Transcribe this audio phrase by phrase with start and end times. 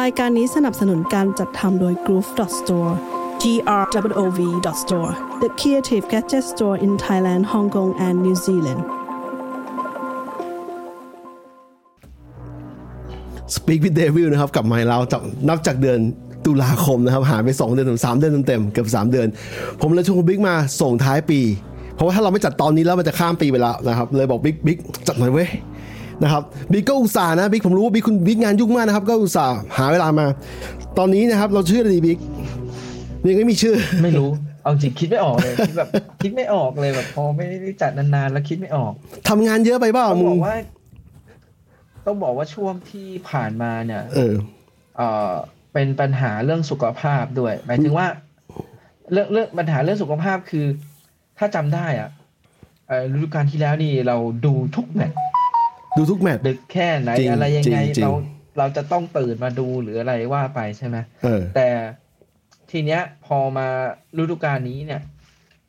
[0.00, 2.92] รายการนี้สนับสนุนการจัดทำโดย Groove Store
[3.42, 3.44] G
[3.80, 4.40] R W O V
[4.82, 5.10] Store
[5.42, 8.82] the creative gadget store in Thailand Hong Kong and New Zealand
[13.56, 15.98] Speak with Devil นะครับกลับมาเราจากนับจากเดือน
[16.44, 19.28] ตุลาคมนะครับหายไป 2 เดือนถึง3เดือนเต็มๆเกือบ3 เดือน
[19.80, 21.40] ผมเลยชวนคุณบิ๊กมาส่งท้ายปี
[21.94, 25.48] เพราะว่าถ้าเราไม่จัดตอนนี้แล้วมันจะข้ามปีไปแล้วนะครับ เลยบอกบิ๊กบิ๊กจัดหน่อยเว้ย
[26.22, 26.42] นะครับ
[26.72, 30.26] บิ๊กก็อุตส่าห์นะบิ๊กผมรู้ว่าบิ๊กคุณบิ๊กงานยุ่งมากนะครับ ก็อุตส่าห์หาเวลามา
[30.98, 32.18] ตอนนี้นะครับ เราชื่ออะไรดีบิ๊ก
[33.28, 34.30] ยังไม่มีชื่อ ไม่รู้
[34.62, 35.88] เอาจริงคิดไม่ออกเลยคิดแบบ
[36.22, 38.92] คิดไม่ออกเลยแบบพอไม่ได้จัดนานๆแล้วคิดไม่ออก
[39.28, 40.56] ทำงานเยอะไปเปล่าต้องมึบงอกว่า
[42.06, 44.34] ต้องบอกว่าช่วงที่ผ่านมาเนี่ย เออ
[44.96, 45.32] เอ่อ
[45.72, 48.06] เป็นปัญหาเรื่องสุขภาพด้วย หมายถึงว่า
[49.12, 50.66] เรื่องเรื่องปัญหาเรื่องสุขภาพคือ
[51.38, 52.10] ถ้าจำได้อะ
[52.88, 55.16] เอ่อฤดูกาลที่แล้วนี่เราดูทุกแมตช์
[55.96, 58.12] ดูทุกแมตช์ดึกแค่ไหนจริงอะไรยังไงจริงเรา
[58.58, 61.68] เราจะต้องตื่นมาดูหรืออะไรว่าไปใช่ไหมเออแต่
[62.70, 63.66] ทีเนี้ยพอมา
[64.18, 65.00] ฤดูกาลนี้เนี่ย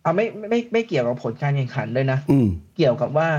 [0.01, 3.29] เอาไม่ไม่ไม่ไม่เกี่ยวกับผลการแข่งขันเลยนะอืมเกี่ยวกับว่า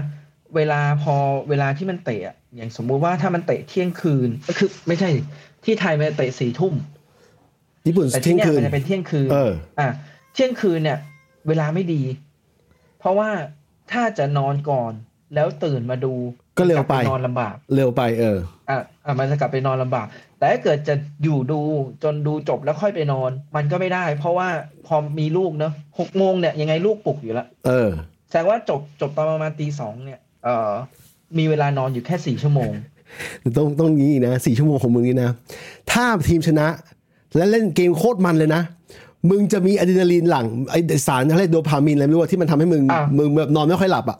[0.56, 1.14] เวลาพอ
[1.48, 5.08] เวลาที่มันเตะอะอย่างสมมุติว่าถ้ามันเตะเที่ยงคืนก็คือ ไม่ใช่
[5.64, 6.74] ที่ไทยมันเตะสี่ทุ่ม
[7.86, 9.88] ญี่ปุ่นแต่เที่ที่ยงเนี่ยคืนมันจะเป็นเที่ยงคืนเอออะ
[10.34, 10.98] เที่ยงคืนเนี่ย
[11.48, 12.02] เวลาไม่ดี
[12.98, 13.30] เพราะว่า
[13.92, 14.92] ถ้าจะนอนก่อน
[15.34, 16.14] แล้วตื่นมาดู
[16.58, 18.38] ก็เร็วไปกลับนอนลำบาก เร็วไปเออ
[18.70, 20.06] อะอะมันจะกลับไปนอนลำบาก
[20.38, 21.60] แต่ถ้าเกิดจะอยู่ดู
[22.02, 24.48] จนดูจบแล้วค่อยไปนอน มันก็ไม่ได้ เพราะว่า
[24.86, 27.90] พอมีลูกเนอะหกโมงเนี่ยยังไงลูกปลุกอยู่แล้วเออ
[28.28, 30.72] แสดงว่าจบจบตอนประมาณตีสองเนี่ยเอ่อ
[31.38, 32.72] มีเวลานอนอยู่แค่สี่ชั่วโมง
[33.56, 35.30] ต้องต้องงี้นะสี่ชั่วโมงของมึงนี่นะ
[35.92, 36.66] ถ้าทีมชนะ
[37.36, 38.62] และเล่นเกมโคตรมันเลยนะ
[39.30, 44.18] มึงจะมีอะดรีนาลีนหลั่งไอสารอะไรโดพามีนอะไรไม่รู้ว่าที่มันทำให้มึงอะมึงแบบนอนไม่ค่อยหลับอะ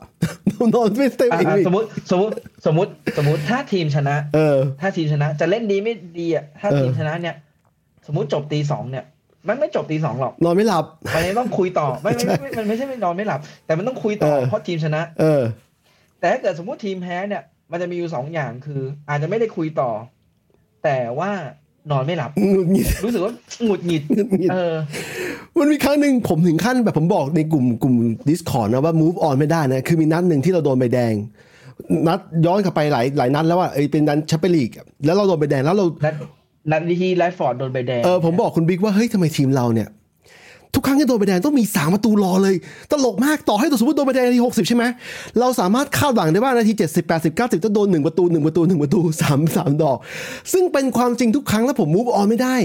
[0.67, 2.33] นอนไม่เต็มอะอิ่มอะอีกสมมติสมมติ
[2.65, 7.35] สมมติสมมติถ้าทีมชนะ เออ ถ้าทีมชนะ จะเล่นดีไม่ดีอะถ้าเออทีมชนะเนี่ย
[8.07, 9.05] สมมติจบตีสองเนี่ย
[9.47, 15.41] มันไม่จบตีสองหรอกนอนไม่หลับมันยังต้องคุยต่อไม่ไม่ไม่ไม่มันไม่ใช่ไม่นอนไม่หลับ แต่มันต้องคุยต่อเออเพราะทีมชนะ เออ
[16.19, 19.91] แต่ถ้าเกิดสมมติทีมแพ้เนี่ย มันจะมีอยู่สองอย่างคือ อาจจะไม่ได้คุยต่อ
[20.83, 21.31] แต่ว่า
[21.91, 23.33] นอนไม่หลับหงุดหงิดรู้สึกว่า
[23.65, 24.75] หงุดหงิดหงุดหงิดเออ
[25.59, 27.95] มันมีครั้งหนึ่งผมถึงขั้นแบบผมบอกในกลุ่มกลุ่ม
[28.29, 31.13] Discord นะว่า move on ไม่ได้นะ คือมีนัดหนึ่งที่เราโดนใบแดง
[32.07, 34.69] นัดย้อนกลับไปหลายหลายนัดแล้วว่าเอ้ยเป็นนัดแชมเปี้ยนลีก
[35.05, 36.15] แล้วเราโดนใบแดงแล้วเรานัด
[36.71, 39.89] นัดที่แรชฟอร์ดโดนใบแดงเออผมบอกคุณบิ๊กว่าเฮ้ยทำไมทีมเราเนี่ย
[40.73, 42.55] ทุกครั้งที่โดนใบแดงต้องมีสามประตูรอเลย
[42.91, 44.83] ตลกมากต่อให้ตัวสมมติโดนใบแดงนาทีหกสิบใช่ไหม
[45.39, 49.97] เราสามารถคาดหวังได้ว่านาทีเจ็ดสิบแปดสิบเก้าสิบจะโดนหนึ่งประตูหนึ่งประตูหนึ่งประตูสามสามดอก
[50.53, 52.55] ซึ่งเป็นความจริงทุกครั้งแล้วผม move on ไม่ได้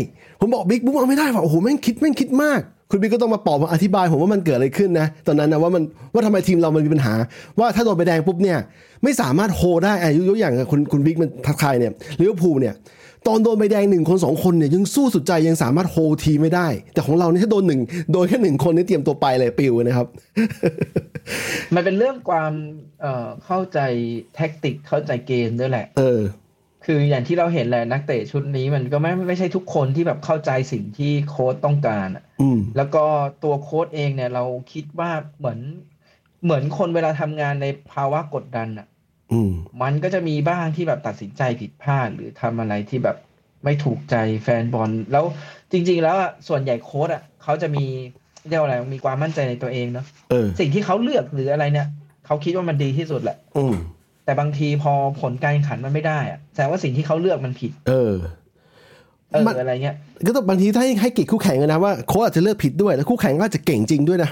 [0.40, 2.60] ผมบอกบิ๊ก move on ไม่ได้ว่าโอ้โหแม่งคิดแม่งคิดมาก
[2.90, 5.82] คุณบิ๊กก็ต้องมาปลอบมาอธิบายผมว่ามันเกิดอะไรขึ้นนะ ตอนนั้นนะว่ามัน
[6.12, 7.14] ว่าทำไมทีมเรามันมีปัญหา
[7.58, 8.58] ว่าถ้าโดนใบแดงปุ๊บเนี่ย
[9.04, 12.74] ไม่สามารถ hold ได้อะยกตัวอย่างคุณคุณบิ๊กมันทักทายเนี่ยลิเวอร์พูลเนี่ย
[13.26, 17.80] ตอนโดนใบแดงหนึ่งคนสองคนเนี่ยยังสู้สุดใจยังสามารถโฮทีมไม่ได้ แต่ของเราเนี่ยถ้าโดนหนึ่ง
[18.12, 20.06] โดนแค่หนึ่งคนนี่เตรียมตัวไปเลยปิวนะครับ
[21.74, 22.52] มันเป็นเรื่องความ
[23.00, 23.78] เอ่อเข้าใจ
[24.34, 26.20] แท็กติกเข้าใจเกมด้วยแหละ เออ
[26.84, 33.04] คืออย่างที่เราเห็นแหละนักเตะชุดนี้มันก็ไม่ไม่ใช่ทุกคนที่แบบเข้าใจสิ่งที่โค้ชต้องการอะอืมแล้วก็
[33.44, 35.58] ตัวโค้ชเองเนี่ยเราคิดว่าเหมือน
[36.44, 38.93] เหมือนคนเวลาทำงานในภาวะกดดันอะอื
[39.48, 39.50] ม
[39.82, 43.16] มันก็จะมีบ้างที่แบบตัดสินใจผิดพลาดหรือทำอะไรที่แบบ
[43.64, 45.24] ไม่ถูกใจแฟนบอล แล้ว
[45.72, 47.84] จริง ๆ แล้วอะส่วนใหญ่โค้ชอะเขาจะมี
[48.48, 51.86] เรียกว่าอะไรมีความมั่นใจในตัวเองเนาะเออสิ่งที่เขาเลือกหรืออะไรเนี่ย
[52.26, 53.74] เขาคิดว่ามันดีที่สุดแหละอืม
[54.24, 58.12] แต่บางทีพอผลการแข่งขันมันไม่ได้อะแสดงว่าสิ่งที่เขาเลือกมันผิด เออ
[59.30, 59.96] เออมันอะไรเงี้ย
[60.26, 64.30] ก็ต้องบางทีถ้าให้ให้เกียรติคู่แข่งกันนะว่าโค้ชอาจจะเลือกผิดด้วยแล้วคู่แข่งก็อาจจะเก่งจริงด้วยนะ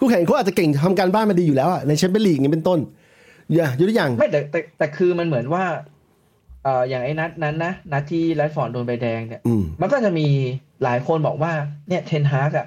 [0.00, 2.78] คู่แข่งเขาอาจจะเก่งทำการบ้านมาดีอยู่แล้วอะในแชมเปี้ยนลีกนี้เป็นต้น
[3.54, 5.64] อย่ายกตัวอย่างไม่แต่แต่แต่คือมันเหมือนว่า
[6.64, 10.26] เอ่ออย่างไอ้นัดนั้นนะนัดที่แรชฟอร์ดโดนใบแดงเนี่ย อืม มันก็จะมี
[10.82, 11.52] หลายคนบอกว่า
[11.88, 12.66] เนี่ยเทนฮากอะ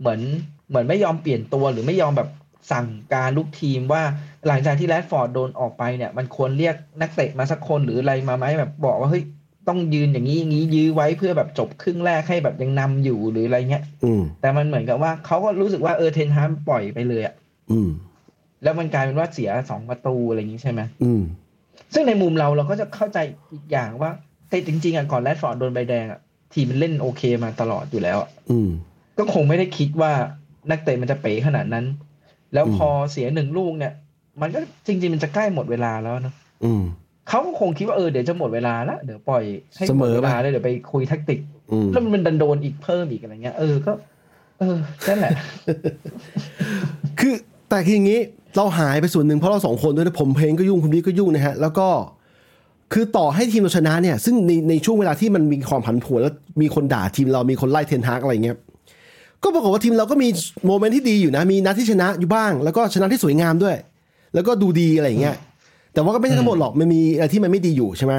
[0.00, 0.20] เหมือน
[0.68, 2.28] เหมือนไม่ยอมเปลี่ยนตัวหรือไม่ยอมแบบ
[2.72, 4.02] สั่งการลูกทีมว่า
[4.46, 9.24] หลังจากที่แรดฟอร์ดโดนออกไปเนี่ย มันควรเรียกนักเตะมาสักคนหรืออะไรมาไหมแบบบอกว่าเฮ้ย
[9.68, 17.34] ต้องยืนอย่างนี้อย่างนี้ยื้อไว้เพื่อแบบจบครึ่งแรกให้แบบยังนำอยู่หรืออะไรเงี้ย อืม แต่มันเหมือนกับว่าเขาก็รู้สึกว่าเออเทนฮากปล่อยไปเลยอะ
[17.70, 17.88] อืม
[18.62, 21.22] แล้วมันกลายเป็นว่าเสียสองประตูอะไรอย่างนี้ใช่ไหมอืม
[21.94, 23.18] ซึ่งในมุมเราเราก็จะเข้าใจ
[23.52, 24.10] อีกอย่างว่า
[24.48, 26.20] แต่จริงๆอะก่อนแรดฟอร์ดโดนใบแดงอะ
[26.52, 28.68] ทีมมันเล่นโอเคมาตลอดอยู่แล้วอะอืม
[29.18, 30.12] ก็คงไม่ได้คิดว่า
[30.70, 31.86] นักเตะมันจะเป๋ขนาดนั้น
[32.54, 33.92] แล้วอืมพอเสียหนึ่งลูกเนี่ย
[34.40, 36.34] มันก็จริง ๆ มันจะใกล้หมดเวลาแล้วเนอะ
[36.64, 36.82] อืม
[37.28, 39.44] เขาก็คงคิดว่าเออเดี๋ยวจะหมดเวลาแล้วเดี๋ยวปล่อย
[39.76, 41.40] ให้เสหมมดอเวลาไปแล้วเดี๋ยวไปคุยแท็กติก
[41.72, 43.92] อืมแล้วมันดันโดนอีกเพิ่มอีกอะไรเงี้ยเออก็
[44.58, 44.76] เออ
[45.08, 45.32] นั่นแหละ
[47.20, 47.34] คือ
[47.68, 48.20] แต่คืออย่างนี้
[48.56, 51.88] เราหายไปส่วนหนึ่งเพราะเราสองคนด้วยนะผมเพลงก็ยุ่งคุณบิ๊กก็ยุ่งนะฮะแล้วก็
[52.92, 58.56] คือต่อให้ทีมเราชนะเนี่ย ซึ่งในในช่วงเวลาที่มันมีความผันผวนแล้วมีคนด่าทีมเรามีคนไล่เทนฮากอะไรเงี้ย
[59.42, 60.28] ก็ปรากฏว่าทีมเราก็มี
[60.66, 63.76] โมเมนต์ที่ดีอยู่นะ มีนัดที่ชนะอยู่บ้าง แล้วก็ชนะที่สวยงามด้วย
[64.34, 65.36] แล้วก็ดูดีอะไรเงี้ย
[65.92, 68.14] แต่ว่าก็ไม่ใช่ทั้งหมดหรอกมันมีอะไรที่มันไม่ดีอยู่ใช่ไหม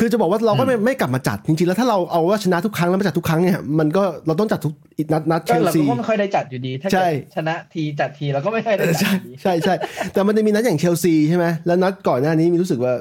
[0.00, 4.74] คือจะบอกว่าเราก็ไม่ไม่กลับมาจัดจริงๆแล้วถ้าเราเอาว่าชนะทุกครั้งแล้วมาจัดทุกครั้งเนี่ยมันก็เราต้องจัดทุก
[5.12, 9.74] นัดนัดเชลซีก็เราก็ไม่ค่อยได้จัดอยู่ดีถ้าใช่เกิดชนะทีจัดทีเราก็ไม่ค่อยได้จัดใช่อยู่ดีใช่ใช่
[10.12, 12.92] แต่มันจะมีนัดอย่างเชลซีใช่ไหมแล้วนัดก่อนหน้านี้มีรู้สึกว่า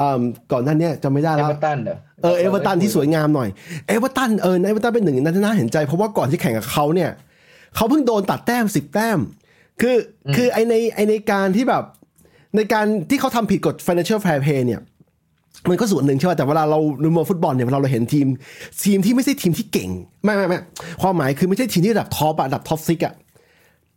[0.00, 0.20] อ่า
[0.52, 3.48] ก่อนหน้าเนี้ยจำไม่ได้แล้วเอเวอร์ตันเหรอเออเอเวอร์ตันที่สวยงามหน่อย
[3.86, 7.10] เอเวอร์ตันเออเอเวอร์ตันเป็นหนึ่งในนั้นที่น่าเห็นใจเพราะว่าก่อนที่แข่งกับเขาเนี่ย
[7.76, 9.18] เขาเพิ่งโดนตัดแต้มสิบแต้ม
[9.80, 9.96] คือ
[10.36, 11.84] คือไอในไอในการที่แบบ
[12.56, 14.80] ในการที่เขาทำผิดกฎ financial fair play เนี่ย
[15.68, 18.26] มันก็ส่วนหนึ่งใช่ไหมแต่เวลาเราดูมองฟุตบอลเนี่ยเวลาเราเห็นทีม
[18.84, 19.90] ทีมที่ไม่ใช่ทีมที่เก่ง
[20.24, 20.58] ไม่ไม่ไม่
[21.02, 23.14] ความหมายคือไม่ใช่ทีมที่ระดับ top อะระดับ top six อะ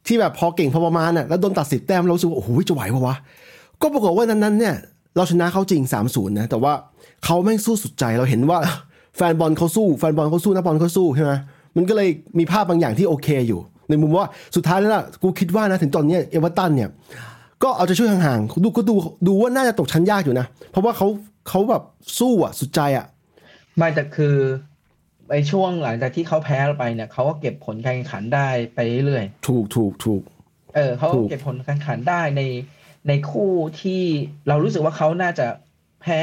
[0.07, 3.15] ที่แบบพอเก่งพอประมาณอะแล้วโดนตัดสิบแต้มเรารู้สึกว่าโอ้โหจะไหวปะวะ
[3.81, 4.75] ก็ปรากฏว่านัดนั้นเนี่ย
[5.15, 6.73] เราชนะเขาจริงสามศูนย์นะแต่ว่า
[7.25, 8.59] เขาแม่งสู้สุดใจเราเห็นว่า
[9.17, 11.33] แฟนบอลเขาสู้แฟนบอลเขาสู้นักบอลเขาสู้ใช่ไหม
[11.75, 12.09] มันก็เลย
[12.39, 13.59] มีภาพบางอย่างที่โอเคอยู่
[13.89, 16.89] ในมุมว่าสุดท้ายแล้วล่ะกูคิดว่านะถึงตอนนี้เอเวอร์ตันเนี่ย
[17.63, 18.95] ก็เอาใจช่วยห่างๆดูก็ดู
[19.27, 21.07] ดูว่าน่าจะตกชั้นยากอยู่นะ เพราะว่าเขา
[21.47, 21.83] เขาแบบ
[22.19, 23.07] สู้อะสุดใจอะ
[23.77, 24.35] ไม่แต่คือ
[25.31, 32.41] ไอ้ช่วงหลังจากที่เขาแพ้ไปเนี่ยเขาก็เก็บผลการแข่งขันได้ไปเรื่อยถูกถูกถูกๆเออเขาถูกเก็บผลการแข่งขันได้ใน
[33.07, 33.51] ในคู่
[33.81, 34.03] ที่
[34.47, 35.45] เรารู้สึกว่าเขาน่าจะ
[36.01, 36.21] แพ้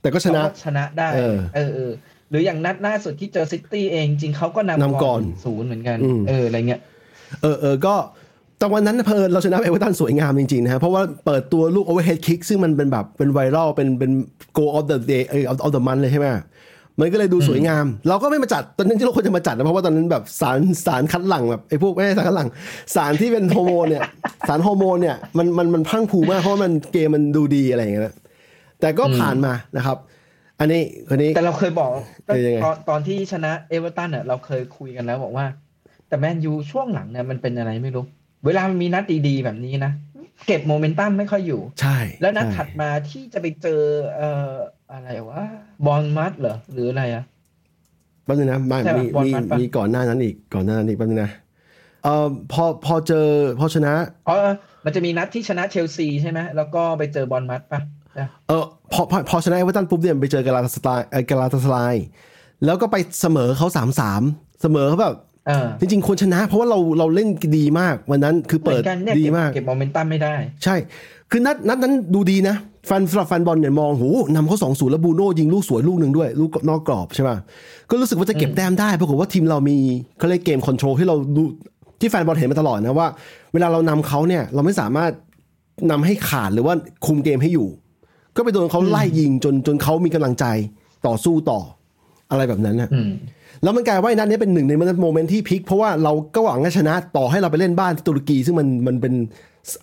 [0.00, 1.92] แต่ก็ชนะเขาก็ชนะได้เออเออเออ
[2.30, 6.82] หรืออย่างนัดล่าสุดที่เจอซิตี้เองจริงเขาก็นำนำก่อนศูนย์เหมือนกันอืมเอออะไรเงี้ย
[7.42, 7.94] เออเออก็
[8.62, 14.10] แต่วันนั้นเผอิญเราชนะเอเวอร์ตันสวยงามจริงๆนะฮะเพราะว่าเปิดตัวลูก overhead kick ซึ่งมันเป็นแบบเป็น viral เป็นเป็น
[14.58, 16.26] goal of the day เออ of the month เลยใช่ไหม
[17.00, 22.48] มันก็เลยดูสวยงาม เราก็ไม่มาจัดตอนนั้นที่เราควรจะมาจัดนะเพราะว่าตอนนั้นแบบสารสารคัดหลั่งแบบไอ้พวกไม่ใช่สารคัดหลั่ง
[22.94, 24.02] สารที่เป็นฮอร์โมนเนี่ย
[24.48, 28.14] สารฮอร์โมนเนี่ยมันมันมันพรั่งพรูมากเพราะว่ามันเกมมันดูดีอะไรอย่างเงี้ยนะ
[28.80, 29.96] แต่ก็ผ่านมานะครับ
[30.60, 31.90] อันนี้คนนี้แต่เราเคยบอก
[32.26, 35.46] เออยังไงตอนตอนที่ชนะเอเวอร์ตันเนี่ยเราเคยคุยกันแล้วบอกว่า
[36.08, 38.04] แต่แมนยูช่วงหลังเนี่ยมันเป็นอะไรไม่รู้
[38.46, 39.92] เวลามันมีนัดดีๆแบบนี้นะ
[40.46, 43.80] เก็บโมเมนตัมไม่ค่อยอยู่ ใช่ แล้วนัดใช่ถัดมาที่จะไปเจอ
[44.16, 44.52] เอ่อ
[44.92, 45.42] อะไรวะ
[45.86, 47.24] บอลมัดเหรอ หรืออะไรอะ
[48.24, 51.32] แป๊บนึงนะไม่ใช่ปะมีบอลมีมัดปะมีก่อนหน้านั้นอีกก่อนหน้านั้นอีกแป๊บนึงนะ
[52.04, 53.26] เอ่อพอพอเจอ
[53.60, 53.92] พอชนะ
[54.28, 54.36] อ๋อ
[54.84, 57.80] มันจะมีนัดที่ชนะเชลซีใช่ไหมแล้วก็ไปเจอบอลมัดปะ
[58.48, 61.76] เออพอพอพอชนะเอเวอร์ตันปุ๊บเนี่ยไปเจอกาลาตาสไลเอ่อกาลาตาสไล
[62.64, 64.22] แล้วก็ไปเสมอเขาสามสาม
[64.62, 65.31] เสมอเขาแบบเออ
[65.80, 67.28] จริงๆควรชนะ เพราะว่าเราเราเล่น
[67.58, 70.34] ดีมากวันนั้นคือเหมืเปิดกันเนี่ยดีมากเก็บเมนตัมไม่ได้
[70.64, 70.76] ใช่
[71.30, 72.56] คือนัดนัดนั้นดูดีนะ
[72.86, 74.04] แฟนสำหรับแฟนบอลเนี่ยมองโห
[74.34, 77.36] นำเขาสองศูนย์แล้วบูโน่ยิงลูกสวยลูกหนึ่งด้วย ลูกนอกกรอบใช่ป่ะ
[77.90, 79.76] ก็รู้สึกว่าจะเก็บแต้มได้ปรากฏว่าทีมเรามี
[80.18, 81.42] เขาเรียก game control ที่เราดู
[82.00, 83.08] ที่แฟนบอลเห็นมาตลอดนะว่า
[83.52, 85.12] เวลาเรานำเขาเนี่ยเราไม่สามารถ
[85.90, 86.74] นำให้ขาดหรือว่า
[87.06, 87.68] คุมเกมให้อยู่
[88.36, 90.44] ก็ไปโดนเขาไล่ยิงจนจนเขามีกำลังใจ
[91.06, 91.60] ต่อสู้ต่อ
[92.30, 93.10] อะไรแบบนั้นนะอืม
[93.62, 94.72] แล้วมันกลายว่าไอ้นัดนี้เป็นหนึ่งใน
[95.02, 99.14] โมเมนต์ที่พลิกเพราะว่าเราก็หวังจะชนะต่อให้เราไปเล่นบ้านที่ตุรกีซึ่งมันมันเป็น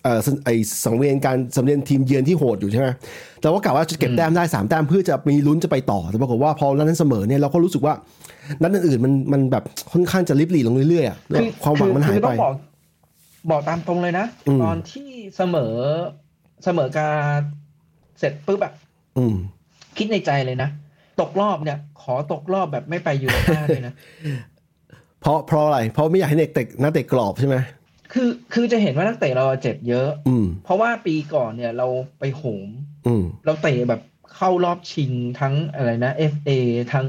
[0.02, 0.50] เอ่อไอ
[0.84, 2.88] สังเวียนการสังเวียนทีมเยือนที่โหดอยู่ใช่ไหม
[3.40, 7.94] แต่ว่ากะว่าจะเก็บแต้มได้สามแต้มเพื่อจะมีลุ้นจะไปต่อ แต่ปรากฏว่าพอนัดนั้นเสมอเนี่ยเราก็รู้สึกว่า
[8.62, 12.54] นัดอื่นๆมันมันแบบค่อนข้างจะลิบหลีลงเรื่อยๆอะแล้วความหวังมันหายคือไปต้องบอก
[13.50, 15.74] บอกตามตรงเลยนะอืมตอนที่เสมอ
[16.64, 17.40] เสมอการ
[18.18, 18.72] เสร็จปุ๊บอะ
[19.18, 19.34] อืม
[19.98, 20.68] คิดในใจเลยนะ
[21.20, 23.94] ตกรอบเนี่ย ขอตกรอบแบบไม่ไปยูโรป้าเลยนะ
[25.20, 27.56] เพราะเพราะอะไร เพราะไม่อยากให้เด็กเตะนักเตะกรอบใช่ไหม
[28.12, 31.86] คือคือจะเห็นว่านักเตะเราเจ็บเยอะ อืมเพราะว่าปีก่อนเนี่ยเรา
[32.18, 32.68] ไปโหม
[33.06, 34.00] อืมเราเตะแบบ
[34.36, 36.50] เข้ารอบชิงทั้งอะไรนะ FA
[36.92, 37.08] ทั้ง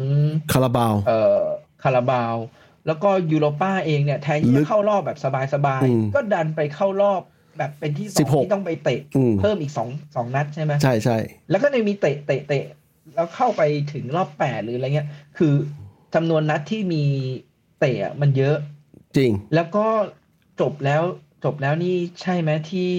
[0.54, 1.40] คาราบาว เอ่อ
[1.84, 2.36] คาราบาว
[2.88, 7.22] แล้วก็ยูโรป้าเองเนี่ยแทนที่ลึจะกเข้ารอบแบบสบายอืมๆก็ดันไปเข้ารอบ
[7.58, 11.18] แบบเป็นที่สองสิบหกที่ต้องไปเตะอืมเพิ่มอีกสองสองนัดใช่ไหมใช่ใช่
[11.50, 12.64] แล้วก็ในมีเตะเตะเตะ
[13.16, 13.62] แล้วเข้าไป
[13.94, 15.54] ถึงรอบแปดหรืออะไรเงี้ย คือ
[16.16, 17.04] จำนวนนัดที่มี
[17.80, 18.58] เตะอะมันเยอะ
[19.18, 19.86] จริง แล้วก็
[20.62, 21.02] จบแล้ว
[21.44, 22.90] จบแล้วนี่ใช่ไหมที่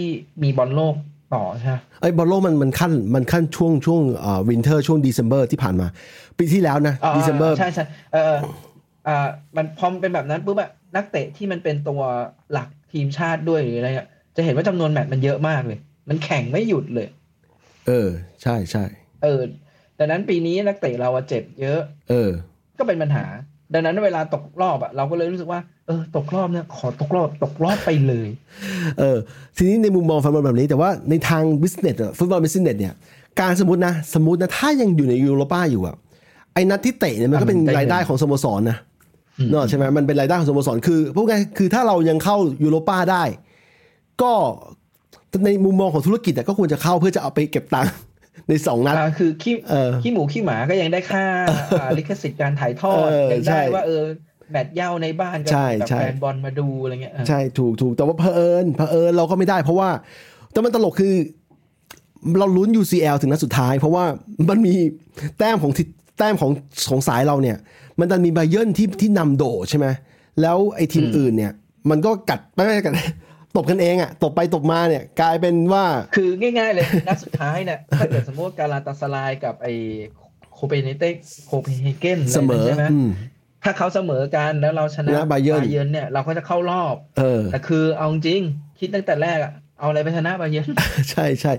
[0.42, 0.94] มีบอลโลก
[1.34, 5.86] ต่อใช่ไหมไอ้บอลโลกมันมันขั้นมันขั้นช่วงช่วงอ่าวินเทอร์ช่วงเดซ ember ที่ผ่านมา
[6.38, 8.38] ปีที่แล้วนะอ่าเดซ ember ใช่ใช่เออ
[9.08, 12.02] อ่ามันพอมันเป็นแบบนั้นปุ๊บอะนักเตะที่มันเป็นตัว
[12.52, 14.06] หลักทีมชาติด้วยหรืออะไรอะ
[14.36, 15.78] จะเห็นว่าจำนวนแมตช์มันเยอะมากเลย
[16.08, 17.08] มันแข่งไม่หยุดเลย
[17.86, 18.08] เออ
[18.42, 18.84] ใช่ใช่
[19.22, 19.40] เออ
[20.02, 21.80] ดังนั้นปีนี้นักเตะเราอะเจ็บเยอะ
[22.10, 22.30] เออ
[22.78, 23.24] ก็เป็นปัญหา
[23.74, 28.28] ดังนั้นเวลาตกรอบอะเราก็เลยรู้สึกว่าเออตกรอบเนี่ยขอตกรอบตกรอบไปเลย
[28.98, 29.18] เออ
[29.56, 32.94] ทีนี้ในมุมมองแฟนบอลแบบนี้ แต่ว่าในทาง business ฟุตบอล business เนี่ย
[33.40, 35.96] การสมมตินะ สมมตินะ ถ้ายังอยู่ในยูโรป้าอยู่อะ
[36.54, 38.78] ไอ้นัดที่เตะเนี่ยมันก็เป็นอะมันได้รายได้ของสโมสรนะ
[39.38, 43.24] อืมเนอะใช่ไหมมันเป็นรายได้ของสโมสรคือพวกไงคือถ้าเรายังเข้ายูโรป้าได้
[44.22, 44.32] ก็
[45.44, 47.92] ในมุมมองของธุรกิจอะก็ควรจะเข้าเพื่อจะเอาไปเก็บตังค์
[48.48, 51.24] ในสองนัดอ่าคือขี้เออขี้หมูขี้หมาก็ยังได้ค่า
[51.80, 54.02] อ่าลิขสิทธิ์การถ่ายทอดเออยังใช่ได้ว่าเออ
[54.50, 59.88] แมตช์เหย้าในบ้านก็ใช่แบบใช่แฟนบอลมาดูอะไรเงี้ยเออใช่ถูกถูกแต่ว่าเผอิญเผอิญเราก็ไม่ได้เพราะว่า
[60.52, 61.14] แต่มันตลกคือ
[62.38, 64.04] เราลุ้น UCL ถึงนัดสุดท้าย เพราะว่า
[64.48, 64.74] มันมี
[65.38, 65.82] แต้มของทิ
[66.18, 66.50] แต้มของ
[66.88, 67.56] ของสายเราเนี่ย
[67.98, 69.86] มันดันมีไบเยิร์นที่ที่นำโดดใช่ไหม
[70.40, 71.52] แล้วไอ้ทีมอื่นเนี่ย
[71.90, 72.94] มันก็กัดไม่ไม่กัด
[73.56, 75.84] ตบกันเองอะตบไปตบมาเนี่ยกลายเป็นว่า
[76.16, 79.68] คือง่ายๆเลยนัดสุดท้ายเนี่ยถ้าเกิดสมมติว่ากาลาตาซารายกับไอ
[80.54, 81.04] โคเปนเต
[81.46, 83.10] โคเปนเฮเกนเสมอใช่ไหมอืม
[83.64, 88.40] ถ้าเขาเสมอกันแล้วเราชนะชนะ Bayern เยร์นเนี่ยเราก็จะเข้ารอบ เออแต่คือเอาจริง
[88.78, 90.68] คิดตั้งแต่แรกอะ เอาอะไรไปชนะบาเยิร์น
[91.10, 91.52] ใช่ใช่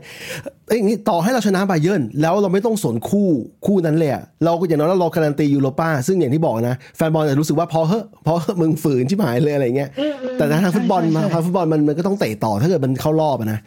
[0.67, 3.29] เอ้ยอย่างนี้ต่อให้เราชนะไบเยิร์นแล้วเราไม่ต้องสนคู่
[3.65, 9.89] คู่นั้นเลยอะเราก็อย่างน้อยเราการันตียูโรป้าซึ่งอย่างที่บอกนะ แฟนบอลจะรู้สึกว่าพอเหอะพอเหอะมึงฝืนชิบหายเลยอะไรเงี้ย
[10.37, 13.59] แต่ทางฟุตบอลมาทางฟุตบอลมันมันก็ต้องเตะต่อถ้าเกิดมันเข้ารอบอะนะ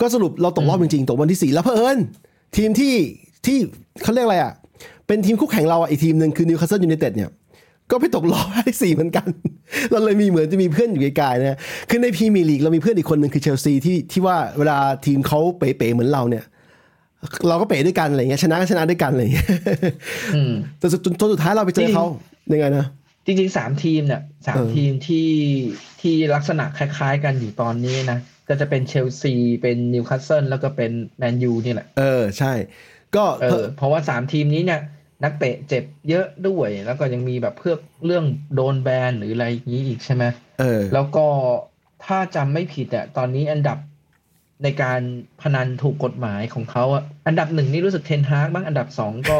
[0.00, 1.98] ก็สรุปเราตกรอบจริงๆตกวันที่สี่แล้วเผอิญ
[2.56, 2.94] ทีมที่
[3.46, 3.58] ที่
[4.02, 4.52] เขาเรียกอะไรอะ
[5.06, 7.30] เป็นทีมคู่แข่งเราอะอีกทีมหนึ่งคือนิวคาสเซิลยูไนเต็ดเนี่ย
[7.90, 9.28] ก็ไปตกรอบที่สี่เหมือนกัน
[9.90, 11.58] เราเลยมีเหมือนจะมีเพื่อนอยู่ไกลๆนะ
[11.90, 16.44] คือในพรีเมียร์ลีกเรามีเพื่อนอีกคนหนึ่งคือเชลซีที่ที่ว่าเวลาทีมเขาเป๋ๆเหมือนเราเนี่ย
[17.48, 19.48] เราก็เป๋ด้วยกันอะไรเงี้ยชนะก็ชนะด้วยกันอะไรเงี้ย
[20.34, 22.04] อืมแต่สุดจนสุดท้ายเราไปเจอเขา
[22.52, 22.86] ยังไงนะ
[23.26, 25.28] จริงๆสามทีมเนี่ยสามเออทีมที่
[26.00, 28.18] ที่ลักษณะคล้าย ๆ กันอยู่ตอนนี้นะ
[28.48, 32.52] ก็จะเป็นเชลซีเป็นนิวคาสเซิลแล้วก็เป็นแมนยูนี่แหละเออใช่
[33.16, 34.80] ก็เออเพราะว่าสามทีมนี้เนี่ย
[35.24, 37.74] นักเตะเจ็บเยอะด้วย แล้วก็ยังมีแบบเพื่อ
[38.06, 38.24] เรื่อง
[38.54, 40.24] โดนแบนหรืออะไรอย่างนี้อีกใช่ไหม
[40.60, 41.26] เออ แล้วก็
[42.04, 43.78] ถ้าจำไม่ผิดอะตอนนี้อันดับ
[44.64, 45.00] ในการ
[45.40, 49.38] พนันถูกกฎหมายของเขาอะอันดับหนึ่งนี่รู้สึกเทนฮากบ้างอันดับสองก็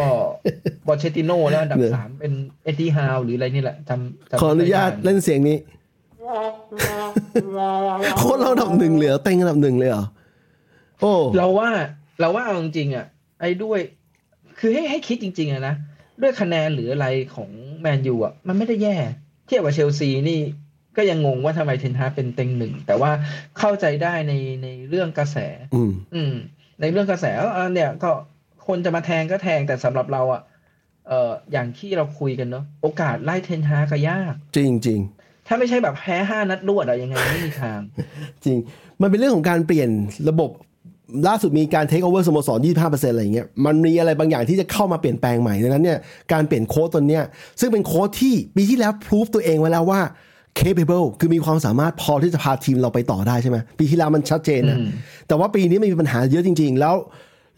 [0.87, 2.33] บอเชติโนแล้วอันดับเนี่ยสามเป็น
[2.65, 5.59] เอ็ดดี้ฮาวหรืออะไรนี่แหละจำจำขออนุญาตไม่ได้เล่นเสียงนี้
[8.19, 10.05] โคตรเราอันดับหนึ่งเลยเหรอเต็งอันดับหนึ่งเลยเหรอ
[11.01, 11.69] โอ้เราว่า
[12.21, 13.07] เราว่าเอาจริงๆอะ
[13.41, 13.79] ไอ้ด้วย
[14.61, 15.75] คือให้ให้คิดจริงๆอะนะ
[16.23, 17.51] ด้วยคะแนนหรืออะไรของ
[17.81, 18.97] แมนยูอะมันไม่ได้แย่
[19.47, 20.41] เทียบกับเชลซีนี่
[20.97, 23.11] ก็ยังงงว่าทำไมเทนฮากเป็นเต็งหนึ่ง แต่ว่า
[23.59, 25.37] เข้าใจได้ในในเรื่องกระแส
[25.75, 26.35] อืมอืม
[26.81, 28.11] ในเรื่องกระแสเออเนี่ยก็
[28.67, 30.43] คนจะมาแทงก็แทงแต่สำหรับเราอะ
[31.09, 35.01] เอออย่างที่เราคุยกันเนาะโอกาสไล่เทนฮากก็ยาก จริงจริง
[35.47, 37.81] ถ้าไม่ใช่แบบแพ้ห้านัดรวดอะยังไงไม่มีทาง
[38.45, 38.59] จริง
[39.01, 39.91] มันเป็นเรื่องของการเปลี่ยน
[40.29, 40.51] ระบบ
[41.29, 45.99] ล่าสุดมีการเทคโอเวอร์สโมสร 25%อะไรอย่างเงี้ย มันมีอะไรบางอย่างที่จะเข้ามาเปลี่ยนแปลงใหม่ ดังนั้นเนี่ย
[46.33, 47.25] การเปลี่ยนโค้ดตัวเนี้ย
[47.61, 50.01] ซึ่งเป็นโค้ดที่ปีที่แล้วพิสูจตัวเองไว้แล้วว่า
[50.59, 54.89] capable คือมีความสามารถพอที่จะพาทีมเราไปต่อได้ใช่ไหม ปีที่แล้วมันชัดเจนนะอืม
[55.29, 56.95] แต่ว่าปีนี้มันมีปัญหาเยอะจริง ๆ แล้ว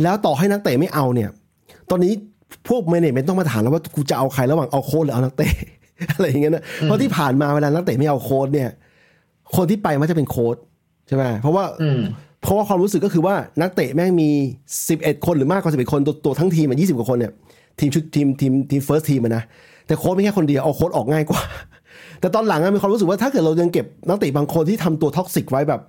[0.03, 1.31] แล้วต่อให้นักเตะไม่เอาเนี่ย
[1.91, 2.13] ตอนนี้
[2.69, 5.53] พวก management ต้องมาถามแล้วว่ากูจะเอาใครระหว่างเอาโค้ดหรือเอานักเตะ
[6.13, 8.71] อะไรอย่างเงี้ยนะ เพราะที่ผ่านมาเวลานักเตะไม่เอาโค้ชเนี่ย
[9.57, 10.57] คนที่ไปมันจะเป็นโค้ช
[11.07, 12.01] ใช่ไหมเพราะว่าอืม
[12.43, 14.31] เพราะว่าความรู้สึกก็คือว่านักเตะแม่งมี
[14.77, 17.33] 11 คนหรือมากกว่า11 คนตัวตัวทั้งทีมอะ20กว่าคนเนี่ย
[17.79, 19.43] ทีมชุดทีมทีมทีม first team นะ
[19.87, 21.41] แต่โค้ชมีแค่คนเดียวเอาโค้ชออกง่ายกว่า
[22.21, 25.81] แต่ตอนหลังอะมีความรู้สึกว่าถ้าเกิดเรายังเก็บนักเตะบางคนที่ทำตัว toxic ไว้แบบ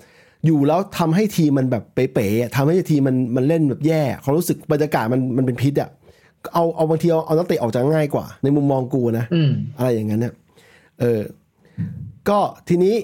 [0.46, 5.90] อยู่แล้วทำให้ทีมมันแบบเป๋ๆอะทำให้ทีมมันมันเล่นแบบแย่ความรู้สึกบรรยากาศมันมันเป็นพิษอะ
[6.54, 10.34] เอาเอาบางทีเอาเอานักเตะออกจะง่ายกว่า ในมุมมองกูนะอืมอะไรอย่างนั้นเนี่ย
[11.00, 11.22] เออ
[12.30, 12.96] ก็ทีนี้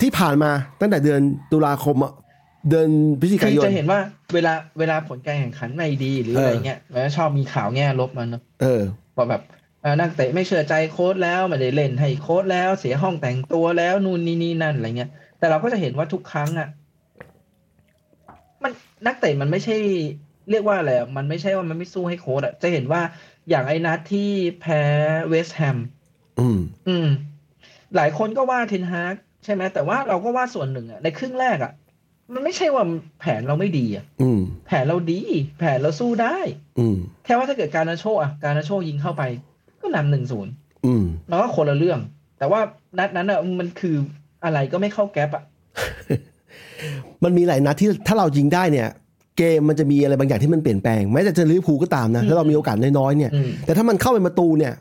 [0.00, 1.20] ที่ผ่านมาตั้งแต่เดือน
[1.52, 2.12] ตุลาคมอะ
[2.68, 2.88] เดือน
[3.20, 4.00] พฤศจิคืกาอยนจะเห็นว่า
[4.34, 8.82] เวลาเวลาผลการแข่งขันไม่ดีหรืออะไรเงี้ยแล้วชอบมีข่าวแง่ลบมันเนอะเออ
[9.16, 9.42] ว่าแบบ
[9.82, 16.68] เอ่อนักเตะไม่เชื่อใจโค้ชแล้วไม่ได้เล่นให้โค้ชแล้วเสียห้องแต่งตัวแล้วนู่นนี่นี่นั่นอะไรเงี้ย แต่เราก็จะเห็นว่าทุกครั้งอะ
[18.62, 18.72] มัน
[19.06, 19.76] นักเตะมันไม่ใช่
[20.50, 23.02] เรียกว่าอะไรอะมันไม่ใช่ว่ามันไม่สู้ให้โค้ชอะจะเห็นว่า
[23.50, 24.28] อย่างไอ้นัดที่
[24.60, 24.80] แพ้
[25.28, 25.78] เวสต์แฮม
[26.40, 27.08] อืม อืม
[27.96, 29.14] หลายคนก็ว่าเทนฮาก
[29.44, 31.72] ใช่ไหมแต่ว่าเราก็ว่าส่วนหนึ่งอะในครึ่งแรกอะ
[32.34, 32.84] มันไม่ใช่ว่า
[33.20, 35.20] แผนเราไม่ดีอะอืมแผนเราดี
[35.58, 36.36] แผนเราสู้ได้
[36.78, 39.22] อืมแค่ว่าถ้าเกิดการนาโชอะการนาโชยิงเข้าไป
[39.80, 40.52] ก็นำหนึ่งศูนย์
[40.86, 42.00] อืมมันก็คนละเรื่อง
[42.38, 42.60] แต่ว่า
[42.98, 43.94] นัดนั้นอะมันคือ
[44.44, 45.44] อะไรก็ไม่เข้าแก๊ปอะ
[47.24, 48.88] มันมีหลายนัดที่ถ้าเรายิงได้เนี่ย
[49.38, 54.72] เกมมันจะมีอะไรบางอย่างที่มันเปลี่ยนแปลงแม้แต่เจะลิเวอร์พูลก็ตามนะถ้าเรามีโอกาสน้อยๆเนี่ยอืมแต่ถ้ามันเข้าเป็นประตูเนี่ย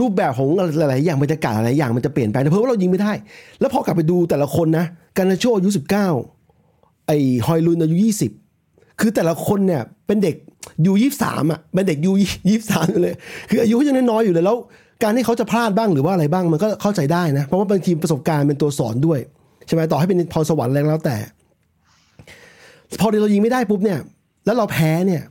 [0.00, 3.12] รูปแบบของหลาย ๆ อย่างบรรยากาศหลายๆอย่างมันจะเปลี่ยนไปแต่เพราะว่าเรายิงไม่ได้
[3.60, 6.08] แล้วพอกลับไปดูแต่ละคนนะการนาโชอายุสิบเก้า
[7.06, 8.30] ไอ้ฮอยลุนอายุยี่สิบ
[9.00, 10.36] คือแต่ละคนเนี่ยเป็นเด็ก
[10.86, 12.12] ยูยี่สามอะเป็นเด็กยู
[12.48, 13.14] ยี่สามอยู่เลย
[13.50, 14.56] คืออายุเขายังน้อยอยู่เลยแล้ว
[15.02, 19.18] การที่เขาจะพลาดบ้างหรือว่าอะไรบ้างมันก็เข้าใจได้นะ เพราะว่าบางทีประสบการณ์เป็นตัวสอนด้วย
[19.66, 21.16] ใช่ไหมต่อให้เป็นพรสวรรค์แรก็แล้วแต่
[23.00, 23.98] พอเรายิงไม่ได้ปุ๊บเนี่ย
[24.46, 25.22] แล้วเราแพ้เนี่ย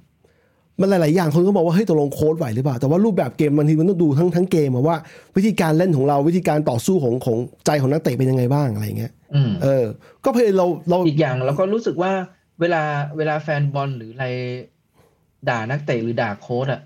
[0.82, 4.98] มันหลาย ๆ อย่างคนก็บอกว่าเฮ้ยตกลงโค้ดไหวหรือเปล่าแต่ว่ารูปแบบเกมบางทีมันต้องดูทั้งทั้งเกมอะว่า
[5.36, 9.86] วิธีการเล่นของเราวิธีการต่อสู้ของของใจของนักเตะเป็นยังไงบ้างอะไรอย่างเงี้ยอืมเออ
[10.26, 12.12] ก็เพยเราเราอีกอย่างเราก็รู้สึกว่า
[12.60, 12.84] เวลา
[13.18, 14.28] เวลาแฟนบอลหรืออะไร
[15.50, 16.82] ด่านักเตะหรือด่าโค้ชอะ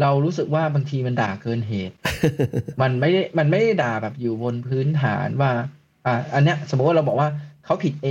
[0.00, 1.94] เรารู้สึกว่าบางทีมันด่าเกินเหตุ
[2.82, 5.50] มันไม่ได้มันไม่ได้ด่าแบบอยู่บนพื้นฐานว่า
[6.06, 7.28] อ่า อันเนี้ย สมมติว่าเราบอกว่า
[7.64, 8.08] เขาผิดเอ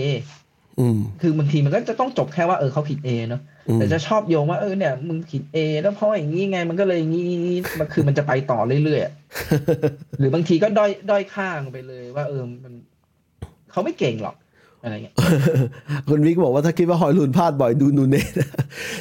[0.79, 7.25] อืมคือบางทีมันก็จะต้องจบแค่ว่าเออเขาผิดเอเนาะอืม แต่จะชอบโยงว่าเออเนี่ยมึงผิดเอแล้วเพราะอย่างนี้ไงมันก็เลยอย่างนี้
[7.79, 9.13] มันคือมันจะไปต่อเรื่อยๆอะ
[10.19, 12.73] หรือบางทีก็ด้อยด้อยข้างไปเลยว่า เออมัน
[13.71, 14.35] เขาไม่เก่งหรอก
[14.83, 15.15] อะไรเงี้ย
[16.07, 18.27] คุณวิกบอกว่าถ้าคิดว่าฮอยลุนพลาดบ่อยดูนูเนส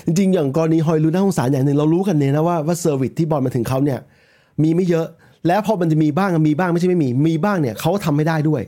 [0.07, 3.99] จริงๆ อย่างกรณีฮอยลุนน่าสงสารอย่างหนึ่งเรารู้กันเนี่ยนะว่าว่า service ที่บอลมาถึงเขาเนี่ย
[4.63, 5.07] มีไม่เยอะ
[5.47, 8.63] แล้วพอมันจะมีบ้างมีบ้างไม่ใช่ไม่มี มีบ้างเนี่ยเขาทำไม่ได้ด้วย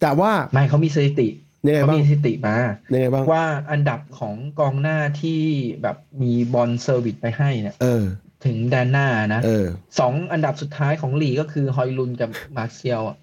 [0.00, 1.28] แต่ว่าไม่เขามีสถิติ
[1.66, 2.56] ยังไงเขาบ้างมีสถิติมา
[2.92, 5.40] ยังไงบ้างว่าอันดับของกองหน้าที่
[5.82, 8.04] แบบมีบอล service ไปให้เนี่ยเออ
[8.44, 9.66] ถึงแดนหน้านะเออ
[9.98, 13.16] สองอันดับสุดท้ายของลีกก็คือฮอยลุนกับมาร์เซียลอะ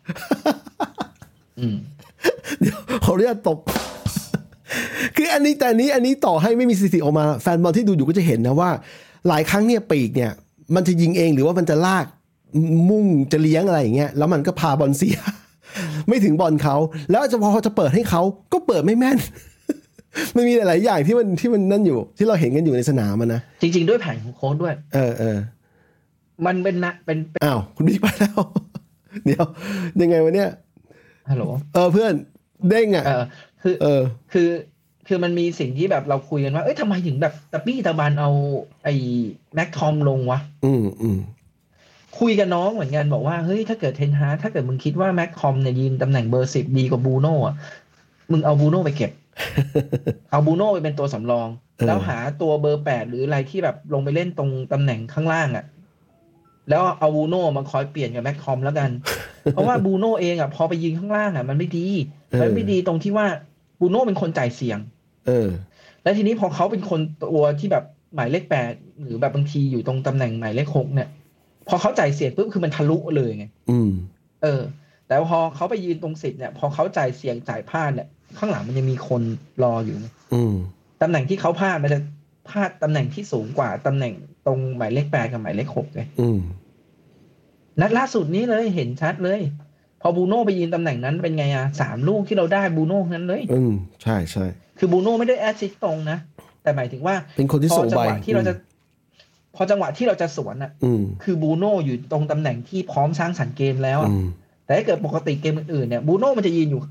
[1.60, 1.76] อืม
[2.60, 3.58] เดี๋ยวขออนุญาตตบ
[5.16, 8.70] คืออันนี้แต่อันนี้อันนี้ต่อให้ไม่มีสถิติออกมา แฟนบอลที่ดูอยู่ก็จะเห็นนะว่า
[9.28, 10.32] หลายครั้งเนี่ยปีกเนี่ย
[10.76, 12.06] มันจะยิงเองหรือว่ามันจะลาก
[12.90, 15.18] มันจะเลี้ยงอะไรอย่างเงี้ยแล้วมันก็พาบอลเสีย
[16.08, 16.76] ไม่ถึงบอลเขา
[17.10, 18.22] แล้วจะพอจะเปิดให้เขา
[18.54, 19.18] ก็เปิดไม่แม่น
[20.36, 25.38] มันมีหลาย ๆ อย่างที่มันที่มันนั่นอยู่ ที่เราเห็นกันอยู่ในสนามมันนะจริง ๆ ด้วยแผนของโค้ชด้วย เออเออ
[26.46, 28.40] มันเป็นนะเป็นเป็นอ้าวคุณบิ๊กไปแล้ว
[29.26, 29.46] เดี๋ยว
[30.02, 30.50] ยังไงวะเนี่ย
[31.30, 32.14] ฮัลโหลเออเพื่อน
[32.70, 33.24] เด้งอะเออ
[33.64, 34.02] คือเออ
[34.34, 34.50] คือ
[35.08, 38.30] คือมันมีสิ่งที่แบบเราคุยกันว่า เอ้ยทำไมถึงแบบตะบี้ตะบันเอา
[38.84, 38.94] ไอ้
[39.54, 41.18] แม็กทอมลงวะ อืมอืม
[42.20, 47.56] คุยกับน้องเหมือนกันบอกว่าเฮ้ยถ้าเกิดเทนฮาร์กถ้าเกิดมึงคิดว่าแม็กทอมเนี่ยยืนตำแหน่งเบอร์สิบดีกว่าบูโน่อะ
[48.32, 49.12] มึงเอาบูโน่ไปเก็บ
[50.32, 55.66] เอาบูโน่ไปเป็นตัวสำรองเออแล้วหาตัวเบอร์แปดหรืออะไรที่แบบลงไปเล่นตรงตำแหน่งข้างล่างอะ่ะ
[56.70, 58.90] แล้วเอาบูโน่มาคอยเปลี่ยนกับแม็กคอมแล้วกัน
[59.54, 61.88] เพราะว่าบูโน่เองอะ่ะ พอไปยิงข้างล่างอะ่ะ มันไม่ดี
[62.42, 63.28] มันไม่ดีตรงที่ว่า
[63.80, 64.80] บูโน่เป็นคนจ่ายเสียง
[65.28, 65.50] เออ
[66.04, 67.84] แล้วทีนี้พอเขาเป็นคนตัวที่แบบ
[68.16, 71.10] หมายเลขแปดหรือแบบบางทีอยู่ตรงตำแหน่งหมายเลขหกเนี่ย
[71.68, 73.92] พอเขาจ่ายเสียงปุ๊บคือมันทะลุเลยไงอืม
[74.44, 74.62] เออ
[75.08, 79.22] แต่พอเขาไปยืนตรงสิทธิ์เนี่ย พอเขาจ่ายเสียงจ่ายพลาดเนี่ย ข้างหลังมันยังมีคน
[79.64, 80.54] รออยู่ไงอืม
[81.02, 82.00] ตำแหน่งที่เขาพลาดมันจะ
[82.50, 84.14] พลาดตำแหน่งที่สูงกว่าตำแหน่ง
[84.46, 86.40] ตรงหมายเลขแปดกับหมายเลขหกเลยอืม
[87.82, 89.42] นัดล่าสุดนี้เลยเห็นชัดเลย
[90.02, 93.74] พอบูโน่ไปยืนตำแหน่งนั้นเป็นไงอะสามลูกที่เราได้บูโน่ทั้งนั้นเลย อืม
[94.04, 94.46] ใช่ใช่
[94.80, 96.18] คือบูโน่ไม่ได้ assist ตรงนะ
[96.64, 98.54] แต่หมายถึงว่าเป็นคนที่พอส่งไปจังหวะที่เราจะ
[99.56, 104.26] พอจังหวะที่เราจะสวนอะอืมคือบูโน่อยู่ตรงตำแหน่งที่พร้อมสร้างสรรค์เกมแล้วอะอืม
[104.66, 106.82] แต่ถ้าเกิดปกติเกมอื่นๆเนี่ยบูโน่มันจะยืนอยู่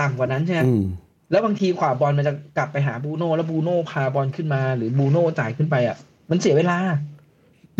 [0.00, 0.82] ต่ำกว่านั้นใช่ไหมอืม
[1.30, 5.96] แล้วบางทีขวาบอลมันจะกลับไปหาบูโน่แล้วบูโน่พาบอลขึ้นมา หรือบูโน่จ่ายขึ้นไปอะ
[6.30, 6.78] มันเสียเวลา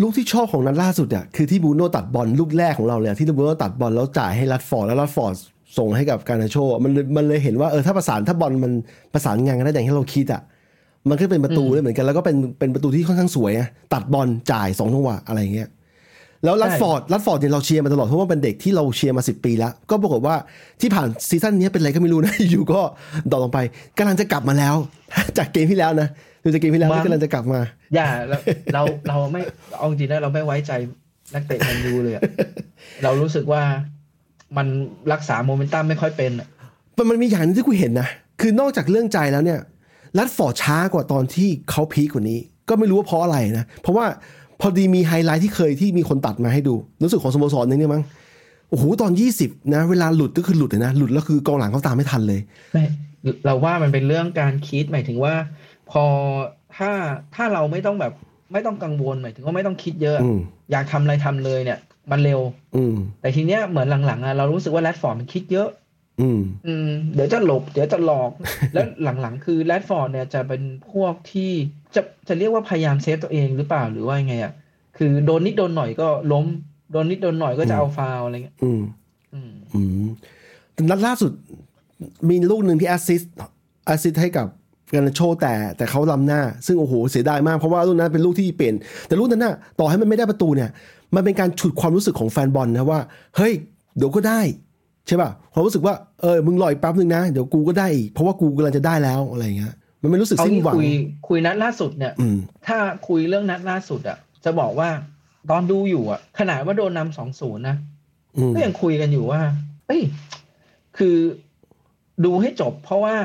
[0.01, 5.35] ลูกที่ชอบของนัดล่าสุดอะคือที่บรูโน่ตัดบอลลูกแรกของเราเลยอะที่บรูโน่ตัดบอลแล้วจ่ายให้รัดฟอร์ดแล้วรัดฟอร์ด
[5.77, 8.71] ส่งให้กับการนาโชอะมันเลยมันเลยเห็นว่าเออถ้าประสานถ้าบอลมัน
[9.13, 10.41] ประสานงานกันได้อย่างที่เราคิดอะ
[11.09, 15.69] มันก็เป็นประตูอืมได้เหมือนกัน แล้วก็เป็นเป็นประตูที่ค่อนข้างสวยอะตัดบอลจ่ายสองจังหวะอะไรอย่างเงี้ย
[16.43, 20.35] แล้วรัดฟอร์ดรัดฟอร์ดเนี่ยเราเชียร์มาตลอดเพราะว่าเป็นเด็กที่เราเชียร์มาสิบปีแล้ว ก็ปรากฏว่า
[20.81, 22.81] ที่ผ่าน season นี้เป็นอะไรก็ไม่รู้นะอยู่ก็
[23.31, 23.59] drop ลงไป
[23.97, 24.75] กำลังจะกลับมาแล้ว
[25.37, 26.07] จากเกมที่แล้วนะ
[26.43, 27.59] ดูจากเกมที่แล้วมั้งที่กำลังจะกลับมา
[27.95, 28.37] อย่าเรา
[28.73, 29.41] เราเราไม่
[29.77, 30.71] เอาจริงๆนะเราไม่ไว้ใจ
[31.33, 32.23] นักเตะแมนยูเลยอะ
[33.03, 33.61] เรารู้สึกว่า
[34.57, 34.67] มัน
[35.13, 36.47] รักษาโมเมนตัมไม่ค่อยเป็นอะ
[36.97, 38.07] มันมันมีอย่างหนึ่งที่กูเห็นนะ
[38.41, 39.59] คือนอกจากเรื่องใจแล้วเนี่ย
[40.17, 44.05] รัดฟอร์ดช้ากว่าตอนที่เขา peak กว่านี้ ก็ไม่รู้ว่าเพราะอะไรนะ เพราะว่า
[44.61, 48.03] พอดีมีไฮไลท์ที่เคยที่มีคนตัดมาให้ดูรู้สึกของสโมสรนึงเนี่ยมั้ง
[48.69, 52.39] โอ้โหตอน 20 นะ เวลาหลุดก็คือหลุดเลยนะ หลุดแล้วคือกองหลังเขาตามไม่ทันเลย
[52.73, 52.85] ไม่
[53.45, 55.33] เราว่ามันเป็นเรื่องการคิดหมายถึงว่า
[55.91, 56.03] พอ
[56.77, 56.91] ถ้า
[57.35, 58.13] ถ้าเราไม่ต้องแบบ
[58.53, 60.39] ไม่ต้องกังวลหมายถึงว่าไม่ต้องคิดเยอะอืม
[60.71, 61.79] อยากทำอะไรทำเลยเนี่ย
[62.11, 62.41] มันเร็ว
[62.75, 65.69] อืมแต่ทีเนี้ยเหมือนหลังๆอะเรารู้สึกว่าแรดฟอร์ดมันคิดเยอะ
[66.21, 68.31] อืม อืม เดี๋ยวจะหลบ เดี๋ยวจะหลอก
[68.73, 68.85] แล้ว
[69.21, 71.51] หลังๆ คือแรดฟอร์ดเนี่ยจะเป็นพวกที่
[71.95, 74.53] จะจะเรียกว่าพยายาม save ตัวเองหรือเปล่าหรือว่ายังไงอะ
[74.97, 76.45] คือโดนนิดโดนหน่อยก็ล้ม
[76.91, 78.81] โดนนิดโดนหน่อยก็จะเอาฟาวล์อะไรเงี้ย อืม
[79.33, 80.07] อืม อืม
[80.73, 81.31] แต่นัดล่าสุด
[82.29, 84.47] มีลูกหนึ่งที่ assist assist ให้กับ
[84.93, 88.75] การนาโชแต่แต่เขาล้ำหน้า ซึ่งโอ้โหเสียดายมากเพราะว่าลูกนั้นเป็นลูกที่เปลี่ยน
[89.07, 90.69] แต่ลูกนั้นน่ะต่อให้มันไม่ได้ประตูเนี่ย
[91.15, 92.99] มันเป็นการฉุดความรู้สึกของแฟนบอลนะว่า
[93.37, 93.53] เฮ้ย
[93.97, 100.89] เดี๋ยวก็ได้ใช่ป่ะความรู้สึกว่าเออมึงรออีกแป๊บนึงนะ เดี๋ยวกูก็ได้อีกเพราะว่ากูกำลังจะได้แล้วอะไรอย่างเงี้ยมันไม่รู้สึกเอาสิ้นที่หวังคุย
[101.27, 104.89] คุยนัดล่าสุดเนี่ยอืมถ้าคุยเรื่องนัดล่าสุดอะ จะบอกว่า
[105.49, 107.75] ตอนดูอยู่อะ ขนาดว่าโดนนำสองศูนย์นะ
[108.37, 109.41] อืมก็ยังคุยกันอยู่ว่า
[109.87, 110.01] เอ้ย
[110.97, 111.15] คือ
[112.25, 113.15] ดูให้จบ เพราะว่า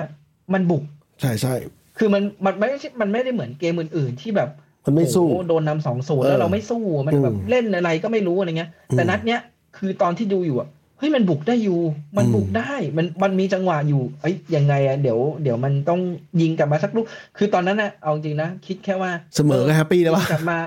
[0.53, 0.85] มันบุก
[1.21, 1.55] ใช่ใช่
[1.99, 4.49] คือมันมันไม่ใช่มันไม่ได้เหมือนเกมอื่น ๆ ที่แบบ
[4.87, 9.41] มันไม่สู้โอ้โหโดนนำสองศูนย์เออแล้วเราไม่สู้มันแบบอืมเล่นอะไรก็ไม่รู้อะไรเงี้ยอืมแต่นัดเนี้ย
[9.77, 10.69] คือตอนที่ดูอยู่อะ
[10.99, 11.79] เฮ้ยมันบุกได้อยู่
[12.17, 16.01] มันบุกได้ มันมันมีจังหวะอยู่ เอ้ยยังไงอะเดี๋ยวเดี๋ยวมันต้อง
[16.41, 17.07] ยิงกลับมาสักลูก
[17.37, 20.59] คือตอนนั้นอะเอาจริงนะ คิดแค่ว่า เสมอก็แฮปปี้แล้วยิวะงกลับมา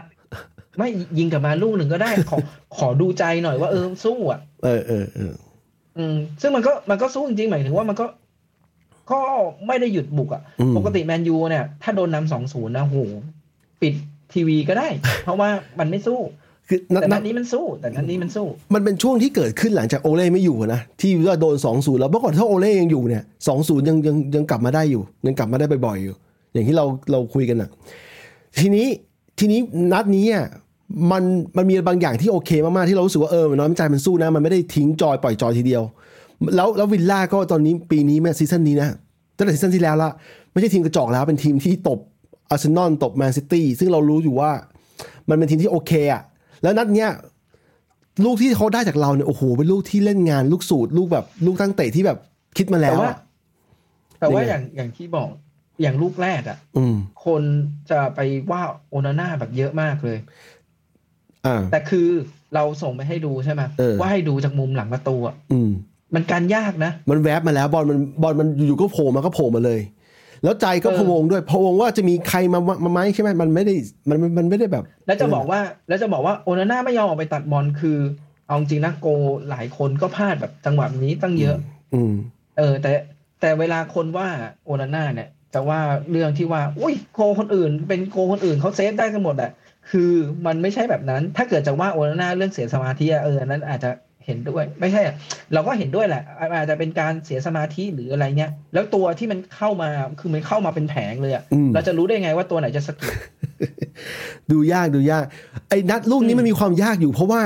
[0.78, 2.38] ไม่ยิงกลับมาลูกหนึ่งก็ได้ ขอ
[2.78, 5.34] ขอดูใจหน่อยว่าเออสู้อะ เออเออเออ
[5.98, 8.06] อืม ซึ่งมันก็มันก็สู้จริงๆหมายถึงว่ามันก็
[9.12, 9.20] ก็
[9.68, 12.98] ไม่ได้หยุดบุกอะอืมปกติแมนยูเนี่ย ถ้าโดนนำสองศูนย์นะโห
[13.82, 13.94] ปิด
[14.34, 14.88] ทีวีก็ได้
[15.24, 16.20] เพราะว่ามันไม่สู้
[16.70, 26.16] คือนัดแต่นันัดดนี้มันสู้แต่นัดนี้มันสู้ มันเป็นช่วงที่เกิดขึ้นหลังจากโอเล่ไม่อยู่นะที่ว่าโดนสองศูนย์แล้วเมื่อก่อนถ้าโอเล่ยังอยู่เนี่ยสองศูนย์ยังยังยังกลับมาได้อยู่ ยังกลับมาได้บ่อยๆอยู่
[26.54, 27.70] อย่างที่เราเราคุยกันอะ
[28.60, 28.88] ทีนี้
[29.40, 29.60] ทีนี้
[29.94, 30.46] นัดนี้อะ
[31.12, 31.24] มัน
[31.58, 35.84] มันมีบางอย่างที่โอเคมากๆที่เรารู้สึกว่าเออมันน้อยใจมันสู้นะ มันไม่ได้ทิ้งจอยปล่อยจอยทีเดียว
[36.56, 38.90] แล้วแล้ววิลล่าก็ตอนนี้ปีนี้แม่ซีซั่นนี้นะ
[39.38, 40.10] ตั้งแต่ season ที่แล้วละ
[40.52, 42.00] ไม่ใช่ทีมกระจอกแล้วเป็นทีมที่ตบ
[42.50, 44.52] อาร์เซนอลตบแมนซิตี้ซึ่งเรารู้อยู่ว่า
[45.30, 46.22] มันเป็นทีมที่โอเคอะ
[46.64, 47.10] แล้วนัดเนี้ย
[48.26, 52.18] ลูกที่เขาได้จากเราเนี่ยโอ้โหเป็นลูกที่เล่นงานลูกสูตรลูกแบบลูกตั้งเตะที่แบบ
[52.58, 53.18] คิดมาแล้วแต่ว่าอะ
[54.20, 55.30] แต่ว่ายังไงอย่างอย่างที่บอก
[55.82, 56.96] อย่างลูกแรกอะอืม
[57.26, 57.42] คน
[57.90, 58.20] จะไป
[58.52, 60.18] ว่าโอนาน่าแบบเยอะมากเลย
[61.46, 62.08] อ่าแต่คือ
[62.56, 65.70] เราส่งไปให้ดูใช่ไหมเออว่าให้ดูจากมุมหลังประตูอะอืม
[66.14, 69.80] มันการยากนะ มันแวบมาแล้วบอลมันบอลมันอยู่ๆก็โผล่มาก็โผล่มาเลย
[70.44, 73.74] แล้วใจก็เออพะวงด้วยพะวงว่าจะมีใครมามามาไหมใช่ไหมมันไม่ได้
[74.10, 77.98] มันมันมันไม่ได้แบบ แล้วจะบอกว่า แล้วจะบอกว่าโอนาน่าไม่ยอมออกไปตัดบอลคือ
[78.48, 79.08] เอาจริงนะโก
[79.50, 81.58] หลายคนก็พลาดแบบจังหวะนี้ตั้งเยอะ
[81.94, 82.14] อืม
[82.58, 82.92] เออ แต่
[83.42, 84.28] แต่เวลาคนว่า
[84.66, 85.80] โอนาน่าเนี่ยจะว่า
[86.12, 89.52] เรื่องที่ว่า อุ้ยโกคนอื่น เป็นโกคนอื่นเขาเซฟได้กันหมดอะ
[89.92, 90.12] คือ
[90.46, 93.90] มันไม่ใช่แบบนั้น ถ้าเกิดจะว่าโอนาน่าเรื่องเสียสมาธิอะเอออันนั้นอาจจะ
[94.26, 95.16] เห็นด้วย ไม่ใช่อะ
[95.54, 96.24] เราก็เห็นด้วยแหละ
[96.56, 103.14] อาจจะเป็นการเสียสมาธิหรืออะไรเงี้ย แล้วตัวที่มันเข้ามาคือมันเข้ามาเป็นแผงเลยอะอืมเราจะรู้ได้ไงว่าตัวไหนจะสะกิด
[104.52, 105.24] ดูยากดูยาก
[105.70, 107.42] ไอ้นัดลูกนี้มันมีความยากอยู่เพราะว่า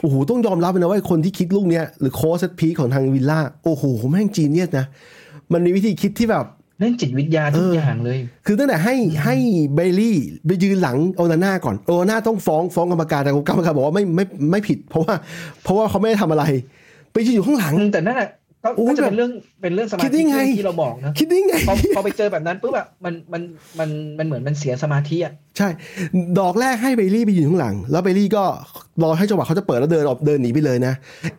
[0.00, 4.86] โอ้โหต้องยอมรับเลยนะว่าไอ้คนที่คิดลูกเนี้ยหรือโค้ช set piece ของทางวิลล่าโอ้โหแม่ง genius นะ
[5.52, 6.44] มันมีวิธีคิดที่แบบ
[6.80, 9.34] เล่นจิตวิทยาทุกเออออย่างเลย คือตั้งแต่ให้ให้
[9.74, 15.14] เบลลี่ไปยืนหลังโอนาน่าก่อนโอนาน่าต้องฟ้องฟ้องกรรมการแต่กรรมการบอกว่าไม่ไม่ไม่ผิด เพราะว่า
[15.62, 16.44] เพราะว่าเขาไม่ได้ทำอะไร
[17.12, 18.28] ไปยืนอยู่ข้างหลังอืมแต่นั่นแหละ
[18.64, 23.42] ก็โอ้ยก็จะเป็นแบบเรื่องเป็นเรื่องสมาธิคิดได้ไงที่เราบอกนะคิดได้ไงพอพอไปเจอแบบนั้นปุ๊บแบบมันมัน
[23.78, 25.68] มันมันเหมือนมันเสียสมาธิอะใช่
[26.40, 28.44] ดอกแรกให้เบลลี่ไปยืนข้างหลัง แล้วเบลลี่ก็
[29.02, 30.94] รอให้จังหวะเขาจะเปิดแล้วเดินออกเดินหนีไปเลยนะ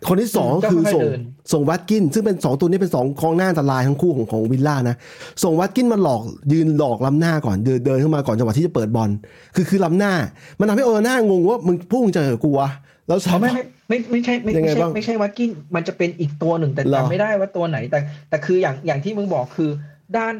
[0.08, 1.20] คนที่สองก็คือค่อยๆส่งเดิน
[1.54, 4.96] ส่งวัตกิน ซึ่งเป็นสองตัวนี้เป็นสองกองหน้าอันตรายทั้งคู่ของของวิลล่านะ
[5.44, 9.10] ส่งวัตกินมาหลอกยืนหลอกล้ำหน้าก่อนเดินเดินเข้ามาก่อนจังหวะที่จะเปิดบอล
[9.56, 10.14] คือคือล้ำหน้า
[10.60, 12.70] มันทำให้โอนาน่างงว่ามึงพวกมึงจะเหรอกูวะ
[13.10, 19.69] แล้วอ๋อไม่ไม่ไม่ไม่ใช่ไม่ยังไม่ไงใช่บ้างไม่ใช่วัดกินมันจะเป็นอีกตัวหนึ่งแต่เหรอจำไม่ได้ว่าตัวไหนแต่ แต่คืออย่างอย่างที่มึงบอกคือ
[20.17, 20.34] ด้าน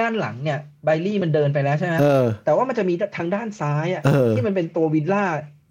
[0.00, 5.24] ด้านหลังเนี่ยไบลี่มันเดินไปแล้วใช่ไหมเออแต่ว่ามันจะมีทางด้านซ้ายอะเออที่มันเป็นตัววิลล่า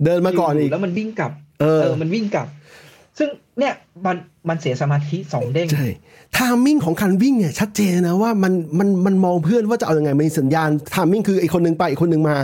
[0.06, 2.48] เดินมาก่อนอียู่กแล้วมันวิ่งกลับ เออเออมันวิ่งกลับ
[3.22, 3.74] ซึ่งเนี่ย
[4.06, 4.18] มัน
[4.50, 5.88] มันเสียสมาธิสองเด้งใช่
[6.38, 12.38] ทามมิ่งของการวิ่งเนี่ยชัดเจนนะว่ามันมันมันมองเพื่อนว่าจะเอายังไงมันมีสัญญาณทามมิ่งคือไอ้คนหนึ่งไปอีกคนหนึ่งมา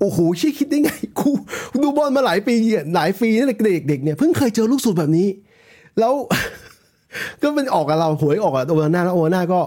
[0.00, 1.30] โอ้โหเชี่ยคิดได้ไงกู
[1.70, 3.56] กูดูบอลมาหลายปีอะหลายปีตั้งแต่
[3.88, 5.28] เด็กๆเนี่ยเพิ่งเคยเจอลูกสูตรแบบนี้
[5.98, 6.12] แล้ว
[7.42, 9.60] ก็เป็นออกกับเราหวยออกกับโอนาน่าแล้วโอนาน่าก็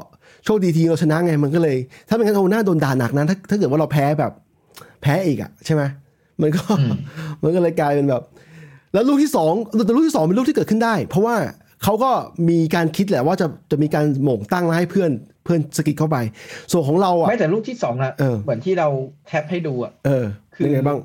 [0.46, 1.78] โชคดีทีเราชนะไงมันก็เลย
[2.08, 4.32] ถ้าไม่งั้นโอนาน่าโดนด่าหนักนะถ้าถ้าเกิดว่าเราแพ้แบบ
[5.02, 5.84] แพ้อีกอะใช่ไหม
[6.42, 6.64] มันก็
[7.44, 8.24] มันก็เลยกลายเป็นแบบ
[8.94, 9.54] แล้วลูกที่สอง
[9.86, 11.36] แต่ลูกที่สองเป็นลูกที่เกิดขึ้นได้ เพราะว่า
[11.84, 12.12] เขาก็
[12.50, 15.12] มีการคิดแหละว่าจะจะมีการโหม่งตั้งแล้วให้เพื่อน
[15.44, 16.18] เพื่อนสะกิดเข้าไป
[16.72, 18.88] ส่วนของเราอะไม่แต่ลูกที่สองอะเออเหมือนที่เรา
[19.28, 20.98] cap ให้ดูอะเออ คือเป็นไงบ้าง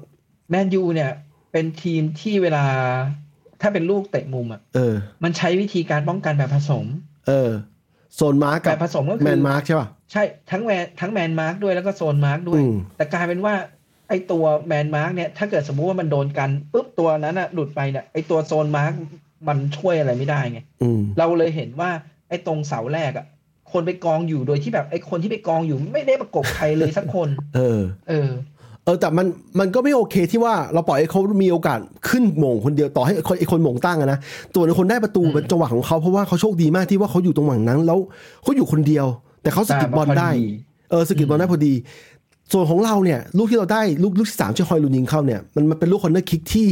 [0.51, 1.11] แมนยูเนี่ย
[1.53, 2.65] เป็นทีมที่เวลา
[3.61, 6.87] ถ้าเป็นลูกเตะมุมอะเออ มันใช้วิธีการป้องกันแบบผสม
[7.29, 7.51] เออ
[8.15, 13.55] zone mark กับแบบผสมก็แมคือ man mark ใช่ป่ะใช่ทั้ง man ทั้ง man mark ด้วยแล้วก็ zone mark ด้วยอืมแต่กลายเป็นว่า
[14.09, 18.93] ไอตัว man mark เนี่ยถ้าเกิดสมมุติว่ามันโดนกันปุ๊บตัวนั้นอะหลุดไปเนี่ยไอตัว zone mark
[19.49, 21.91] มันช่วยอะไรไม่ได้ไงอืมเราเลยเห็นว่า
[22.29, 23.27] ไอ้ตรงเสาแรกอะ
[23.73, 28.31] คนไปกองอยู่โดยที่แบบไอ้คนที่ไปกองอยู่ไม่ได้ประกบใครเลยสักคน เออ เออ
[28.85, 29.27] เออแต่มัน
[29.61, 34.19] มันก็ไม่โอเคที่ว่าเราปล่อยให้เขามีโอกาสขึ้นโหม่งคนเดียวต่อให้คนไอ้คนโหม่งตั้งอะนะ
[34.55, 37.99] ตัวในคนได้ประตูอืมเป็นจังหวะของเขาเพราะว่าเขาโชคดีมากที่ว่าเขาอยู่ตรงหว่างนั้น แล้ว
[38.43, 39.07] เขาอยู่คนเดียว
[39.43, 41.73] แต่เขาสะกิดบอลได้พอเออสะกิดบอลได้พอดี
[42.53, 46.69] ส่วนของเราเนี่ยลูกที่เราได้ลูกลูกที่สามที่ฮอยลูนยิงเข้าเนี่ยมันมันเป็นลูก corner kick ที่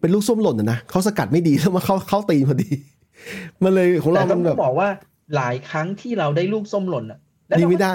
[0.00, 2.68] เป็นลูกส้มหล่นอะนะเขาสกัดไม่ดีแล้วมาเข้าเข้าตีนพอดี
[3.62, 4.88] มันเลยของแต่เราต้มัอนงแบบบอกว่า
[5.36, 7.94] หลายครั้งที่เราได้ลูกส้มหล่นอะแล้วยิงเราก็ไม่ได้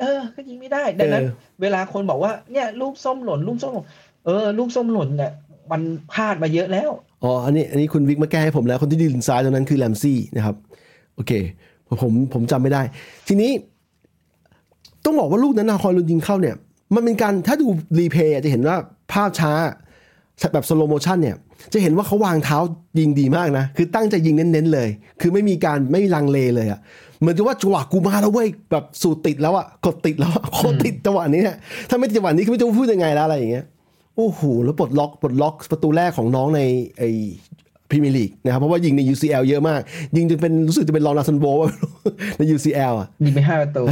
[0.00, 1.30] เออ ก็ยิงไม่ได้ดังนั้นเออ
[1.62, 3.86] เวลาคนบอกว่าเนี่ยลูกส้มหล่นลูกส้มหล่น
[4.26, 5.32] เออลูกส้มหล่นเนี่ย
[5.72, 6.90] มันพลาดมาเยอะแล้ว
[7.22, 10.56] อ๋ออันนี้อันนี้คุณวิกมาแก้ให้ผมแล้วคนที่ยืนซ้ายตรงนั้นคือแลมซี่นะครับ
[11.14, 11.32] โอเค
[12.02, 12.82] ผมผมจำไม่ได้
[13.28, 13.50] ทีนี้
[15.04, 16.56] ต้องบอกว่าลูกนั้นนาคอยลุนยิงเข้าเนี่ย
[16.94, 17.66] มันเป็นการถ้าดู
[17.98, 18.76] replay จะเห็นว่า
[19.12, 19.52] ภาพช้า
[20.52, 21.36] แบบ slow motion เนี่ย
[21.72, 22.58] จะเห็นว่าเขาวางเท้า
[23.00, 24.88] ยิงดีมากนะ คือตั้งใจยิงเน้นๆเลย
[25.20, 26.80] คือไม่มีการไม่ลังเลเลยอะ
[27.20, 31.56] เหมือนกับว่าจังหวะกูมาแล้วเว้ยแบบสูตรติดแล้วอะกดติดแล้วโคตรติดจังหวะนี้เนี่ย
[31.88, 33.64] ถ้าไม่จังหวะนี้ก็ไม่รู้จะพูดยังไงแล้วอะไรอย่างเงี้ย
[34.16, 36.60] โอ้โหแล้วปลดล็อกปลดล็อกประตูแรกของน้องใน
[36.98, 37.02] ไอ
[37.90, 39.80] พรีเมียร์ลีกนะครับเพราะว่ายิงใน UCL เยอะมาก
[40.16, 41.46] ยิงจนเป็นรู้สึกจะเป็นรองดาวซัลโว
[42.38, 43.82] ใน UCL อะยิงไปห้าประตู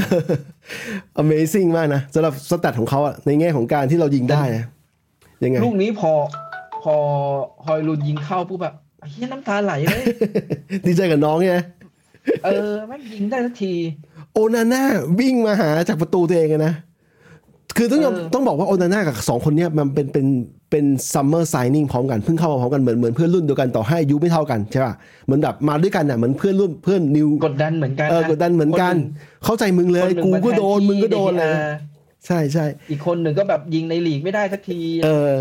[1.23, 4.65] Amazing มากนะสำหรับสแตทของเขาอะในแง่ของการที่เรายิงได้นะ
[5.45, 6.13] ยังไงลูกนี้พอ
[6.83, 6.95] พอ
[7.67, 8.75] ฮอยลุนยิงเข้าปุ๊บแบบ
[9.11, 10.03] เฮียน้ำตาไหลเลย
[10.87, 11.55] ดีใจกับน้องไง
[12.45, 13.75] เออแม่งยิงได้สักที
[14.33, 14.83] โอนาน่า
[15.21, 16.75] วิ่งมาหาจากประตูตัวเองอะนะ
[17.77, 20.27] คือต้องยอมเออต้องบอกว่าโอนาน่ากับสองคนเนี้ยมันเป็นเป็น
[20.71, 28.95] เป็นซัมเมอร์ไซนิ่งพร้อมกันเพิ่งเข้ามาพร้อมกันเหมือนเหมือนเพื่อนรุ่นเดียวกันต่อให้อายุไม่เท่ากันใช่ป่ะเหมือนแบบมาด้วยกันอะเหมือนเพื่อนรุ่นเพื่อนนิวกดดันเหมือนกันเออกดดันเหมือนกัน
[29.45, 31.71] เข้าใจมึงเลยคนหนึ่งกูก็มาแทนโดนที่มึงก็โดนเลย DDR
[32.27, 35.33] ใช่ใช่อีกคนหนึ่งก็แบบยิงในลีกไม่ได้สักที เออ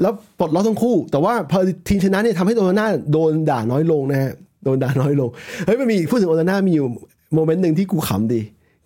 [0.00, 4.32] แล้วปลดล็อกทั้งคู่ แต่ว่าพอทีมชนะเนี่ยทำให้โอนาน่าโดนด่าน้อยลงนะฮะ
[4.64, 5.28] โดนด่าน้อยลง
[5.66, 6.86] เฮ้ยมันมีพูดถึงโอนาน่ามีอยู่
[7.34, 8.40] moment หนึ่งที่กูขำดี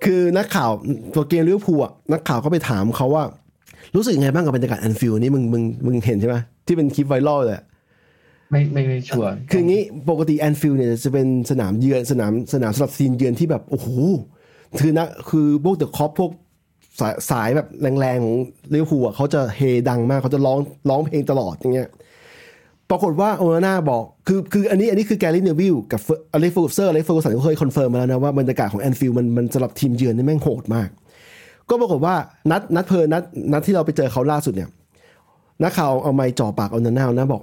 [0.05, 0.71] คือนักข่าว
[1.15, 3.25] ตัวเกมลิเวอร์พูลอะนักข่าวก็ไปถามเขาว่า
[3.95, 6.37] รู้สึกยังไงบ้างกับบรรยากาศแอนฟิลด์นี่มึงมึงมึงเห็นใช่ไหม
[6.67, 7.65] ที่เป็นคลิปไวรัลเลยอะ
[8.51, 13.89] ไม่ไม่ไม่ชัวร์คืออย่างนี้ปกติแอนฟิลด์เนี่ยจะเป็นสนามเยือนสนามสนามสำหรับทีมเยือนที่แบบโอ้โห
[14.79, 16.31] คือนะคือพวกเดอะคอปพวก
[17.01, 17.69] สายสายแบบ
[18.01, 18.37] แรงๆของ
[18.75, 21.89] ลิเวอร์พูลอะเขาจะเฮดังมากเขาจะร้องร้องเพลงตลอดอย่างเงี้ย
[22.91, 26.01] ปรากฏว่าโอนาน่าบอกคือคืออันนี้อันนี้คือแกรี่เนวิลล์กับ
[26.33, 30.89] เซอร์อเล็กซ์ เฟอร์กูสันก็เคย confirm มาแล้วนะว่าบรรยากาศของแอนฟิลด์มันมันสำหรับทีมเยือนนี่แม่งโหดมาก
[31.71, 32.15] ก็ปรากฏว่า
[32.51, 34.69] นัดนัดเผอิญนัดนัดที่เราไปเจอเขาล่าสุดเนี่ย
[35.63, 37.43] นักข่าวเอาไมค์จ่อปากโอนาน่านะบอก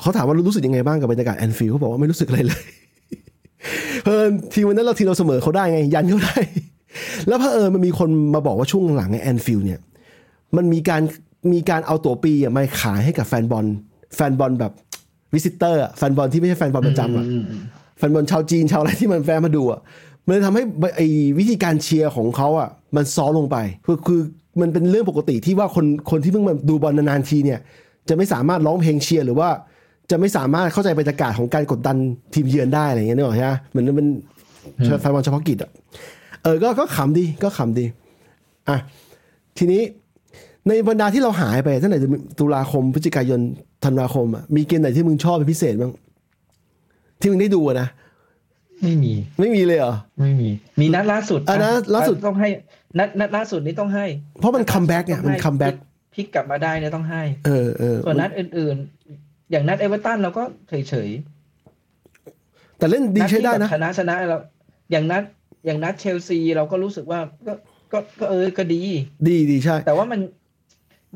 [0.00, 2.62] เขาถามว่ารู้สึกยังไงบ้างกับบรรยากาศแอนฟิลด์เขาบอกว่าไม่รู้สึกอะไรเลย
[4.02, 6.38] เผอิญทีมวันนั้นเราทีมเราเสมอเขาได้ไง ยันเขาได้
[7.28, 9.80] แล้วเพอเอิญมันมีคนมาบอกว่าช่วงหลังในแอนฟิลด์เนี่ย
[10.56, 11.02] มันมีการ
[11.52, 13.66] มีการเอาตั๋วปีอะมาขายให้กับแฟนบอล
[14.14, 14.72] แฟนบอลแบบ
[15.34, 17.62] visitor แฟนบอลที่ไม่ใช่แฟนบอลประจำอะอืมอืม
[17.98, 19.80] แฟนบอลชาวจีนชาวอะไรที่มันแฟนมาดูอะ
[20.24, 20.62] มันเลยทำให้
[20.96, 21.06] ไอ้
[21.38, 24.20] วิธีการเชียร์ของเขาอะมันซอฟต์ลงไปคือคือ
[24.60, 27.60] มันเป็นเรื่องปกติที่ว่าคนคนที่เพิ่งมาดูบอลนานๆทีเนี่ย
[28.08, 29.48] จะไม่สามารถร้องเพลงเชียร์หรือว่า
[30.10, 31.96] จะไม่สามารถเข้าใจบรรยากาศของการกดดัน
[32.34, 34.08] ทีมเยือนได้อะไรอย่างเงี้ยนึกออกใช่ไหมเหมือนมันเป็น
[35.00, 35.70] แฟนบอลเฉพาะกิจอะ
[36.42, 37.84] เออก็ก็ขำดีก็ขำดี
[38.68, 38.78] อะ
[39.58, 39.82] ทีนี้
[40.68, 41.98] ในบรรดาที่เราหายไปตั้งแต่
[42.38, 43.40] ตุลาคมพฤศจิกายน
[43.84, 45.92] ธันวาคมอะมีเกมไหนที่มึงชอบเป็นพิเศษบ้าง
[47.20, 47.88] ที่มึงได้ดูอะนะ
[48.82, 50.48] ไม่มี ไม่มีเลยเหรอไม่มี
[50.80, 52.48] มีนัดล่าสุดอะนัดล่าสุดต้องให้
[52.98, 54.06] นัดนัดล่าสุดนี้ต้องให้
[54.40, 55.74] เพราะมัน comebackเนี่ยมัน comeback
[56.14, 58.76] พลิกกลับมาได้เนี่ยต้องให้ เออเออส่วนนัดอื่น
[59.14, 61.08] ๆ อย่างนัดเอเวอร์ตันเราก็เฉย
[62.78, 64.38] แต่เล่นๆดีนัใช้ที่ได้แบบนะชนะชนะเรา
[64.92, 65.22] อย่างนัด
[65.66, 67.52] อย่างนัดเชลซีเราก็รู้สึกว่าก็
[67.92, 68.82] ก็ก็เออก็ดี
[69.28, 70.20] ดีดีใช่ แต่ว่ามัน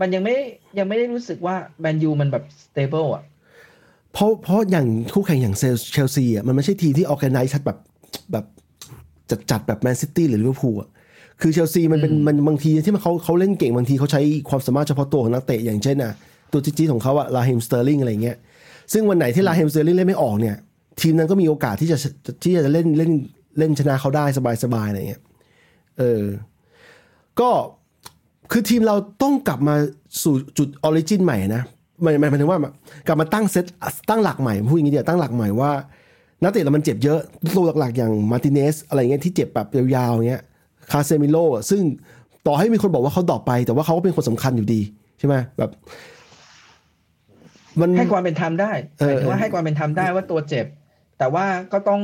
[0.01, 0.37] มันยังไม่
[0.79, 3.23] ยังไม่ได้รู้สึกว่าแมนยูมันแบบ stable อะ
[4.13, 5.57] เพราะเพราะอย่างคู่แข่งอย่าง
[5.93, 7.79] เชลซีอะมันไม่ใช่ทีมที่ organize ชัดแบบ
[8.33, 8.45] แบบ
[9.31, 10.89] จัดจัดแบบแมนซิตี้หรือลิเวอร์พูลอะ
[11.41, 16.13] คือเชลซีมันเป็นมันบางทีที่มันเขาเขาเล่นเก่งบางทีเขาใช้ความสามารถเฉพาะตัวของนักเตะอย่างเช่นอะ
[16.53, 18.37] ตัวจิ๊ดๆของเขาอะราฮีมสเตอร์ลิงอะไรเงี้ย
[18.93, 20.57] ซึ่งวันไหนที่ราฮีมสเตอร์ลิงเล่นไม่ออกเนี่ย
[21.01, 21.99] ทีมนั้นก็มีโอกาสที่จะ
[22.43, 23.13] ที่จะเล่นเล่น
[23.59, 24.25] เล่นชนะเขาได้
[24.65, 25.23] สบายๆอะไรเงี้ย
[25.99, 26.23] เออ
[27.41, 27.51] ก็
[28.51, 29.75] คือทีมเราต้องกลับมา
[30.23, 31.63] สู่จุด origin ใหม่นะ
[32.03, 32.59] หมายหมายถึงว่า
[33.07, 33.65] กลับมาตั้งเซต
[34.11, 35.71] ตั้งหลักใหม่พูดอย่างนี้ดีกว่าตั้งหลักใหม่ว่า
[36.43, 37.21] นักเตะเรามันเจ็บเยอะ
[37.57, 40.43] ตัวหลักๆอย่างมาร์ติเนสอะไรเงี้ยที่เจ็บแบบยาวๆอย่างเงี้ย
[40.91, 41.37] คาเซมิโร่
[41.71, 41.83] ซึ่ง
[42.47, 44.81] ต่อให้มีคนบอกว่าเขา drop ไป แต่ว่าเขาก็เป็นคนสำคัญอยู่ดี
[45.19, 45.71] ใช่ไหมแบบ
[47.81, 48.73] มันให้ความเป็นธรรมได้
[49.07, 50.67] หมายถึงว่าให้ความเป็นธรรมได้ว่าตัวเจ็บ
[51.19, 52.01] แต่ว่าก็ต้อง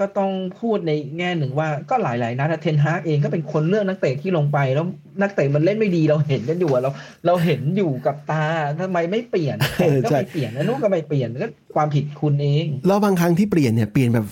[0.00, 4.86] ก็ต้องพูดในแง่หนึ่งว่าก็หลายๆนัดอะเทนฮากเองก็เป็นคนเลือกนักเตะที่ลงไป แล้ว
[5.20, 6.90] นักเตะมันเล่นไม่ดีเราเห็นกันอยู่อะเรา
[7.26, 8.44] เราเห็นอยู่กับตา
[8.80, 14.26] ทำไมไม่เปลี่ยนแขนก็ไม่เปลี่ยนนะนู้นก็ไม่เปลี่ยนก็ความผิดคุณเองแล้วบางครั้งที่เปลี่ยนเนี่ยเปลี่ยนแบบ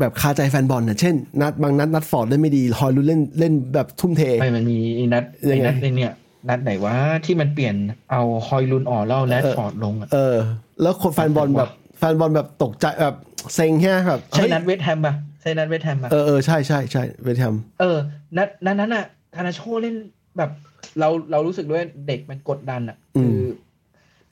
[0.00, 6.12] แบบคาใจแฟนบอลน่ะเช่น นัดบางนัดนัดฟอร์ดเล่นไม่ดีฮอยลุนเล่นเล่นแบบทุ่มเทไม่มันมีไอ้นัดยัไอ้งไงนัดไอ้เนี่ย
[6.48, 6.94] นัดไหนวะ
[7.24, 7.74] ที่มันเปลี่ยน
[8.10, 10.36] เอาฮอยลุนออกแล้วเอาแรดเออฟอร์ดลงอะเออ
[10.82, 11.70] แล้วคนแฟนบอลแบบ
[12.00, 13.16] แฟนบอลแบบตกใจแบบ
[13.54, 17.98] เซ็งแค่แบบใช่เฮ้ยนัดเวสต์แฮมปะใช่นัดเวสต์แฮมปะเออเออใช่ใช่ใช่เวสต์แฮมเออ
[18.36, 19.04] นัดนัดนั้นอะ
[19.36, 19.96] การ์นาโชเล่น
[20.38, 20.50] แบบ
[20.98, 23.38] เราเรารู้สึกด้วยเด็กมันกดดันอะอืมคือ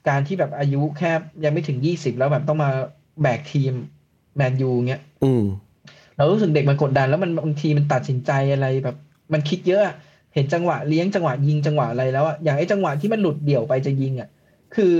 [0.07, 1.11] การที่แบบอายุแค่
[1.43, 2.69] ยังไม่ถึงยี่สิบแล้วแบบต้องมา
[3.21, 3.73] แบกทีม
[4.35, 5.43] แมนยูเงี้ยอืม
[6.17, 8.95] เรารู้สึกเด็กมันกดดัน แล้วมันบางทีมันตัดสินใจอะไรแบบ
[9.33, 9.95] มันคิดเยอะอะ
[10.33, 14.29] เห็นจังหวะเลี้ยงจังหวะยิงจังหวะอะไรแล้วอะอย่างไอ้จังหวะที่มันหลุดเดี่ยวไปจะยิงอะ
[14.75, 14.93] คือ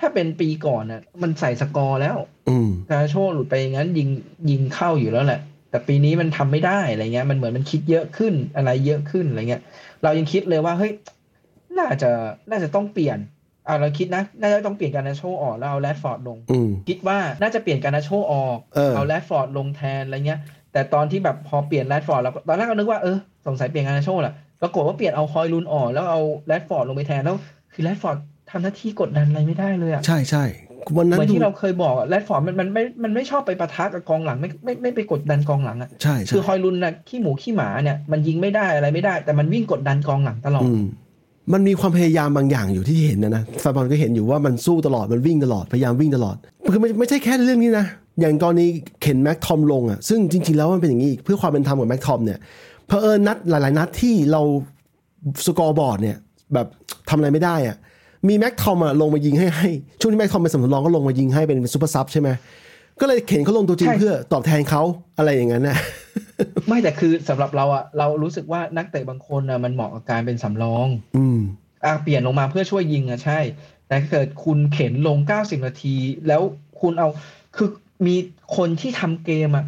[0.00, 2.16] ถ้าเป็นปีก่อนอะ มันใส่สกอร์แล้ว
[2.48, 4.08] อืมการ์นาโชหลุดไปอย่างนั้นยิง
[4.50, 9.62] ยิงเข้าอยู่แล้วแหละ แต่ปีนี้มันทำไม่ได้อะไรเงี้ย มันเหมือนมันคิดเยอะขึ้นอะไรเยอะขึ้นอะไรเงี้ย
[10.02, 10.92] เรายังคิดเลยว่าเฮ้ย
[11.78, 12.10] น่าจะ
[12.50, 13.18] น่าจะต้องเปลี่ยน
[13.68, 20.40] อ่าเราคิดนะน่าจะต้องเปลี่ยนการ์นาโชออกแล้วเอาแรดฟอร์ดลงอืมคิดว่าน่าจะเปลี่ยนการ์นาโชออกเออเอาแรดฟอร์ดลงแทนอะไรเงี้ย
[20.72, 27.36] แต่ตอนที่แบบพอเปลี่ยนแรดฟอร์ดแล้วตอนแรกก็นึกว่าเออสงสัยเปลี่ยนการ์นาโชแหละปรากฏว่าเปลี่ยนเอาฮอยลุนด์ออกแล้วเอาแรดฟอร์ดลงไปแทนแล้ว
[27.74, 28.16] คือแรดฟอร์ด
[28.50, 30.44] ทำหน้าที่กดดันอะไรไม่ได้เลยอะใช่ใช่
[30.96, 40.82] วันเหนั้นมือนดูที่เราเคยบอกแรดฟอร์ดมันมันไม่มันไม่ชอบไปปะทะกับกองหลังไม่ไม่ไม่ไปกดดันกองหลังอะใช่คือใช่ฮอยลุนด์นะขี้หมูขี้หมาเนี่ยมันยิงไม่ได้อะไรไม่ได้ แต่มันวิ่งกดดันกองหลังตลอดอืม
[41.52, 46.36] มันมีความพยายามบางอย่างอยู่ที่เห็นนะนะแฟนบอลก็เห็นอยู่ว่ามันสู้ตลอดมันวิ่งตลอดพยายามวิ่งตลอด
[46.72, 47.86] คือไม่ไม่ใช่แค่เรื่องนี้นะ
[48.20, 48.66] อย่างกรณี
[49.02, 52.38] เข็นแม็กทอมลงอะซึ่งจริงๆแล้วมันเป็นอย่างนี้อีกเพื่อความเป็นธรรมกับแม็กทอมเนี่ย
[52.86, 54.42] เพอเอิญนัดหลาย ๆ นัดที่เรา
[55.46, 56.16] scoreboard เนี่ย
[56.54, 56.66] แบบ
[57.08, 57.76] ทำอะไรไม่ได้อะ
[58.28, 59.68] มีแม็กทอมอะลงมายิงให้ให้
[60.00, 62.28] ช่วงที่แม็กทอมเป็นสำรองก็ลงมายิงให้เป็น super sub ใช่ไหม
[63.00, 64.82] ก็เลยเข็นเขาลงตัวจริงใช่เพื่อตอบแทนเขา
[65.18, 65.76] อะไรอย่างนั้นนะ
[66.68, 71.38] ไม่แต่คือสำหรับเราอะเรารู้สึกว่านักเตะบางคนอะมันเหมาะกับการเป็นสำรอง อืม
[71.84, 73.38] อะเปลี่ยนลงมาเพื่อช่วยยิงอะใช่
[73.86, 76.42] แต่ถ้าเกิดคุณเข็นลง90นาที แล้ว
[76.80, 77.08] คุณเอา
[77.56, 77.68] คือ
[78.06, 78.16] มี
[78.56, 79.64] คนที่ทำเกมอะ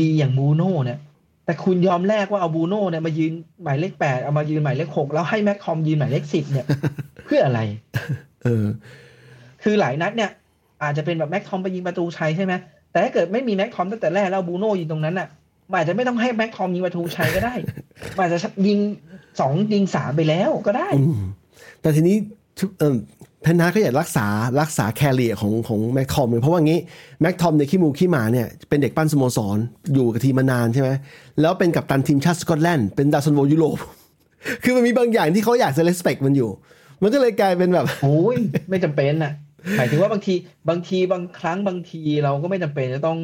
[0.00, 0.98] ดีๆ อย่างบูโน่เนี่ย
[1.44, 6.66] แต่คุณยอมแลกว่าเอาบูโน่เนี่ยมายืนหมายเลขแปดเอามายืนหมายเลขหกแล้วให้แม็กคอมยืนหมายเลขสิบเนี่ย
[7.24, 7.60] เพื่ออะไร
[8.42, 8.64] เออ
[9.62, 10.30] คือหลายนัดเนี่ย
[10.82, 12.52] อาจจะเป็นแบบแม็กคอมไปยิงประตูชัยใช่ไหม
[12.90, 15.28] แต่ถ้าเกิดไม่มีแม็กคอมตั้งแต่แรกแล้วบูโน่ยิงตรงนั้นอะ
[15.70, 17.54] มันอาจจะไม่ต้องให้แม็กคอมยิงประตูชัยก็ได้
[18.16, 18.78] มันอาจจะยิง
[19.40, 21.20] สองยิงสามไปแล้วก็ได้อืม
[21.80, 22.16] แต่ทีนี้
[22.60, 22.70] ทุก
[23.44, 24.26] เออเทนฮากก็อยากรักษา
[24.60, 26.80] รักษา career ของของแม็กทอมเพราะว่างี้
[27.20, 29.58] แม็กโทมิเนย์ขี้หมูขี้หมาเนี่ยเป็นเด็กปั้นสโมสร
[29.94, 30.90] อยู่กับทีมมานานใช่ไหม
[31.40, 33.78] แล้วเป็นกัปตันทีมชาติสกอตแลนด์เป็นดาวซัลโวยุโรป
[34.62, 36.50] คือมันมีบางอย่างที่เขาอยากจะ respect มันอยู่
[37.02, 38.36] มันก็เลยกลายเป็นแบบโอ้ย
[38.70, 39.32] ไม่จำเป็นน่ะ
[39.76, 40.34] หมายถึงว่าบางที
[40.68, 43.18] บางทีบางครั้งบางทีเราก็ไม่จำเป็นจะต้อง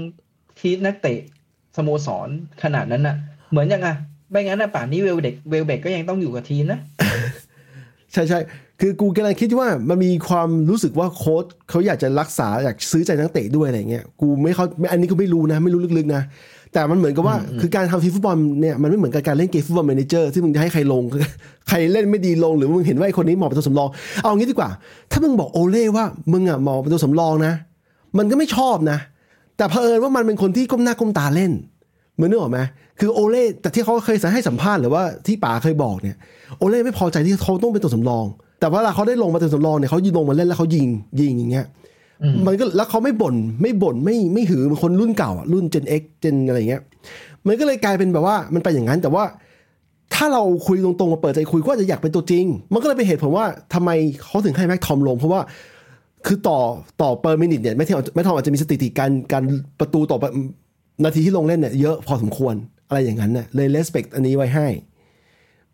[0.59, 1.19] ทีนักเตะ
[1.77, 2.29] สโมสร
[2.63, 3.17] ขนาดนั้นน่ะ
[3.51, 3.97] เหมือนอย่างอะ
[4.31, 6.81] ไม่งั้นน่ะป่านนี้เวลเบ็คเวลเบ็คก็ยังต้องอยู่กับทีมนะ
[8.13, 8.41] ใช่ใช่
[8.81, 16.23] คือกูกำลังคิดว่ามันมีความรู้สึกว่าโค้ชเขาอยากจะรักษาอยากซื้อใจนักเตะด้วยอะไรเงี้ยกูไม่เขาอันนี้ก็ไม่รู้นะ ไม่รู้ลึกๆนะ
[16.73, 21.03] แต่มันเหมือนกับว่าคือการทำทีมฟุตบอลเนี่ยมันไม่เหมือนกับการเล่นเกม Football Manager ที่มึงจะให้ใครลง
[21.69, 23.89] ใครเล่นไม่ดีลงหรือมึงเห็นว่าไอ้คนนี้เหมาะเป็นตัวสำรอง
[24.23, 24.71] เอางี้ดีกว่า
[25.11, 27.53] ถ้ามึงบอกโอเล่ว่ามึงอะเหมาะเป็นตัวสำรองนะ
[28.19, 28.99] มันก็ไม่ชอบนะ
[29.57, 31.53] แต่เผอิญว่ามันเป็นคนที่ก้มหน้าก้มตาเล่น
[32.15, 32.59] เหมือนนึกออกไหม
[32.99, 36.17] คือโอเล่แต่ที่เขาเคยให้สัมภาษณ์หรือว่าที่ป๋าเคยบอกเนี่ย
[36.59, 38.27] โอเล่ไม่พอใจที่เขาต้องเป็นตัวสำรอง
[38.61, 40.87] แต่เวลาเขาได้ลงมาเป็นตัวสำรองเนี่ยเขายิงลงมาเล่นแล้วเขายิง
[41.21, 41.67] ยิงอย่างเงี้ย
[42.23, 46.83] อืมมันก็แล้วเขาไม่บ่นไม่บ่นไม่ไม่หือเหมือนคนรุ่นเก่าอะรุ่น Gen X Gen อะไรเงี้ย
[47.47, 49.25] มันก็เลยกลายเป็นแบบว่ามันไปอย่างนั้น แต่ว่า
[50.15, 53.91] ถ้าเราคุยตรงๆมาเปิดใจคุยก็อาจจะอยากเป็นตัวจริง มันก็เลยเป็นเหตุผลว่าทำไม
[54.23, 55.41] เขาถึงให้แม็กทอมลง เพราะว่า
[56.27, 56.59] คือต่อ
[57.03, 59.45] ต่อ per minute เนี่ยแม็กทอมแม็กทอมอาจจะมีสถิติการการ
[59.81, 60.19] ประตูต่อ
[61.05, 62.55] นาทีที่ลงเล่นเนี่ยเยอะพอสมควร
[62.89, 64.67] อะไรอย่างนั้นเนี่ยเลยเลสเปกอันนี้ไว้ให้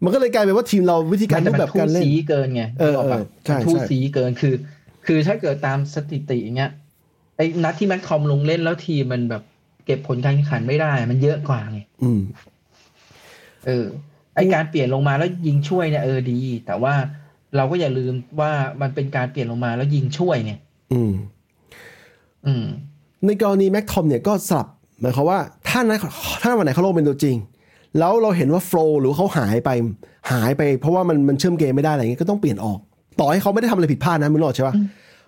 [0.05, 4.55] มันก็เลยกลายเป็นว่าทีมเราวิธีการมันรูจะปแบแบบบทูการเล่นสีเกินไงเออนึกกปะเออใช่มันทูใช่สีเกินคือ
[5.07, 6.73] คือถ้าเกิดตามสถิติอย่างเงี้ย
[7.37, 9.43] ไอ้นัดที่แม็กคอมลงเล่นแล้วทีมมันแบบ
[9.87, 12.21] เก็บผลการแข่งขันไม่ได้ มันเยอะกว่าไงอืม
[13.67, 13.87] เออ
[14.35, 16.95] ไอการเปลี่ยนลงมาแล้วยิงช่วยเนี่ยเออดี แต่ว่า
[17.57, 20.53] เราก็อย่าลืมว่ามันเป็นการเปลี่ยนลงมาแล้วยิงช่วยไง
[20.93, 21.13] อืม
[22.47, 22.67] อืม
[23.27, 24.67] ในกรณีแม็กทอมเนี่ยก็สลับ
[25.01, 25.99] หมายความว่า ถ้านั้น
[26.43, 27.37] ถ้าวันไหนเขาลงเป็นตัวจริง
[27.99, 29.71] แล้วเราเห็นว่า flow หรือเขาหายไป
[30.33, 32.79] หายไป เพราะว่ามันมันเชื่อมเกมไม่ได้อะไรเงี้ยก็ต้องเปลี่ยนออก
[33.21, 34.75] ต่อให้เขาไม่ได้ทำอะไรผิดพลาดนะมึงรู้ใช่ปะ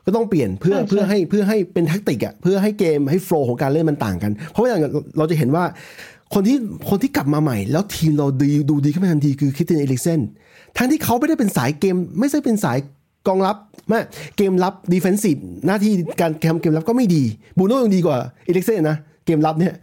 [0.07, 4.81] ก็ต้องเปลี่ยนเพื่อใช่ใช่เพื่อให้เพื่อให้เป็นแท็กติกอะเพื่อให้เกมให้ flow ของการเล่นมันต่างกัน เพราะว่าอย่าง
[5.19, 5.65] เราจะเห็นว่า
[6.35, 6.57] คนที่
[6.89, 10.21] คนที่กลับมาใหม่ แล้วทีมเราดีดูดีขึ้นมาทันทีคือคริสเตียนเอริกเซน
[10.77, 12.79] ทั้งที่เขาไม่ได้เป็นสายเกม ไม่ใช่เป็นสาย
[13.29, 13.57] กองรับ
[13.89, 14.01] ไม่
[14.37, 17.23] เกมรับ defensive หน้าที่การทำเกมรับก็ไม่ดี
[17.59, 19.75] บรูโน่ยังดีกว่าเอริกเซนนะเกมรับเนี่ย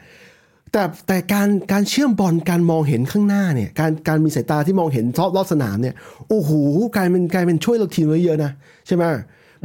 [0.71, 5.95] แต่แต่การการเชื่อมบอลการมองเห็นข้างหน้าเนี่ย การการมีสายตาที่มองเห็นรอบรอบสนามเนี่ย
[6.30, 6.51] โอ้โห
[6.95, 8.51] กลายเป็นกลายเป็นช่วยเราทีมไว้เยอะนะ
[8.88, 9.04] ใช่ไหม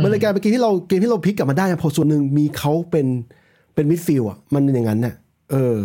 [0.03, 3.07] มันเลยกลายเป็นเกมที่เราเกมที่เราพลิกกลับมาได้เพราะส่วนหนึ่งมีเขาเป็น
[3.75, 5.15] เป็นมิดฟิลด์อะมันเป็นอย่างนั้นน่ะ
[5.53, 5.79] เออ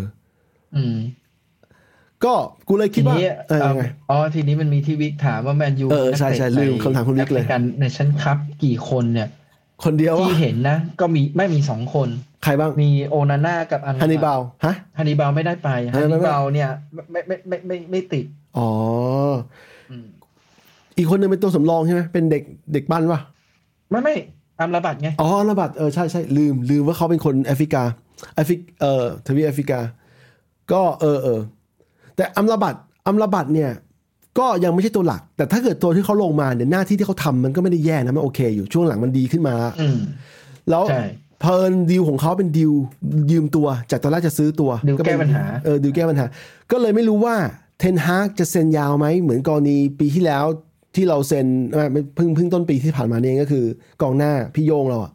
[0.76, 0.96] อืม
[2.24, 2.34] ก็
[2.68, 9.30] กูเลยคิดว่าทีนี้เออยังไงอ๋อทีนี้มันมีที่วิกถามว่าแมนยูเออใช่ใช่ลืมคำถามคุณวิกเลยกันในชั้นคัพกี่คนเนี่ย
[9.86, 12.08] คนเดียวที่ว่าเห็นนะ ก็มีไม่มีสองคน
[12.44, 16.70] ใครบ้าง มีโอนาน่ากับอันฮันนิบาลฮะฮันนิบาลไม่ได้ไปฮัฮันนนินิบาลบาลเนี่ย
[17.12, 18.26] ไม่ไม่ไม่ไม่ไม่ไม่ติด
[18.58, 18.70] อ๋อ
[19.92, 20.06] อืม
[20.98, 23.22] อีกคนหนึงเป็นตัวสำรองใช่ไหมเป็นเด็กเด็กบ้านปะ
[23.90, 24.16] ไม่ไม่
[24.60, 27.84] อัมระบัดไง อ๋อระบัดเออใช่ใช่ลืม ลืมว่าเขาเป็นคนแอฟริกา
[28.36, 29.80] แอฟริกเอ่อทวีปแอฟริกา
[30.72, 31.40] ก็เออเออ
[32.16, 32.76] แต่อัมระบัด
[33.08, 33.72] อัมระบัดเนี่ย
[34.40, 39.98] ก็ยังไม่ใช่ตัวหลัก แต่ถ้าเกิดตัวที่เขาลงมาเนี่ยหน้าที่ที่เขาทำมันก็ไม่ได้แย่นะมันโอเค อยู่ช่วงหลังมันดีขึ้นมาอืม
[40.70, 41.04] แล้วใช่
[41.42, 42.72] เพลินดีลของเขาเป็นดีล
[43.32, 46.26] ยืมตัวจากตอนแรกจะซื้อตัวดีลเป็แก้ปัญหาเออดีลแก้ปัญหา
[46.72, 47.36] ก็เลยไม่รู้ว่า
[47.80, 50.46] เทนฮากจะเซ็นยาวไหมเหมือนกรณีปีที่แล้ว
[50.96, 53.66] ที่เราเซ็นไม่ไม่เพิ่งเพิ่งต้นปีที่ผ่านมานี่เองก็คือ
[54.02, 55.12] กองหน้าพี่โยงเราอะ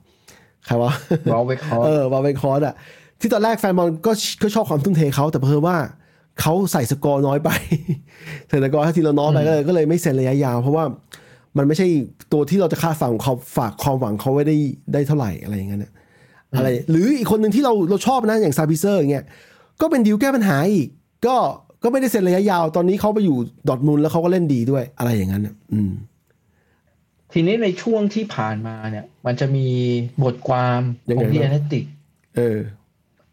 [0.67, 0.93] ใครวะ
[1.33, 2.75] วอลเวคอเออวาเวนคอร์สอะ
[3.21, 4.13] ที่ตอนแรกแฟนบอลก็
[4.43, 5.77] ก็ชอบความทุ่มเทเขาแต่เพิ่มว่า
[6.41, 7.51] เขาใส่สกอร์น้อยไป
[8.49, 10.85] ใส่สกอร์ให้ทีละน้อยไปก็เลยก็เลยไม่เซ็นระยะยาว เพราะว่า
[11.57, 11.87] มันไม่ใช่
[12.33, 14.57] ตัวที่เราจะคาดฝังเขาฝากความหวังเขาไว้ได้
[14.93, 15.93] ได้เท่าไหร่อะไรอย่างเงี้ยนะ
[16.57, 19.25] อะไร หรืออีกคนหนึ่งที่เราเราชอบนะอย่างซาบิเซอร์อย่างเงี้ย
[19.81, 20.89] ก็เป็นดีลแก้ปัญหาอีก
[21.27, 21.37] ก็
[21.83, 23.37] ก็ไม่ได้เซ็นระยะยาว ตอนนี้เขาไปอยู่
[23.69, 25.93] ดอร์ทมุนด์แล้วเขาก็เล่นดีด้วยอะไรอย่างนั้นน่ะอืม
[27.33, 29.67] ทีนี้ในช่วงที่ผ่านมาเนี่ย มันจะมี
[30.25, 31.85] บทความยังขไงองดีบ้างแอนาติก
[32.37, 32.59] เออ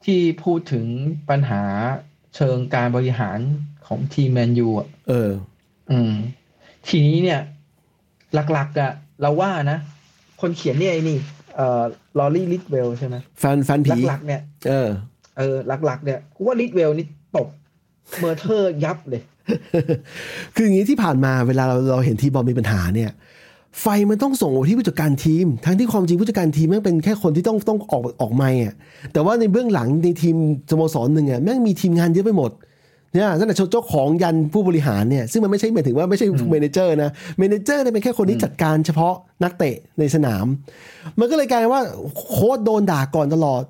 [0.05, 0.85] ที่พูดถึง
[1.29, 1.63] ปัญหา
[2.35, 3.39] เชิงการบริหาร
[3.87, 5.29] ของทีมแมนยูอะเออ
[5.91, 6.13] อืม
[6.87, 7.41] ทีนี้เนี่ย
[8.33, 9.79] หลักๆอะเราว่านะ
[10.41, 11.17] คนเขียนเนี่ยไอ้นี่
[11.55, 11.83] เอ่อ
[12.17, 14.89] ลอรี่วิทเวลล์ใช่ไหมแฟนแฟนผีหลักๆเนี่ย เออ
[15.37, 15.55] เออ
[15.85, 17.05] หลักๆ เนี่ยกูว่าวิทเวลล์นี่
[17.35, 17.47] ตบ
[18.19, 19.21] เมอร์เทอร์ยับเลย
[20.55, 23.11] คืออย่างนี้ที่ผ่านมาเวลาเราเราเห็นทีมบอลมีปัญหาเนี่ย
[23.81, 28.73] ไฟมันต้องส่งไปที่ผู้จัดการทีม ทั้งที่ความจริงผู้จัดการทีมแม่งเป็นแค่คนที่ต้องต้องออกออกไม่อะ
[29.13, 30.35] แต่ว่าในเบื้องหลังในทีม
[30.69, 32.51] สโมสรหนึ่งอะแม่งมีทีมงานเยอะไปหมด
[33.13, 39.13] เนี่ยตั้งแต่เจ้าของยันผู้บริหารเนี่ยซึ่งมันไม่ใช่หมายถึงว่าไม่ใช่ manager นะ manager เนี่ยเป็นแค่คนที่จัดการเฉพาะ
[39.43, 40.45] นักเตะในสนาม
[41.19, 41.83] มันก็เลยกลายเป็นว่า
[42.29, 43.63] โค้ชโดนด่าก่อนตลอด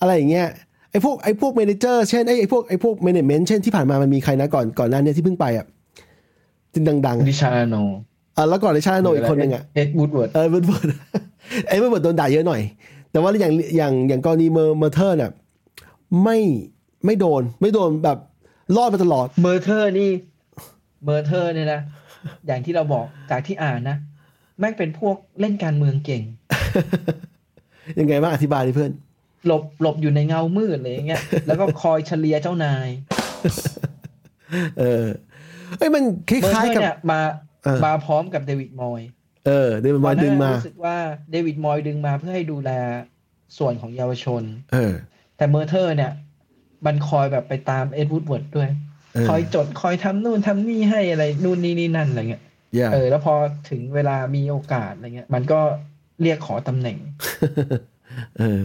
[0.00, 0.48] อะไรอย่างเงี้ย
[0.90, 5.66] ไอ้พวกไอ้พวก manager เช่นไอ้ไอ้พวกไอ้พวก management เช่นที่ผ่านมามันมีใครนะก่อนก่อนหน้าเนี้ยที่เพิ่งไปอะ
[6.72, 7.76] ที่ดังๆดิอาร์โนลด์
[8.36, 10.86] อะแล้วก่อนอาร์โนลด์อีกคนหนึ่งอะเอ็ดวูดเวิร์ดเออเวิร์ดเวิร์ด
[11.68, 12.60] ไอ้เวิร์ดเวิร์ดโดนด่าเยอะหน่อย
[13.12, 15.30] แต่ว่าอย่างอย่างอย่างกรณีเมอร์เมอร์เทอร์เนี่ย
[16.22, 16.38] ไม่
[17.04, 18.18] ไม่โดนไม่โดนแบบ
[18.76, 20.10] รอดมาตลอดเมอร์เทอร์นี่
[21.04, 21.80] เมอร์เทอร์เนี่ยนะ
[22.46, 23.96] อย่างที่เราบอกจากที่อ่านนะ
[24.58, 26.22] แม่งเป็นพวกเล่นการเมืองเก่ง
[28.00, 28.92] ยังไงบ้างอธิบายดิเพื่อน
[29.46, 32.88] หลบหลบอยู่ในเงามืดอะไรอย่างเงี้ยแล้วก็คอยเลียเจ้านาย
[34.78, 35.04] เออ
[35.78, 37.45] เอ้ยมันคล้ายๆกับเมอร์เทอๆร์เนี่ยมาเออ
[37.84, 39.00] มาพร้อมกับเดวิดมอย
[39.46, 40.96] เออเดวิดมอยดึงมารู้สึกว่า
[41.30, 42.70] เดวิดมอยดึงมาเพื่อให้ดูแล
[43.58, 44.42] ส่วนของเยาวชน
[44.72, 44.94] เออ
[45.36, 46.12] แต่เมอร์เทอร์ เนี่ย
[46.86, 48.70] มันคอยแบบไปตามเอ็ดวูดเวิร์ดด้วย
[49.14, 52.42] เออคอยจดคอยทำนู่นทำนี่ให้อะไรนู่นนี่นี่นั่นอะไรเงี้ย
[52.78, 53.34] yeah เออ แล้วพอ
[53.70, 55.60] ถึงเวลามีโอกาสอะไรเงี้ย มันก็
[56.22, 56.98] เรียกขอตำแหน่ง
[58.38, 58.62] เออ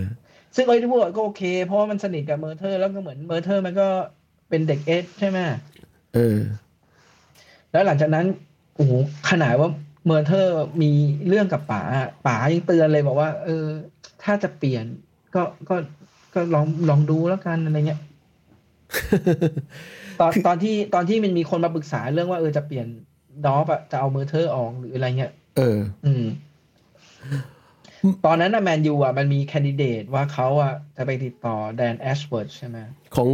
[0.55, 3.87] ซึ่งเอ็ดวูดเวิร์ดก็โอเค เพราะว่ามันสนิทกับเมอร์เทอร์ แล้วก็เหมือนเมอร์เทอร์มันก็
[4.49, 5.37] เป็นเด็กเอ็ดใช่ไหม
[6.15, 6.37] เออ
[7.71, 8.93] แล้วหลังจากนั้นโอ้โห
[9.29, 9.69] ขนาดว่า
[10.05, 10.91] เมอร์เทอร์มี
[11.27, 11.81] เรื่องกับป๋า
[12.27, 13.65] ป๋ายังเตือนเลยบอกว่า เออ
[14.23, 14.85] ถ้าจะเปลี่ยน
[15.35, 15.75] ก็ก็
[16.33, 18.01] ก็ลองลองดูแล้วกันอะไรเงี้ย
[20.19, 22.87] ตอนตอนที่ตอนที่มันมีคนมาปรึกษาเรื่องว่าเออจะเปลี่ยน
[23.45, 26.25] DOF อะจะเอาเมอร์เทอร์ออกหรืออะไรเงี้ยเออ อืม
[28.25, 32.77] ตอนนั้นนะแมนยูอะมันมีแคนดิเดตว่าเขาอะจะไปติดต่อแดนแอชเวิร์ดใช่ไหม
[33.15, 33.27] ของ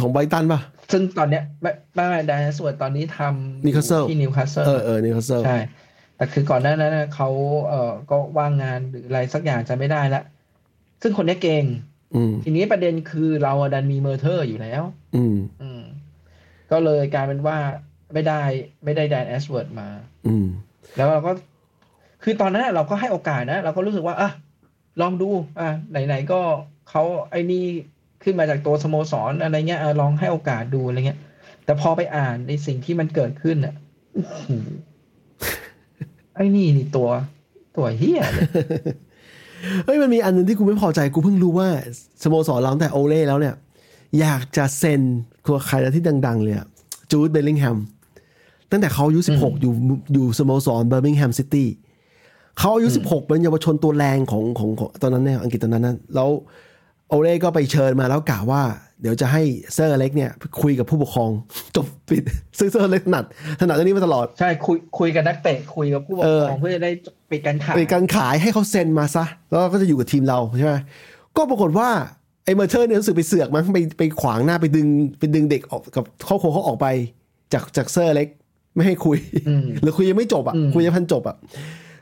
[0.00, 0.60] ของไบรตันป่ะ
[0.92, 5.58] ซึ่งตอนเนี้ยไม่ไม่ไม่แดนแอชเวิร์ดตอนนี้ทำ Newcastle ที่นิวคาสเซิลเออเออนี่เขาเซอร์ใช่
[6.16, 7.28] แต่คือก่อนหน้านั้นนะเขา
[7.68, 10.22] เอ่อก็ว่างงานหรืออะไรสักอย่างจะไม่ได้ละ
[11.02, 11.64] ซึ่งคนเนี้ยเก่ง
[12.14, 14.82] อืมทีนี้ประเด็นคือเราอะดันมีเมอร์เทอร์อยู่แล้ว
[15.16, 15.82] อืม อืม
[16.70, 17.58] ก็เลยกลายเป็นว่า
[18.12, 18.40] ไม่ได้
[18.84, 19.88] ไม่ได้แดนแอชเวิร์ดมา
[20.26, 20.46] อืม
[20.96, 21.32] แล้วเราก็
[22.22, 24.30] คือตอนนั้นเราก็ให้โอกาสนะ เราก็รู้สึกว่าอะ
[25.00, 25.28] ลองดู
[25.60, 26.40] อะไหนๆก็
[26.90, 27.64] เขาไอ้นี่
[28.22, 31.18] ขึ้นมาจากตัวสโมสรอะไรเงี้ยอะลองให้โอกาสดูอะไรเงี้ย
[31.64, 33.74] แต่พอไปอ่านในสิ่งที่มันเกิดขึ้นอะ
[34.14, 34.48] โอ้โห
[36.34, 37.08] ไอ้นี่นี่ตัว
[37.76, 38.48] ตัวเฮียเลย
[39.84, 41.68] เฮ้ยมันมีอันหนึงที่กูไม่พอใจกูเพิ่งรู้ว่า
[42.22, 43.54] สโมสรเราตั้งแต่โอเล่แล้วเนี่ย
[44.20, 45.02] อยากจะเซ็น
[45.46, 46.66] ตัวใครนะที่ดัง ๆ เลยอะ
[47.10, 47.78] จูดเบลลิงแฮม
[48.70, 49.72] ตั้งแต่เขาอายุ16อยู่
[50.12, 51.68] อยู่สโมสรเบอร์มิงแฮมซิตี้
[52.58, 56.30] เขาอายุ16เป็นเยาวชนตัวแรงของของของตอนนั้นเนี่ยอังกฤษตอนนั้นนะแล้ว
[57.08, 58.62] โอเล่ก็ไปเชิญมาแล้วกล่าวว่า
[59.00, 59.42] เดี๋ยวจะให้
[59.74, 60.30] เซอร์อเล็กซ์เนี่ย
[60.62, 61.30] คุยกับผู้ปกครอง
[61.76, 62.22] จบปิด
[62.58, 63.24] ซึ่งเซอร์อเล็กซ์ถนัด
[63.60, 66.90] ถนัดเรื่องนี้มาตลอด ใช่คุยคุยกับนักเตะคุยกับผู้ปกเอคอรองเพื่อจะได้
[67.30, 70.74] ปิดการขายเป็นการขายให้เขาเซ็นมาซะ แล้วก็จะอยู่กับทีมเราใช่ไหม
[71.36, 71.88] ก็ปรากฏว่า
[72.44, 74.86] ไอ้เมอร์เทอร์เนี่ยรู้สึกไปเสือกมั้งไปไปขวางหน้าไปดึง
[75.18, 76.86] ไปดึงเด็กออกกับครอบครัวเขาออกไป
[77.52, 78.28] จากจากเซอร์อเล็กซ์
[78.74, 81.36] ไม่ให้คุยอืมหรือคุยยังไม่จบอะอืมคุยยังไม่ทันจบอะ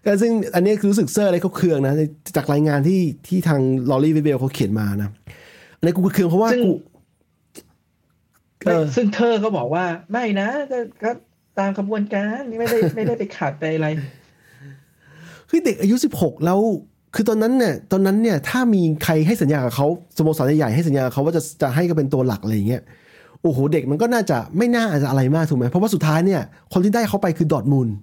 [0.04, 1.94] ก็ซึ่งอันนี้คือรู้สึกเซอร์อเล็กซ์เขาเคืองนะ
[2.36, 5.10] จากรายงานที่ที่ทางลอรี่วิตเวลล์เขาเขียนมานะ
[5.78, 6.72] อันนี้กูเคืองเพราะว่าซึ่งกู
[8.66, 11.10] เออซึ่งเธอก็บอกว่าไม่นะก็ก็
[11.58, 13.88] ตามกระบวนการไม่ได้ไม่ได้ไปขัดไปอะไร
[15.50, 16.60] คือเด็กอายุ16แล้ว
[17.14, 19.86] คือตอนนั้นเนี่ยตอนนั้นเนี่ยถ้ามีใครให้สัญญากับเขา
[20.16, 22.82] สโมสรใหญ่ๆให้สัญญากับเขาว่าจะจะให้ก็เป็นตัวหลักอะไรอย่างเงี้ย
[23.42, 26.42] โอ้โหเด็กมันก็น่าจะไม่น่าจะอะไรมากถูกไหมเพราะว่าสุดท้ายเนี่ย
[26.72, 27.96] คนที่ได้เขาไปคือดอร์ทมุนด์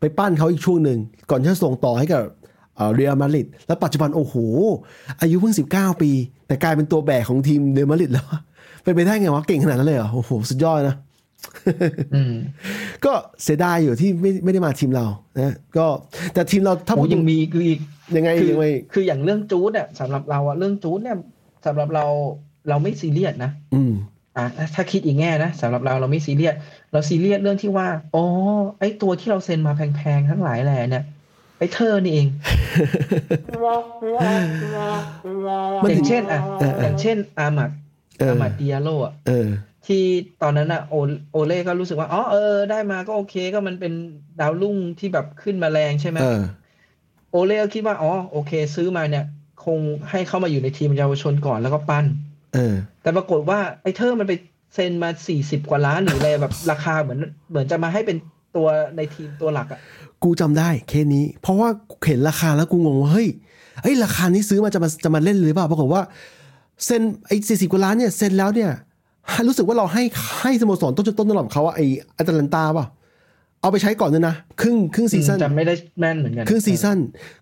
[0.00, 0.98] ไปปั้นเขาอีกช่วงหนึ่ง
[1.30, 2.22] ก่อนที่จะส่งต่อให้กับ
[2.94, 4.34] เรียลมาดริดแล้วปัจจุบันโอ้โห
[5.20, 6.10] อายุเพิ่ง 19 ปี
[6.46, 8.26] แต่กลายเป็นตัวแบกของทีมเรอัลมาดริดแล้ว
[8.82, 10.96] เป็นไปได้ไงวะเก่งขนาดนั้นเลยเหรอโอ้โห สุดยอดนะ
[12.14, 12.34] อืม
[13.04, 15.86] ก็เสียดายอยู่ที่ไม่ไม่ได้มาทีมเรานะก็
[16.34, 17.80] แต่ทีมเราถ้าโอ้พูดยังมีคืออีก
[18.16, 21.16] ยังไงคือยังไงคืออย่างเรื่องจูดเนี่ยสำหรับเราอะเรื่องจูดเนี่ย
[21.66, 22.04] สำหรับเรา
[22.68, 23.92] เราไม่ซีเรียสนะอืม
[24.36, 26.54] อะถ้าคิดอีกแง่นะสำหรับเราเราไม่ซีเรียส
[26.92, 28.24] เราซีเรียสเรื่องที่ว่าอ๋อ
[28.78, 31.04] ไอ้ตัวที่เราเซ็นมาแพงๆทั้งหลายแหล่เนี่ย
[31.58, 32.26] ไอ้เธอนี่เอง
[35.84, 37.70] มันอถึย่างงเช่นอะเออเอออย่างเช่น อามัด
[38.18, 39.48] เอออามัดเดียโลอะเออ
[39.86, 40.02] ที่
[40.42, 40.94] ตอนนั้นอะโอ
[41.32, 43.92] โอเล่ก็รู้สึกว่าอ๋อเออ ได้มาก็โอเคก็มันเป็น
[44.40, 46.40] ดาวรุ่งที่แบบขึ้นมาแรงใช่ไหมเออ
[47.30, 49.24] โอเล่ก็คิดว่าอ๋อโอเค ซื้อมาเนี่ย
[49.64, 49.78] คง
[50.10, 52.06] ให้เข้ามาอยู่ในทีมเยาวชนก่อนแล้วก็ปั้น
[52.54, 54.32] เออ แต่ปรากฏว่าไอ้เธอมันไป
[54.74, 57.20] เซ็นมาสี่สิบกว่าล้านหรืออะไรแบบราคาเหมือน
[57.50, 58.16] เหมือนจะมาให้เป็น
[58.56, 59.80] ตัวในทีมตัวหลักอะ
[60.22, 61.68] กูจำได้เคสนี้ เพราะว่า
[62.06, 63.28] เห็นราคาแล้วกูงงว่าเฮ้ย
[63.82, 66.02] เฮ้ยราคานี้ซื้อมาจะมาจะมาเล่นหรือเปล่าปรากฏว่า
[66.84, 68.70] เซ็นไอ้สี่สิบกว่าล้านเนี่ยเซ็นแล้วเนี่ย
[69.48, 70.02] รู้สึกว่าเราให้
[70.40, 71.86] ให้สโมสรต้นต้นตลอดเขาว่าไอ้
[72.16, 72.86] อตาลันต้าป่ะ
[73.60, 76.98] เอาไปใช้ก่อนด้วยนะครึ่งครึ่ง season จำไม่ได้แม่นเหมือนกันครึ่ง season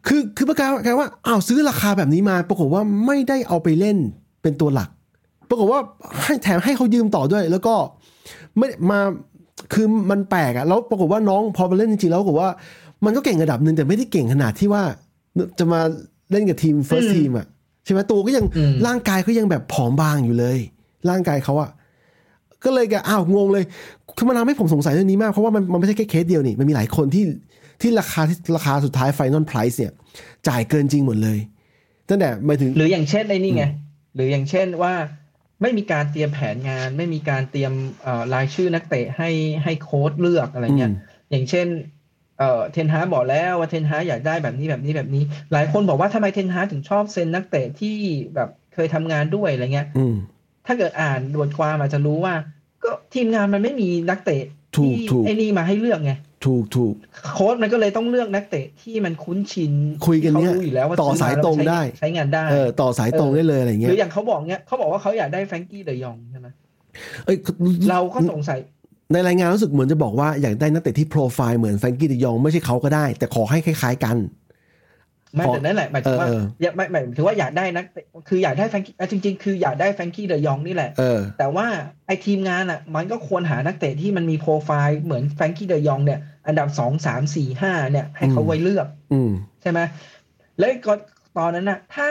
[0.07, 3.99] คือคือประกาศกาว่าอ้าวซื้อราคาแบบนี้มา ปรากฏว่าไม่ได้เอาไปเล่น
[4.45, 4.89] เป็นตัวหลัก
[5.49, 5.81] ปรากฏว่า
[6.23, 7.75] ให้แถมให้เขายืมต่อด้วย แล้วก็
[8.59, 8.99] ไม่มา
[9.73, 12.51] คือมันแปลกอะแล้วปรากฏว่าน้องพอมาเล่นจริงๆแล้วปรากฏว่า
[13.05, 14.83] มันก็เก่งระดับหนึ่งแต่ไม่ได้เก่งขนาดที่ว่า
[15.59, 15.81] จะมา
[16.31, 17.47] เล่นกับทีม first team อะ
[17.85, 20.59] ใช่ไหมตัวก็ยังอืมร่างกายเขายังแบบผอมบางอยู่เลย
[21.09, 21.71] ร่างกายเขาอะ
[22.65, 23.65] ก็เลยแกอ้าวงงเลย
[24.17, 27.25] คือมันทำให้ผมสงสัยเรื่องนี้มาก เพราะว่ามันมันไม่ใช่แค่เคสเดียวนี่มันมีหลายคนที่
[27.81, 29.93] ที่ราคาที่ราคาสุดท้ายไฟนอลไพรซ์เนี่ย
[30.49, 31.39] จ่ายเกินจริงหมดเลย
[32.09, 33.65] ตั้งแต่หมายถึงหรืออย่างเช่นในนี่ไง
[34.15, 34.95] หรืออย่างเช่นว่า
[35.63, 39.31] ไม่มีการเตรียมแผนงาน ไม่มีการเตรียมเอ่อรายชื่อนักเตะให้
[39.65, 41.67] ให้โค้ชเลือกอะไรเงี้ยอืมอย่างเช่น
[42.39, 47.97] เอ่อเทนฮาบอกแล้วว่าเทนฮาอยากได้แบบนี้แบบนี้แบบนี้ หลายคนบอกว่าทำไมเทนฮาถึงชอบเซ็นนักเตะที่
[48.35, 50.15] แบบเคยทำงานด้วยอะไรเงี้ยอืม
[50.67, 52.35] ถ้าเกิดอ่านบทความอาจจะรู้ว่า
[52.85, 54.43] ก็ทีมงานมันไม่มีนักเตะ
[54.77, 56.13] ถูกที่ถูกไอ้นี่มาให้เลือกไง
[56.47, 56.95] ถูกถูก
[57.35, 59.73] โค้ชมันก็เลยต้องเลือกนักเตะที่มันคุ้นชิน
[60.07, 66.49] คุยกันเนี้ยเขารู้อยู่แล้วว่าต่อสายตรงได้ใช้งานได้เออต่อสายตรงได้เลยอะไรหเงี้รืยออย่างเขาบอกเนี้ยเขาบอกว่าเขาอยากได้แฟรงกี้เดยองใช่ไหม
[67.25, 67.37] เอ้ย
[67.91, 68.59] เราก็สงสัย
[69.13, 74.17] ในรายงานรู้สึกเหมือนจะบอกว่าอยากได้นักเตะที่โปรไฟล์เหมือนแฟรงกี้ดิยองไม่ใช่เขาก็ได้ แต่ขอให้คล้าย ๆ กัน
[75.35, 81.67] ไม่พอแต่นั่นแหละหมายถึงว่าเออเอออยากไม่หมายถึงว่าอยากได้นักเตะคืออยากได้แฟรงกี้อะจริง ๆ คืออยากได้แฟรงกี้เดยองนี่แหละเออแต่ว่า
[82.07, 89.31] ไอ้ทีมงานอะ มันก็ควรหานักเตะที่มันมีโปรไฟล์เหมือนแฟรงกี้เดยองเนี่ย อันดับสองสามสี่ห้าเนี่ย ให้เขาไว้เลือกอืม
[89.63, 89.81] ใช่ไหม
[90.59, 90.95] แล้วก็
[91.39, 92.09] ตอนนั้นน่ะ ถ้า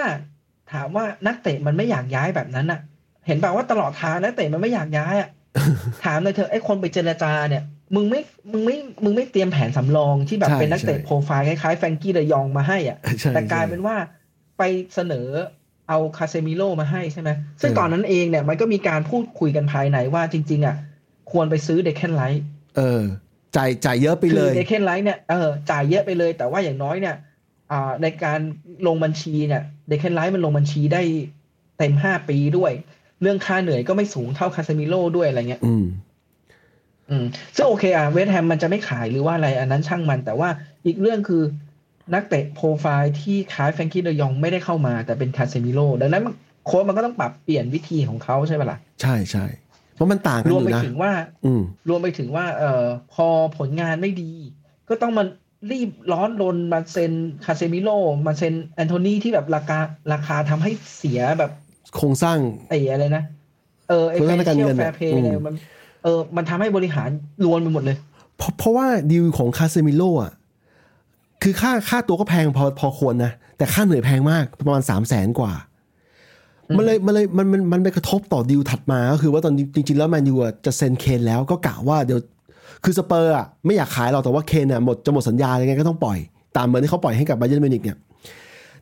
[0.74, 2.80] ถามว่านักเตะมันไม่อยากย้ายแบบนั้นน่ะ
[3.28, 5.30] เห็นป่าว่าตลอดทางนักเตะมันไม่อยากย้ายอะ
[6.06, 7.64] ถามเลยเธอะไอ้คนไปเจรจาเนี่ย
[7.96, 8.22] มึงไม่
[8.52, 13.96] มึงไม่ มึงไม่เตรียมแผนสำรองที่แบบใช่เป็นนักเตะใช่โปรไฟล์คล้ายๆแฟรงกี้เดยองมาให้อะใช่แต่กลายเป็นว่า
[14.58, 14.64] ไป
[14.96, 15.28] เสนอ
[15.90, 17.30] เอาคาเซมิโร่มาให้ใช่ไหม
[17.62, 20.76] ซึ่งเออตอนนั้นเองเนี่ยมันก็มีการพูดคุยกันภายในว่าจริง ๆ อะ
[21.32, 22.44] ควรไปซื้อเดแคลนไรซ์
[22.78, 23.02] เออ
[23.56, 27.16] จ่ายจ่ายเยอะไปเลยคือเดแคลนไรซ์เนี่ย เออ จ่ายเยอะไปเลย แต่ว่าอย่างน้อยเนี่ย
[27.72, 28.40] อ่า ในการ
[28.88, 31.02] ลงบัญชีเนี่ย เดแคลนไรซ์มันลงบัญชีได้
[31.78, 32.72] เต็มห้าปีด้วย
[33.22, 35.86] เรื่องค่าเหนื่อยก็ไม่สูงเท่าคาเซมิโร่ด้วยอะไรเงี้ยอืมอืม
[37.56, 40.50] ซึ่งโอเคอะเวสต์แฮมมันจะไม่ขายหรือว่าอะไรอันนั้นช่างมัน แต่ว่า
[40.86, 41.44] อีกเรื่องคือ
[42.14, 46.34] นักเตะโปรไฟล์ที่คล้ายแฟรงกี้เดยองไม่ได้เข้ามา แต่เป็นคาเซมิโร่ดังนั้นมัน
[46.66, 49.46] โค้ชมันก็ต้องปรับเปลี่ยนวิธีของเขาใช่ไหมล่ะ ใช่ใช่
[49.96, 51.12] เพราะมันต่างกันรวมไปถึงอยู่นะว่า
[51.46, 54.32] อืมรวมไปถึงว่า เอ่อพอผลงานไม่ดี
[54.90, 55.24] ก็ต้องมา
[55.72, 57.14] รีบร้อนรนมาเซ็น
[57.46, 57.90] คาเซมิโร่
[58.26, 59.80] มาเซ็นแอนโทนีที่แบบราคา
[60.14, 61.52] ราคาทำให้เสียแบบ
[61.96, 62.38] โครงสร้าง
[62.70, 63.24] ไอ้อะไรนะ
[63.90, 65.56] เออไอ้ผลงานทางการเงินอะ financial fair play อืมเนี่ยมัน
[66.04, 67.10] เออมันทำให้บริหาร
[67.46, 67.98] รวนไปหมดเลย
[68.38, 70.34] เพราะเพราะว่าดีลของคาเซมิโร่อะ
[71.44, 75.54] คือค่าค่าตัวก็แพงพอพอควรนะ แต่ค่าเหนื่อยแพงมากประมาณสามแสนกว่า
[76.78, 82.20] มันเลยมันเลยมันมันมันไปกระทบต่อดีลถัดมา ก็คือว่าตอนจริง ๆ แล้วแมนยูอะจะเซ็นเคนแล้วก็กะว่าเดี๋ยว
[82.84, 86.18] คือสเปอร์อะไม่อยากขายเราแต่ว่าเคนอะหมดจะหมดสัญญายังไงก็ต้องปล่อย
[86.58, 87.98] ตามเหมือนที่เขาปล่อยให้กับไบเยร์นมิวนิกเนี่ย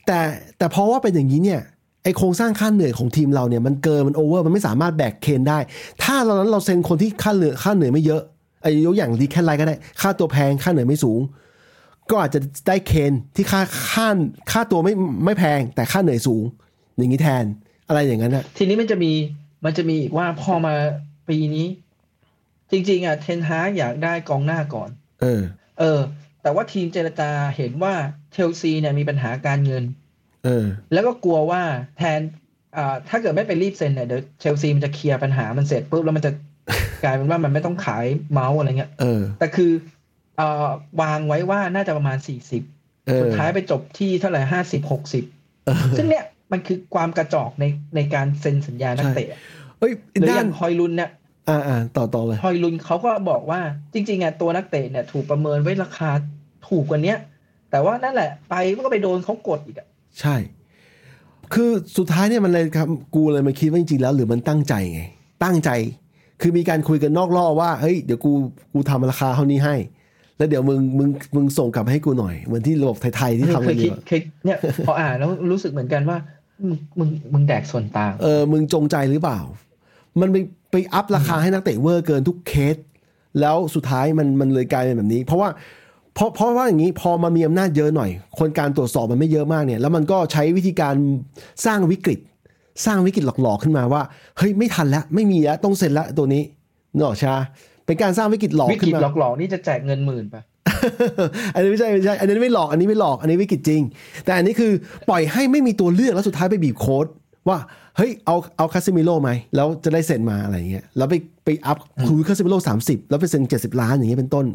[0.05, 0.19] แต่
[0.57, 1.61] แต่เพราะว่าเป็นอย่างนี้เนี่ย
[2.03, 5.59] ไอโครงสร้างค่าเหนื่อยของทีมเราเนี่ยมันเกินมันโอเวอร์มันไม่สามารถแบกเคนได้
[6.03, 8.21] ถ้าเรานั้นเราเซ็นคนที่ค่าเหนื่อยค่าเหนื่อยไม่เยอะ
[8.61, 11.19] ไอ้ยกอย่างดีแค่ไรก็ได้ ค่าตัวแพงค่าเหนื่อยไม่สูง
[12.09, 13.61] ก็อาจจะได้เคนที่ค่า
[13.93, 14.07] ค่า
[14.51, 14.93] ค่าตัวไม่
[15.25, 16.43] ไม่แพง แต่ค่าเหนื่อยสูง
[16.97, 17.43] อย่างนี้แทน
[17.87, 19.11] อะไรอย่างนั้นอะทีนี้มันจะมี
[19.65, 20.73] มันจะมีอีกว่าพอมา
[21.29, 21.67] ปีนี้
[22.71, 24.89] จริง ๆอะเทนฮากอยากได้กองหน้าก่อน
[25.21, 25.41] เออ
[25.79, 25.99] เออ
[26.41, 27.93] แต่ว่าทีมเจรจาเห็นว่า
[28.31, 29.83] เชลซีเนี่ยมีปัญหาการเงิน
[30.45, 31.61] เออ แล้วก็กลัวว่า
[31.97, 32.19] แทน
[32.77, 36.31] อ่าถ้าเกิดไม่ไปรีบเซ็นเนี่ยเดี๋ยวเชลซีมันจะเคลียร์ปัญหามันเสร็จปุ๊บแล้วมันจะ
[37.03, 39.71] กลายเป็นว่ามันไม่ต้องขายเมาส์อะไรเงี้ยเออ แต่คือ
[40.37, 40.67] เอ่อ
[41.01, 42.63] วางไว้ว่าน่าจะประมาณสี่สิบ
[43.07, 45.23] เออสุดท้ายไปจบที่เท่าไหร่ห้าสิบหกสิบ
[45.65, 47.65] เออซึ่งเนี่ยมันคือความกระจอกใน
[47.95, 49.27] ในการเซ็นสัญญานักเตะ
[49.79, 51.09] เอ้ยหรืออด้าย่านงฮอยลุนเนี่ย
[51.49, 53.59] อ่าอ่าต่อต่อเลยฮอยลุนเขาก็บอกว่า
[53.93, 56.09] จริงๆอะตัวนักเตะเนี่ย ถูกประเมินไว้ราคา
[56.69, 57.17] ถูกกว่าเนี้ย
[57.71, 59.87] แต่ว่านั่นแหละ ไปก็ไปโดนเขากดอีกอะ
[60.19, 60.35] ใช่
[61.53, 65.01] คือสุดท้ายเนี่ยมันเลยครับกูเลยมาคิดว่าจริงๆแล้วหรือมันตั้งใจไง
[65.43, 65.69] ตั้งใจ
[66.41, 68.31] คือมีการคุยกันนอกรอบว่าเฮ้ยเดี๋ยวกู
[68.73, 69.75] กูทำราคาเท่านี้ให้
[70.37, 74.57] แล้วเดี๋ยวมึงมึงมึงส่งกลับมาให้กูหน่อย เหมือนที่ระบบไทยๆที่ทำเคกันยอคิดยู่อะเคยเนี่ย
[74.87, 76.17] พออ่านแล้วรู้สึกเหมือนกันว่า
[76.67, 79.39] มึงมึงมึงแดกส่วนต่าง เออ มึงจงใจหรือเปล่า
[80.19, 80.37] มันไป
[80.71, 82.75] ไปอัพราคาให้นักเตะเวอร์เกินทุกเคส
[83.39, 85.49] แล้วสุดท้ายมันมันเลยกลายเป็นแบบนี้ เพราะว่า
[86.15, 88.09] เพราะเพราะว่าอย่างนี้พอมามีอำนาจเยอะหน่อย
[88.39, 90.95] คนการตรวจสอบมันไม่เยอะมากเนี่ย แล้วมันก็ใช้วิธีการ
[91.65, 92.19] สร้างวิกฤต
[92.85, 94.01] สร้างวิกฤตหลอกๆขึ้นมาว่า
[94.37, 96.43] เฮ้ยไม่ทันแล้วไม่มีแล้วต้องเซ็นแล้วตัวนี้
[96.95, 97.35] เนอะชา
[97.85, 100.41] เป็นการสร้างวิกฤตหลอกวิกขึ้ฤนตมาหลอกๆนี่จะแจกเงินหมื่นป่ะ
[101.53, 103.81] อันนี้ไม่ใช่ไม่ใช่ อันนี้ไม่หลอก อันนี้ไม่หลอก อันนี้วิกฤตจริง
[104.25, 104.71] แต่อันนี้คือ
[105.09, 107.07] ปล่อยให้ไม่มีตัวเลือกแล้วสุดท้ายไปบีบโค้ช
[107.47, 107.57] ว่า
[107.97, 114.45] เฮ้ย เอา เอาคาเซมิโร่ไหม แล้วจะได้เซ็นมาอะไรเงี้ย แล้วไป ไปอัพค่าคาเซมิโร่สามสิบแล้วไปเซ็นเจ็ดสิบล้านอย่างเงี้ยเป็นต้น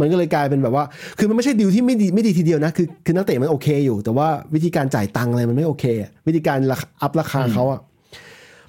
[0.00, 0.84] มันก็เลยกลายเป็นแบบว่า
[1.18, 7.80] คือมันไม่ใช่ดีลที่ไม่ดีไม่ดีทีเดียวนะ คือคือนักเตะมันโอเคอยู่ แต่ว่าวิธีการจ่ายตังค์อะไรมันไม่โอเคอะวิธีการราคาอัพราคาเขาอะ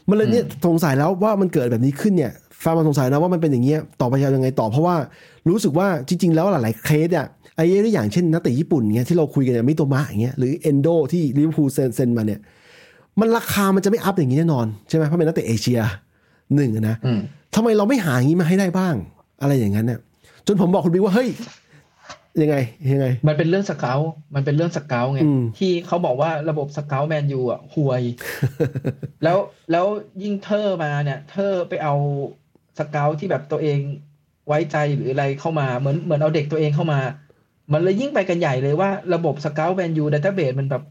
[0.09, 2.31] มันเลยเนี่ยสงสัยแล้วว่ามันเกิดแบบนี้ขึ้นเนี่ย
[2.63, 4.95] ฟังมาสงสัยนะว่ามันเป็นอย่างเงี้ยต่อไปจะยังไงต่อเพราะว่า
[5.49, 12.39] รู้สึกว่าจริง ๆ แล้วหลายๆเคสอะไอ้ตัวอย่างเช่นนักเตะญี่ปุ่นเงี้ยที่เราคุยกันเนี่ยมิโตมะอย่างเงี้ยหรือเอนโดที่ลิเวอร์พูลเซ็นเซ็นมาเนี่ย
[13.19, 15.79] มันราคามันจะไม่อัพอย่างนี้แน่นอนใช่ไหมเพราะเป็นนักเตะเอเชีย
[16.55, 17.19] หนึ่งอะนะอืม
[17.55, 18.95] ทำไมเราไม่หาอย่างนี้มาให้ได้บ้าง
[19.41, 19.99] อะไรอย่างนั้นเนี่ย
[20.47, 21.29] จนผมบอกคุณบิ๊กว่าเฮ้ย
[22.41, 22.57] ยังไง
[22.91, 23.99] ยังไง มันเป็นเรื่อง scout
[24.35, 28.01] มันเป็นเรื่อง scout ไงอืมที่เขาบอกว่าระบบ scoutแมนยูอะห่วย
[29.23, 29.37] แล้ว
[29.71, 29.85] แล้ว
[30.23, 31.95] ยิ่งเมอร์เทอร์มาเนี่ยเมอร์เทอร์ไปเอา
[32.79, 33.79] scout ที่แบบตัวเอง
[34.47, 36.99] ไว้ใจหรืออะไรเข้ามาเหมือนเหมือนเอาเด็กตัวเองเข้ามา
[37.73, 40.83] มันเลยยิ่งไปกันใหญ่เลยว่าระบบ scout แมนยู database มันแบบ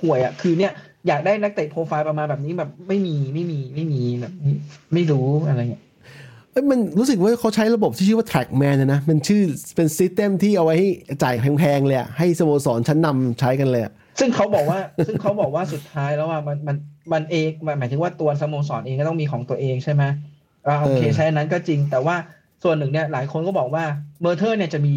[0.00, 0.72] ห่วยอะคือเนี่ย
[1.06, 4.54] อยากได้นักเตะโปรไฟล์ประมาณแบบนี้แบบไม่มีไม่มีไม่มีแบบนี้
[4.92, 5.89] ไม่รู้อะไรเงี้ยเอ้ย
[6.70, 9.42] มันรู้สึกว่าเขาใช้ระบบที่ชื่อว่า trackman นะนะ มันชื่อ
[9.76, 10.88] เป็น system ที่เอาไว้ให้
[11.22, 16.76] จ่ายแพงๆเลยอะให้สโมสรชั้นนำใช้กันเลยอะซึ่งเขาบอกว่า ซึ่งเขาบอกว่าสุดท้ายแล้วว่ามันมัน
[17.12, 17.48] มันเอง
[17.78, 20.02] หมายถึงว่าตัวสโมสรเองก็ต้องมีของตัวเองใช่ไหม
[20.66, 22.16] อ่าโอเคใช้อันนั้นก็จริง แต่ว่า
[22.62, 23.84] ส่วนหนึ่งเนี่ยหลายคนก็บอกว่า
[24.20, 24.94] เมอร์เทอร์เนี่ยจะมี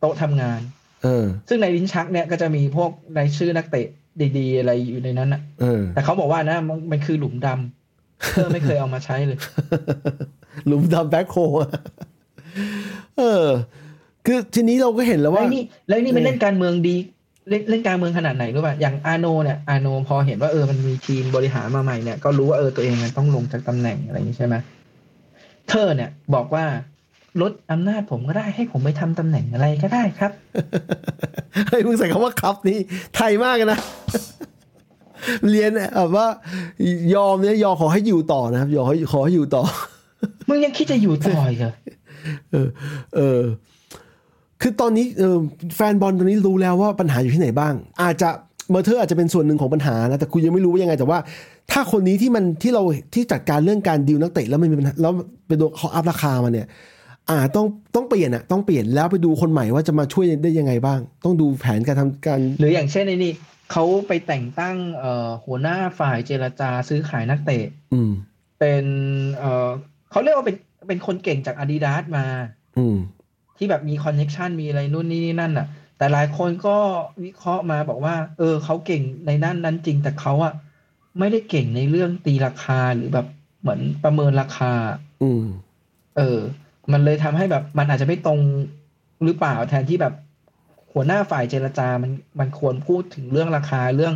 [0.00, 0.60] โต๊ะทำงาน
[1.02, 3.86] เออ ซึ่งในลิ้นชักเนี่ยก็จะมีพวกรายชื่อนักเตะ
[4.38, 7.83] ดีๆ อะไรอยู่ในนั้นนะเออแต่เขาบอกว่านะมันมันคือหลุมดำ
[8.32, 9.38] เทอร์ไม่เคยเอามาใช้เลย
[10.66, 11.70] หลุมดำ black hole อะ
[13.18, 13.46] เออ
[14.26, 16.96] คือทีนี้เราก็เห็นแล้วแล้วว่านี่แล้วนี่มันเล่นการเมืองดี
[17.48, 24.54] เล่นเล่นการเมืองขนาดไหนรู้ป่ะอย่างอาโนเนี่ยอาโนพอเห็นว่าเออมันมีทีมบริหารมาใหม่เนี่ยก็รู้ว่าเออตัวเองมันต้องลงจากตำแหน่งอะไรอย่างนี้ใช่ไหม
[25.68, 26.64] เธอเนี่ย บอกว่า
[27.42, 30.32] ลดอำนาจผมก็ได้ให้ผมไปทำตำแหน่งอะไรก็ได้ครับ
[31.68, 32.78] เฮ้ยมึงใส่คำว่าครับนี่
[33.16, 33.78] ไทยมากเลยนะ
[35.50, 36.26] เรียนแบบว่า
[37.14, 39.62] ยอมเนี่ยยอมขอให้อยู่ต่อนะครับยอมให้ขอให้อยู่ต่อ
[40.48, 41.72] มึงยังคิดจะอยู่ต่ออีกเหรอ
[42.50, 42.68] เออ
[43.16, 43.42] เออ
[44.60, 45.36] คือตอนนี้เออ
[45.76, 48.28] แฟนบอลตอนนี้รู้แล้วว่าปัญหาอยู่ที่ไหนบ้าง อาจจะ
[48.70, 51.18] เมอร์เทอร์อาจจะเป็นส่วนหนึ่งของปัญหานะแต่คุณยังไม่รู้ว่ายังไงแต่ว่า
[51.72, 52.82] ถ้าคนนี้ที่มันที่เรา
[53.14, 55.12] ที่จัดการเรื่องการดีลนักเตะแล้วมันมีปัญหาแล้ว
[55.46, 56.66] เป็นตัวเขาอัพราคามาเนี่ย
[57.30, 63.32] อ่าต้องต้องเปลี่ยนอะต้องเปลี่ยนแล้วไปดูคนใหม่ว่าจะมาช่วยได้ยังไงบ้าง ต้องดูแผนการทำการ หรืออย่างเช่นในนี่
[63.72, 68.12] เขาไปแต่งตั้งเอ่อหัวหน้าฝ่ายเจรจาซื้อขายนักเตะ อืม
[68.58, 68.84] เป็น
[69.38, 69.68] เอ่อ
[70.10, 70.56] เขาเรียกว่าเป็น
[70.88, 72.26] เป็นคนเก่งจากอาดิดาสมา
[72.78, 72.96] อืม
[73.56, 75.66] ที่แบบมีคอนเน็ชันมีอะไรนู่นนี่นี่นั่นน่ะ
[75.98, 76.76] แต่หลายคนก็
[77.24, 80.52] วิเคราะห์มาบอกว่า เออเขาเก่งในด้านนั้นจริงแต่เขาอะ
[81.18, 83.26] ไม่ได้เก่งในเรื่องตีราคาหรือแบบ
[83.60, 84.72] เหมือนประเมินราคา
[85.22, 85.44] อืม
[86.16, 86.38] เออ
[86.92, 88.40] มันเลยทำให้แบบมันอาจจะไม่ตรง
[89.24, 90.14] หรือเปล่าแทนที่แบบ
[90.92, 92.10] หัวหน้าฝ่ายเจรจา มัน
[92.40, 94.14] มันควรพูดถึงเรื่องราคาเรื่อง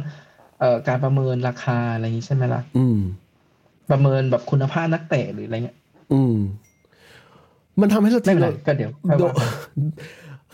[0.60, 2.98] เอ่อการประเมินราคาอะไรอย่างนี้ใช่ไหมล่ะ อืม
[3.90, 5.76] ประเมินแบบคุณภาพนักเตะหรืออะไรเงี้ย
[6.12, 6.36] อืม
[7.80, 9.46] มันทำให้เราไม่เป็นไรเราก็เดี๋ยวค่อยโดว่ากัน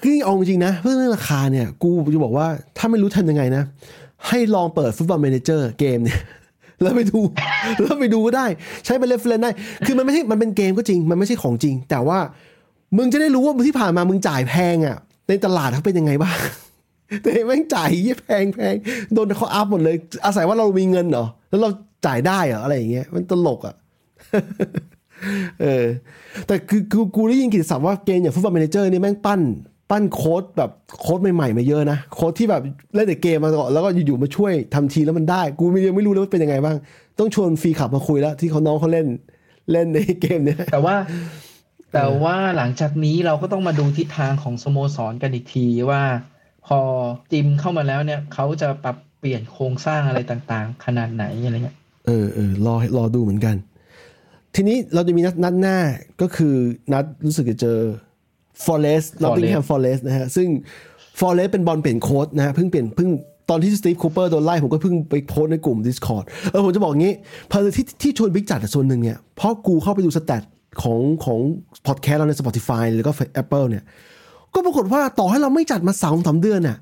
[0.03, 2.47] คือเอาจริงๆนะเรื่องราคาเนี่ย กูจะบอกว่า
[2.79, 3.63] ถ้าไม่รู้ทำยังไงนะ
[4.29, 6.21] ให้ลองเปิดฟุตบอล a ม a เจอร์เกมเนี่ย
[6.83, 7.19] แล้วไปดู
[7.83, 8.47] แล้วไปดูก็ได้
[8.85, 9.51] ใช้เป็นเรฟเฟรนได้
[9.87, 12.19] คือมันไม่ใช่มันเป็นเกมก็จริง มันไม่ใช่ของจริง แต่ว่า
[12.97, 14.97] มึงจะได้รู้ว่าที่ผ่านมามึงจ่ายแพงอะ
[15.29, 16.37] ในตลาดเขาเป็นยังไงบ้าง
[17.23, 18.75] แต่แม่งจ่ายเยี่ยแพงแพง
[19.13, 21.71] โดนเขาอัพหมดเลย อาศัยว่าเรามีเงินเหรอแล้วเรา
[22.07, 23.75] จ่ายได้เหรออะไรอย่างเงี้ยมันตลกอะ
[25.63, 25.87] เออ
[26.47, 29.41] แต่คือกูกูได้ยินกิตศัพท์ว่าเกมอย่างฟุตบอล a ม a เจอร์นี่แม่งปั้น
[29.91, 30.71] ปั้นโค้ดแบบ
[31.01, 32.63] โค้ดใหม่ๆมาเยอะนะโค้ดที่แบบ
[32.95, 36.77] เล่นแต่เกมมาก่อนแล้วก็อยู่ๆมาช่วยทำทีแล้วมันได้ กูยังไม่รู้เลยว่าเป็นยังไงบ้าง
[37.19, 39.07] ต้องชวนฟรีขับมาคุยแล้ว ที่เขาน้องเขาเล่น
[39.73, 40.97] เล่นในเกมเนี้ยแต่ว่า
[41.93, 46.03] แต่ว่าหลังจากนี้เราก็ต้องมาดูทิศทางของสโมสรกันอีกทีว่า
[46.67, 46.81] พอ
[47.33, 51.77] จิมเข้ามาแล้วเนี่ยเขาจะปรับเปลี่ยนโครงสร้างอะไรต่างๆ ขนาดไหนอะไรเงี้ย
[52.07, 53.57] เออเออรอรอดูเหมือนกัน
[54.55, 55.79] ทีนี้เราจะมีนัดนัดหน้า
[56.21, 56.55] ก็คือ
[56.93, 57.79] นัดรู้สึกจะเจอ
[58.67, 60.49] Forest Nottingham Forest นะฮะ ซึ่ง
[61.21, 63.11] Forest เป็นบอลเปลี่ยนโค้ดนะฮะ เพิ่งเปลี่ยนเพิ่ง
[63.51, 67.13] ตอนที่สตีฟคูเปอร์โดนไล่ผมก็เพิ่งไปโพสต์ในกลุ่ม Discord เออผมจะบอกงี้
[67.51, 70.43] พอที่ที่ชวนบิ๊กจัดอะส่วนหนึ่งเนี่ยเพราะกูเข้าไปดูสแตท
[70.83, 71.39] ของของ
[71.87, 73.85] พอดแคสต์เราใน Spotify หรือก็ Apple เนี่ย
[74.55, 76.79] ก็ปรากฏว่าต่อให้เราไม่จัดมาสองสามเดือนน่ะ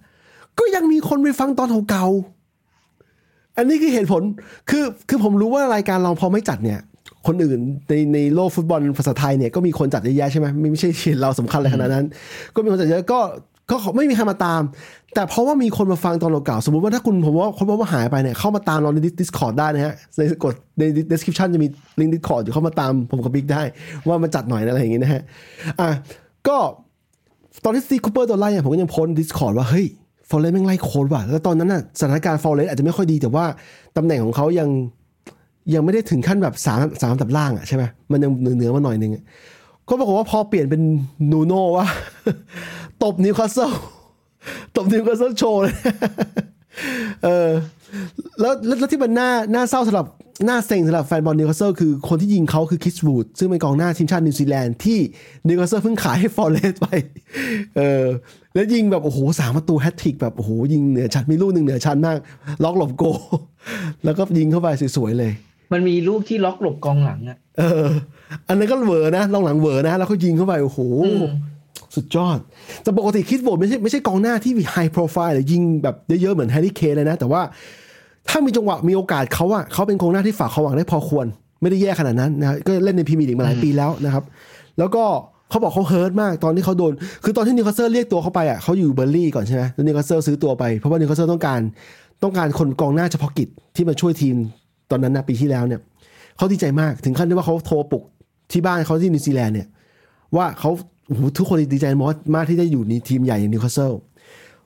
[0.58, 4.22] ก็ยังมีคนไปฟังตอนเก่าๆอันนี้คือเหตุผล
[4.70, 6.80] คือคือผมรู้ว่ารายการเราพอไม่จัดเนี่ย
[7.26, 12.06] คนอื่นในในโลกฟุตบอลภาษาไทยเนี่ยก็มีคนจัดเยอะแยะใช่ไหมไม่ไม่ใช่เห็นเราสำคัญอะไรขนาดนั้น
[12.54, 13.20] ก็มีคนจัดเยอะก็
[13.70, 14.62] ก็ไม่มีใครมาตาม
[15.14, 21.68] แต่เพราะว่ามีคนมาฟังตอนเราเก่า สมมติว่าถ้าคุณผมว่าคนว่าหายไปเนี่ยเข้ามาตามเราใน Discord ได้นะฮะ ในกดใน description จะมี
[22.00, 23.62] ลิงก์ Discord อยู่เข้ามาตามผมกับบิ๊กได้
[24.08, 25.22] ว่ามาจัดหน่อยอะไรอย่างงี้นะฮะ
[25.80, 25.88] อะ
[26.48, 26.56] ก็
[27.64, 29.86] ตอนที่สตีคูเปอร์โดนไล่อะผมก็ยังโพสดิสคอร์ดว่า เฮ้ย
[30.30, 33.44] ฟอร์เรสแม่งไล่โค้ชว่ะ แล้วตอนนั้นน่ะสถานการณ์ฟอร์เรสอาจจะไม่ค่อยดีแต่ว่า
[33.96, 34.68] ตำแหน่งของเขายัง
[35.74, 39.12] ยังไม่ได้ถึงขั้นแบบสามสามอันดับล่างอะใช่ไหมมันยังเหนือเหนือมาหน่อยนึง
[39.88, 40.82] ก็ปรากฏว่าพอเปลี่ยนเป็น
[41.32, 41.86] นูโน่ว่า
[43.02, 43.70] ตบนิวคาสเซิล
[44.76, 45.74] ตบนิวคาสเซิลโชว์เลย
[47.24, 47.50] เออ
[48.40, 50.06] แล้วแล้วแล้วที่มันน่าน่าเศร้าสำหรับ
[50.48, 54.98] น่าเซ็งสำหรับแฟนบอลนิวคาสเซิลคือคนที่ยิงเขาคือคริสวู้ดซึ่งเป็นกองหน้าทีมชาตินิวซีแลนด์ที่
[55.48, 56.86] นิวคาสเซิลเพิ่งขายให้ฟอร์เรสไป
[57.76, 58.06] เออ
[58.54, 62.16] แล้วยิงแบบ โอ้โหสามประตูแฮตทริกแบบโอ้โหยิงเหนือชั้นมีลูกหนึ่งเหนือชั้นมาก
[62.64, 63.04] ล็อกหลบโกล
[64.04, 65.32] แล้วก็ยิงเข้าไปสวยๆเลย
[65.72, 67.88] มันมีลูกที่ล็อกหลบกองหลังอะ เออ
[68.48, 70.78] อันนั้นก็เหวอนะกองหลังเหวอนะ แล้วเขายิงเข้าไปโอ้โห
[71.94, 72.38] สุดยอด
[72.82, 77.42] แต่ปกติคริสวูดไม่ใช่ไม่ใช่กองหน้าที่มี high profile หรือยิงแบบเยอะๆเหมือนแฮร์รี่เคนเลยนะ แต่ว่า
[78.28, 81.26] ถ้ามีจังหวะมีโอกาสเขาอะเขาเป็นกองหน้าที่ฝากความหวังได้พอควร
[81.60, 84.24] ไม่ได้แย่ขนาดนั้นนะก็เล่นในพรีเมียร์ลีกมาหลายปีแล้วนะครับ
[84.78, 85.04] แล้วก็
[85.50, 86.92] เขาบอกเขา hurt มากตอนที่เขาโดน
[87.24, 91.60] คือตอนที่นิวคาสเซิลเรียกตัวเขาไปอะเขาอยู่เบิร์นลีย์ก่อนใช่ไหมแล้วนิวคาสเซิลซื้อตัวไปเพราะว่านิวคาสเซิลต้องการ
[92.22, 94.36] ต้องการคนกองหน้าเฉพาะกิจที่มาช่วยทีม
[94.92, 95.80] ตอนนั้นนะปีที่แล้วเนี่ย
[96.36, 98.04] เขาดีใจมากถึงขั้นที่ว่าเขาโทรปลุก
[98.52, 99.68] ที่บ้านเขาที่นิวซีแลนด์เนี่ย
[100.36, 100.70] ว่าเขา
[101.38, 103.92] ทุกคนดีใจมากมากที่ได้อยู่ในทีมใหญ่อย่างนิวคาสเซิล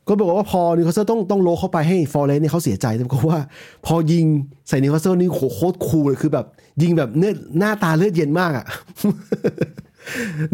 [0.09, 3.41] ก็บอกว่าพอนิวคาสเซิลต้องต้อง loan เขาไปให้ฟอเรสต์เนี่ยเขาเสียใจแต่ก็ว่า
[3.87, 4.24] พอยิง
[4.68, 6.47] ใส่นิวคาสเซิลนี่โคตร cool เลยคือแบบ
[6.83, 8.66] ยิงแบบเนื้อหน้าตาเลือดเย็นมากอะ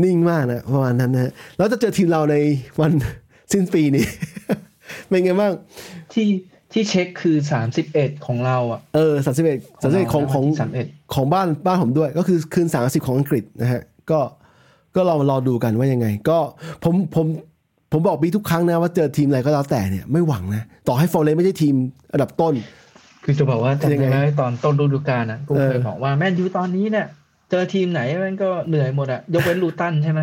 [0.02, 2.36] นิ่งมากนะประมาณนั้นนะแล้วจะเจอทีมเราใน
[2.80, 2.92] วัน
[3.52, 4.04] สิ้นปีนี้
[5.08, 5.52] เป็นไงบ้าง
[6.12, 6.26] ที่
[6.72, 14.20] ที่เช็คคือสามสิบเอ็ดของเราอะเออสามสิบเอ็ดสามสิบเอ็ดของของสามเอ็ดของบ้านบ้านผมด้วย ก็คือคืนสามสิบของอังกฤษนะฮะ ก็
[14.96, 16.38] ก็ลองมารอดูกันว่ายังไง ก็
[16.84, 17.26] ผมผม
[17.92, 21.74] ผมบอกบีทุกครั้งนะว่าเจอทีมอะไรก็แล้วแต่เนี่ยไม่หวังนะ ต่อให้ฟอร์เรสไม่ใช่ทีม
[22.12, 22.54] อันดับต้น
[23.24, 27.06] คือจะบอกว่าจำยังไงได้ไหมตอนต้นฤดูกาลอะกูเออเคยบอกว่าแมนยูตอนนี้เนี่ย
[27.50, 30.20] เจอทีมไหนมันก็เหนื่อยหมดอะยกเว้นลูตันใช่ไหม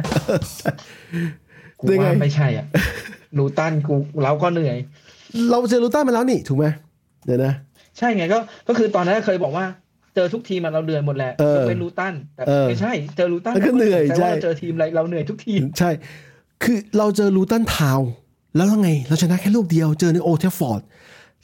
[1.80, 2.66] กูยังไงว่าไม่ใช่อะ
[3.38, 4.78] ลูตันกูเราก็เหนื่อย
[5.52, 6.66] เราเจอลูต้ามาแล้วนี่ถูกไหม
[7.26, 7.54] เดี๋ยวนะ
[7.98, 9.66] ใช่ไงก็ก็คือตอนนั้นเคยบอกว่า
[10.16, 15.90] เจอทุกทีมอะเราเหนื่อยหมดแหละเออยกเว้นลูตันแต่เออไม่ใช่ เจอลูตันมันก็เหนื่อยแต่ใช่ว่าเราเจอทีมอะไรเราเหนื่อยทุกทีมใช่
[16.64, 18.10] คือเราเจอลูตันทาวน์
[18.56, 20.82] แล้วยังไง เราชนะแค่ลูกเดียวเจอในโอลด์แทรฟฟอร์ด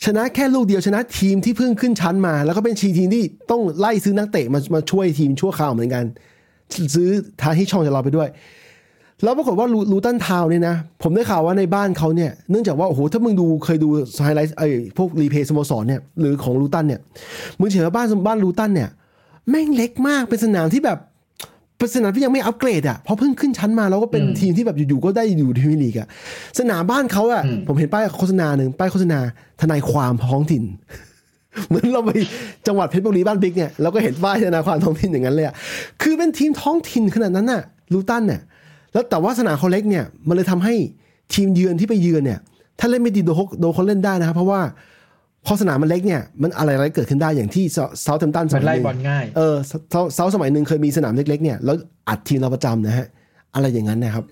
[0.06, 6.06] ชนะแค่ลูกเดียวชนะทีมที่เพิ่งขึ้นชั้นมา แล้วก็เป็นชีทีมที่ต้องไล่ซื้อนักเตะมามาช่วยทีมชั่วคราวเหมือนกัน
[6.96, 7.10] ซื้อ
[7.42, 8.30] ทางที่ช่องจากเราไปด้วย
[9.24, 13.90] แล้วปรากฏว่าลูลูตันทาวน์เนี่ยนะ ผมได้ข่าวว่าในบ้านเขาเนี่ย เนื่องจากว่า โอ้โห ถ้ามึงดูเคยดู
[14.24, 17.00] ไฮไลท์ไอ้พวก replay สโมสรเนี่ย หรือของลูตันเนี่ย
[17.60, 18.90] มึงเห็นว่าบ้านบ้านลูตันเนี่ย
[19.50, 21.00] แม่งเล็กมากเป็นสนามที่แบบ
[21.78, 26.08] เป็นสนามที่ยังไม่อัปเกรดอะเพราะเพิ่งขึ้นชั้นมาแล้วก็เป็นอืมทีมที่แบบอยู่ๆก็ได้อยู่พรีเมียร์ลีกอะ
[26.60, 29.20] สนามบ้านเขาอะอืมผมเห็นป้ายโฆษณาหนึ่งป้ายโฆษณา
[29.62, 30.64] ทนายความท้องถิ่น
[31.68, 32.12] เหมือนเราไป
[32.68, 35.56] จังหวัดเพชรบุรีบ้านบิ๊กเนี่ยเราก็เห็นป้ายทนายความท้องถิ่นอย่างนั้นเลยอะ
[36.02, 37.62] คือเป็นทีมท้องถิ่นขนาดนั้นน่ะ
[37.94, 38.42] ลูตันเนี่ย
[38.96, 40.74] แล้วแต่ว่าสนามเขาเล็กเนี่ยมันเลยทำให้
[41.34, 42.40] ทีมเยือนที่ไปเยือนเนี่ย
[42.80, 44.62] ถ้าเล่นไม่ดีโดนเขาโดนเขาเล่นได้นะครับ เพราะว่า
[45.46, 47.66] พอสนามมันเล็กเนี่ยมันอะไรอะไรเกิดขึ้นได้อย่างที่
[48.02, 49.56] เซาท์แฮมป์ตันสมัมันยหไล่นึ่งบอลง่ายเออ
[49.92, 51.76] เซาเซาสมัยหนึ่งเคยมีสนามเล็กๆเนี่ยแล้ว
[52.10, 53.08] อัดทีมเราประจำนะฮะ
[53.54, 54.26] อะไรอย่างนั้นนะครับ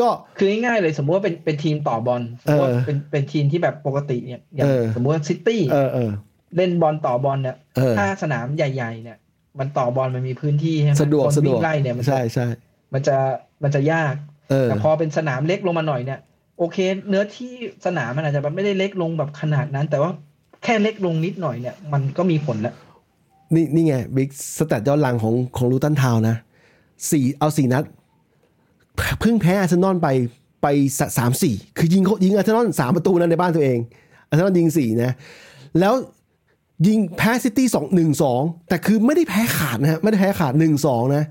[0.00, 0.08] ก็
[0.38, 6.10] คือง่ายๆเลยสมมติว่าเป็นเป็นทีมต่อบอลสมมติว่าเออเป็นเป็นทีมที่แบบปกติเนี่ยอย่างเออสมมติว่าซิตี้เออเออ
[6.56, 9.16] เล่นบอลต่อบอลเนี่ยเออถ้าสนามใหญ่ ๆ เนี่ย
[9.58, 12.46] มันต่อบอลมันมีพื้นที่ใช่ไหมสะดวกคนสะดวิ่วกงไล่เนี่ยมันจะใช่ใช่
[12.92, 13.16] มันจะ
[13.62, 14.14] มันจะยาก
[14.50, 16.20] เออแต่พอเป็นสนามเล็กลงมาหน่อยเนี่ย
[16.58, 16.78] โอเค
[17.08, 17.52] เนื้อที่
[17.86, 20.10] สนามมันอาจจะแบบไม่ได้เล็กลงแบบขนาดนั้น แต่ว่า
[20.64, 22.74] แค่เล็กลงนิดหน่อยเนี่ย มันก็มีผลแล้ว
[23.54, 26.36] นี่นี่ไงบิ๊ก stat ย้อนหลังของของลูตันทาวน์นะ
[27.10, 27.84] สี่เอาสี่นัด
[29.20, 30.08] เพิ่งแพ้อาร์เซนอลไป
[30.62, 30.66] ไป
[30.98, 33.78] สสามสี่คือยิงเขายิงอาร์เซนอลสามประตูนั้นในบ้านตัวเอง
[34.28, 35.12] อาร์เซนอลยิงสี่นะ
[35.80, 35.92] แล้ว
[36.86, 41.24] ยิงแพ้ซิตี้สองหนึ่งสองแต่คือไม่ได้แพ้ขาดนะฮะไม่ได้แพ้ขาดหนึ่งสองนะ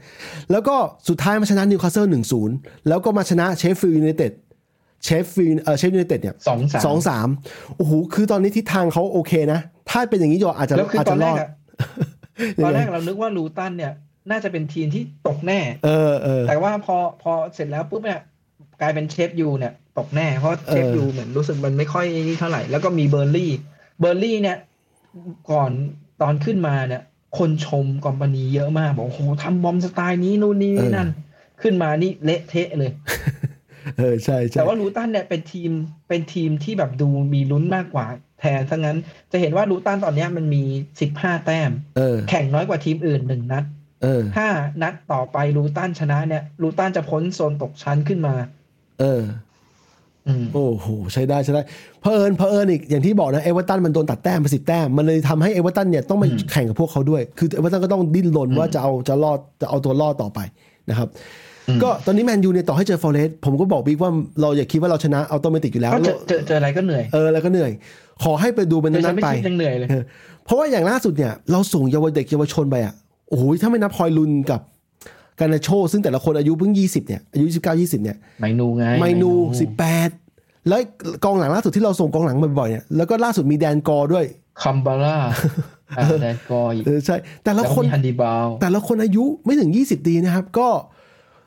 [0.52, 0.76] แล้วก็
[1.10, 2.56] สุดท้ายมาชนะนิวคาสเซิลหนึ่งศูนย์
[2.88, 4.32] แล้วก็มาชนะเชฟฟิลด์ยูไนเต็ด
[5.04, 7.28] เชฟฟิลด์เออเชฟยูไนเต็ดเนี่ยสองสามสองสาม
[7.78, 11.50] โอ้โหคือตอนนี้ทิศทางเขาโอเคนะ ถ้าเป็นอย่างนี้จะอาจจะแล้วคืออาจตอจะนแรรอกดอะ
[12.64, 13.94] ตอนแรกเรานึกว่าลูตันเนี่ย
[14.32, 18.20] น่าจะเป็นทีมที่ตกแน่ เออเออแต่ว่าพอพอเสร็จแล้วปุ๊บเนี่ย
[18.82, 23.52] กลายเป็นเชฟยูเนี่ย ตกแน่เพราะเชฟเออยูเหมือนรู้สึกมันไม่ค่อยนี่เท่าไหร่แล้วก็มีเบิร์นลีย์
[24.00, 24.58] เบอร์ลี่เนี่ย
[25.52, 25.72] ก่อน
[26.22, 27.04] ตอนขึ้นมาเนี่ย
[27.38, 31.10] คนชมคอมพานีเยอะมาก บอกโอ้โหทำบอมสไตล์นี้นู่นนี่นี่นั่น
[31.62, 32.92] ขึ้นมานี่เละเทะเลย
[33.98, 35.72] เออใช่ใช่แต่ว่าลูตันเนี่ยเป็นทีม
[36.08, 38.06] เป็นทีมที่แบบดูมีลุ้นมากกว่า
[38.40, 38.98] แทนทั้งนั้น
[39.32, 40.64] จะเห็นว่าลูตันตอนเนี้ยมันมี
[41.02, 43.64] สิบห้าแต้มเออแข่งน้อยกว่าทีมอื่นหนึ่งนัด
[44.04, 44.48] เออถ้า
[44.82, 48.36] นัดต่อไปลูตันชนะเนี่ยลูตันจะพ้นโซนตกชั้นขึ้นมา
[49.00, 49.47] เอออืม
[50.54, 51.62] โอ้โหใช้ได้ใช้ได้
[52.02, 60.40] เพอเอิญเพอเอิญอีกอย่างที่บอกนะเอเวอร์ตันมันโดนตัดแต้มไปสิบแต้มมันเลยทำให้เอเวอร์ตันเนี่ยต้องมาแข่งกับพวกเขาด้วย คือเอเวอร์ตันก็ต้องดิ้นรนว่าจะเอาจะรอดจะเอาตัวรอดต่อไป
[60.90, 61.10] นะครับ
[61.84, 64.12] ก็ตอนนี้แมนยูเนี่ยต่อให้เจอฟอเรสต์ผมก็บอกบิ๊กว่า
[64.42, 67.72] เราอย่าคิดว่าเราชนะอัตโนมัติอยู่แล้วก็เจอเจอเจออะไรก็เหนื่อยเออแล้วก็เหนื่อย
[68.24, 70.04] ขอให้ไปดูเป็นเจอนั้นไม่ๆไปคิดยังเหนื่อยเลยเออ
[70.46, 72.94] เพราะว่าอย่างล่าสุดเนี่ยเราส่งเยาวเด็กเยาวชนไปอะ
[73.30, 74.62] โอ้โหถ้าไม่นับฮอยลุนด์กับ
[75.40, 79.32] การนาโช ซึ่งแต่ละคนอายุเพิ่งยี่สิบเนี่ย อายุสิบเก้ายี่สิบเนี่ย ไมนูไง ไมนู
[79.62, 80.10] สิบแปด
[80.68, 80.82] แล้ว
[81.24, 84.26] กองหลังล่าสุดที่เราส่งกองหลังบ่อยๆเนี่ย แล้วก็ล่าสุดมีแดนกอร์ด้วย
[84.62, 85.18] คัมบาร่า
[85.98, 90.70] อ่าแดนกอยเออใช่ แต่ละแล้วคก็นมีฮันดีบาลแต่ละคนอายุไม่ถึง 20ปีนะครับ ก็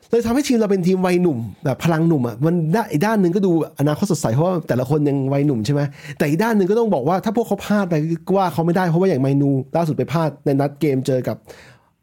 [0.09, 5.81] เลยทำให้ทีมเราเป็นทีมวัยหนุ่มแบบพลังหนุ่มอะมันด้านอีกด้านหนึ่งก็ดูอนาคตสดใสเพราะว่าแต่ละคนยังวัยหนุ่มใช่ไหม
[6.17, 7.93] แต่อีกด้านหนึ่งก็ต้องบอกว่าถ้าพวกเขาพลาดไป
[8.27, 11.37] ก็ว่าเขาไม่ได้เพราะว่าอย่างไมนูล่าสุดไปพลาดในนัดเกมเจอกับ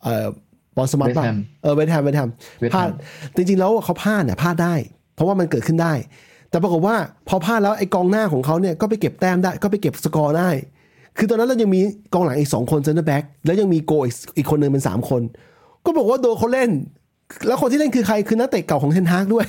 [0.02, 0.26] เอ่อ
[0.78, 2.30] บอลสมาร์ท West Ham เออเวสต์แฮมเวสต์แฮม
[2.62, 2.88] West Ham พลาด
[3.36, 4.74] จริง ๆ แล้วเขาพลาดเนี่ยพลาดได้
[5.14, 5.92] เพราะว่ามันเกิดขึ้นได้
[6.50, 6.96] แต่ปรากฏว่า
[7.28, 10.50] พอพลาดแล้วไอ้กองหน้าของเขาเนี่ยก็ไปเก็บแต้มได้ ก็ไปเก็บสกอร์ได้
[11.18, 11.80] คือตอนนั้นเรายังมี
[12.14, 15.22] กองหลังอีกสองคนเซนเตอร์แบ็กแล้วยังมีโกลอีกอีกคนหนึ่งเป็นสามคน
[15.84, 16.70] ก็บอกว่าโดนเขาเล่น
[17.46, 19.46] แล้วคนที่เล่นคือใครคือนักเตะเก่าของเทนฮากด้วย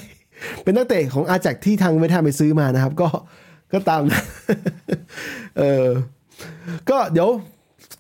[0.64, 3.08] เป็นนักเตะของอาแจ็กซ์ที่ทางเวสต์แฮมไปซื้อมานะครับ ก็
[3.74, 4.22] ก็ตามนะ
[5.60, 5.88] เออ
[6.90, 7.30] ก็เดี๋ยว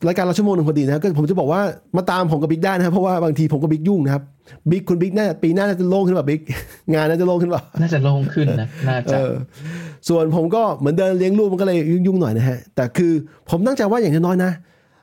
[0.07, 1.61] รายการเราชั่วโมงหนึ่งพอดีนะครับก็ผมจะบอกว่า
[1.97, 4.23] มาตามผมกับบิ๊กได้นะครับเพราะว่าบางทีผมกับบิ๊กยุ่งนะครับ
[4.69, 6.41] บิ๊กคุณบิ๊กน่าจะปีหน้าน่าจะโล่งขึ้นป่ะบิ๊ก
[6.93, 9.31] งานน่าจะโล่งขึ้นป่ะน่าจะโล่งขึ้นนะน่าเอจะอ
[10.09, 11.77] ส่วนผมก็เหมือนเดินเลี้ยงลูกมันก็เลย
[12.07, 13.11] ยุ่งๆหน่อยนะฮะแต่คือ
[13.49, 14.51] ผมตั้งใจว่าอย่างน้อยๆนะ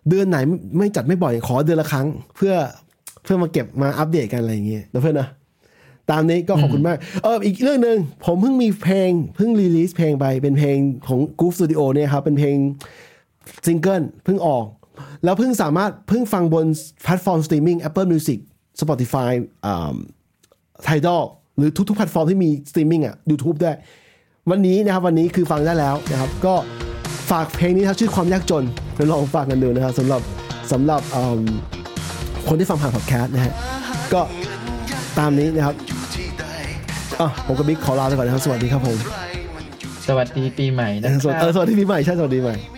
[0.08, 0.38] เดือนไหน
[0.78, 2.52] ไม่จัดไม่บ่อยขอเดือนละครั้ง เพื่อ
[3.22, 5.28] เพื่อมาเก็บมาอัปเดตกันอะไรอย่างเงี้ยนะเพื่อนนะ
[6.10, 10.76] ตามนี้ก็ขอบคุณมากเอออีกเรื่องหนึ่งผมเพิ่งมีเพลงเพิ่ง release เพลงไปเป็นเพลง
[11.08, 12.56] ของ Groove Studio เนี่ยครับเป็นเพลง
[13.66, 14.64] ซิงเกิลเพิ่งออก
[15.24, 16.66] แล้วเพิ่งสามารถเพิ่งฟังบน
[17.02, 18.38] แพลตฟอร์มสตรีมมิ่ง Apple Music
[18.80, 19.30] Spotify
[19.66, 19.94] อ่า
[20.84, 21.22] Tidal
[21.58, 23.76] หรือทุกๆแพลตฟอร์มที่มีสตรีมมิ่งอะ YouTube ด้วย
[24.50, 26.54] วันนี้นะครับวันนี้คือฟังได้แล้วนะครับ ก็
[27.30, 28.64] ฝากเพลงนี้ครับชื่อความยากจน
[28.96, 30.20] ไปลองฟังกันดูนะครับสำหรับ
[30.72, 31.42] สำหรับอืม
[32.48, 33.54] คนที่ฟังผ่านพอดแคสต์นะฮะ
[34.12, 34.20] ก็
[35.18, 35.74] ตามนี้นะครับ
[37.20, 38.96] อะผมกับบิ๊กขอลาไปก่อนนะครับ สวัสดีครับผม
[40.06, 42.75] สวัสดีปีใหม่นะสวัสคเอรัอบสวัสดีปีใหม่ใช่สวัสดีปีใหม่ผม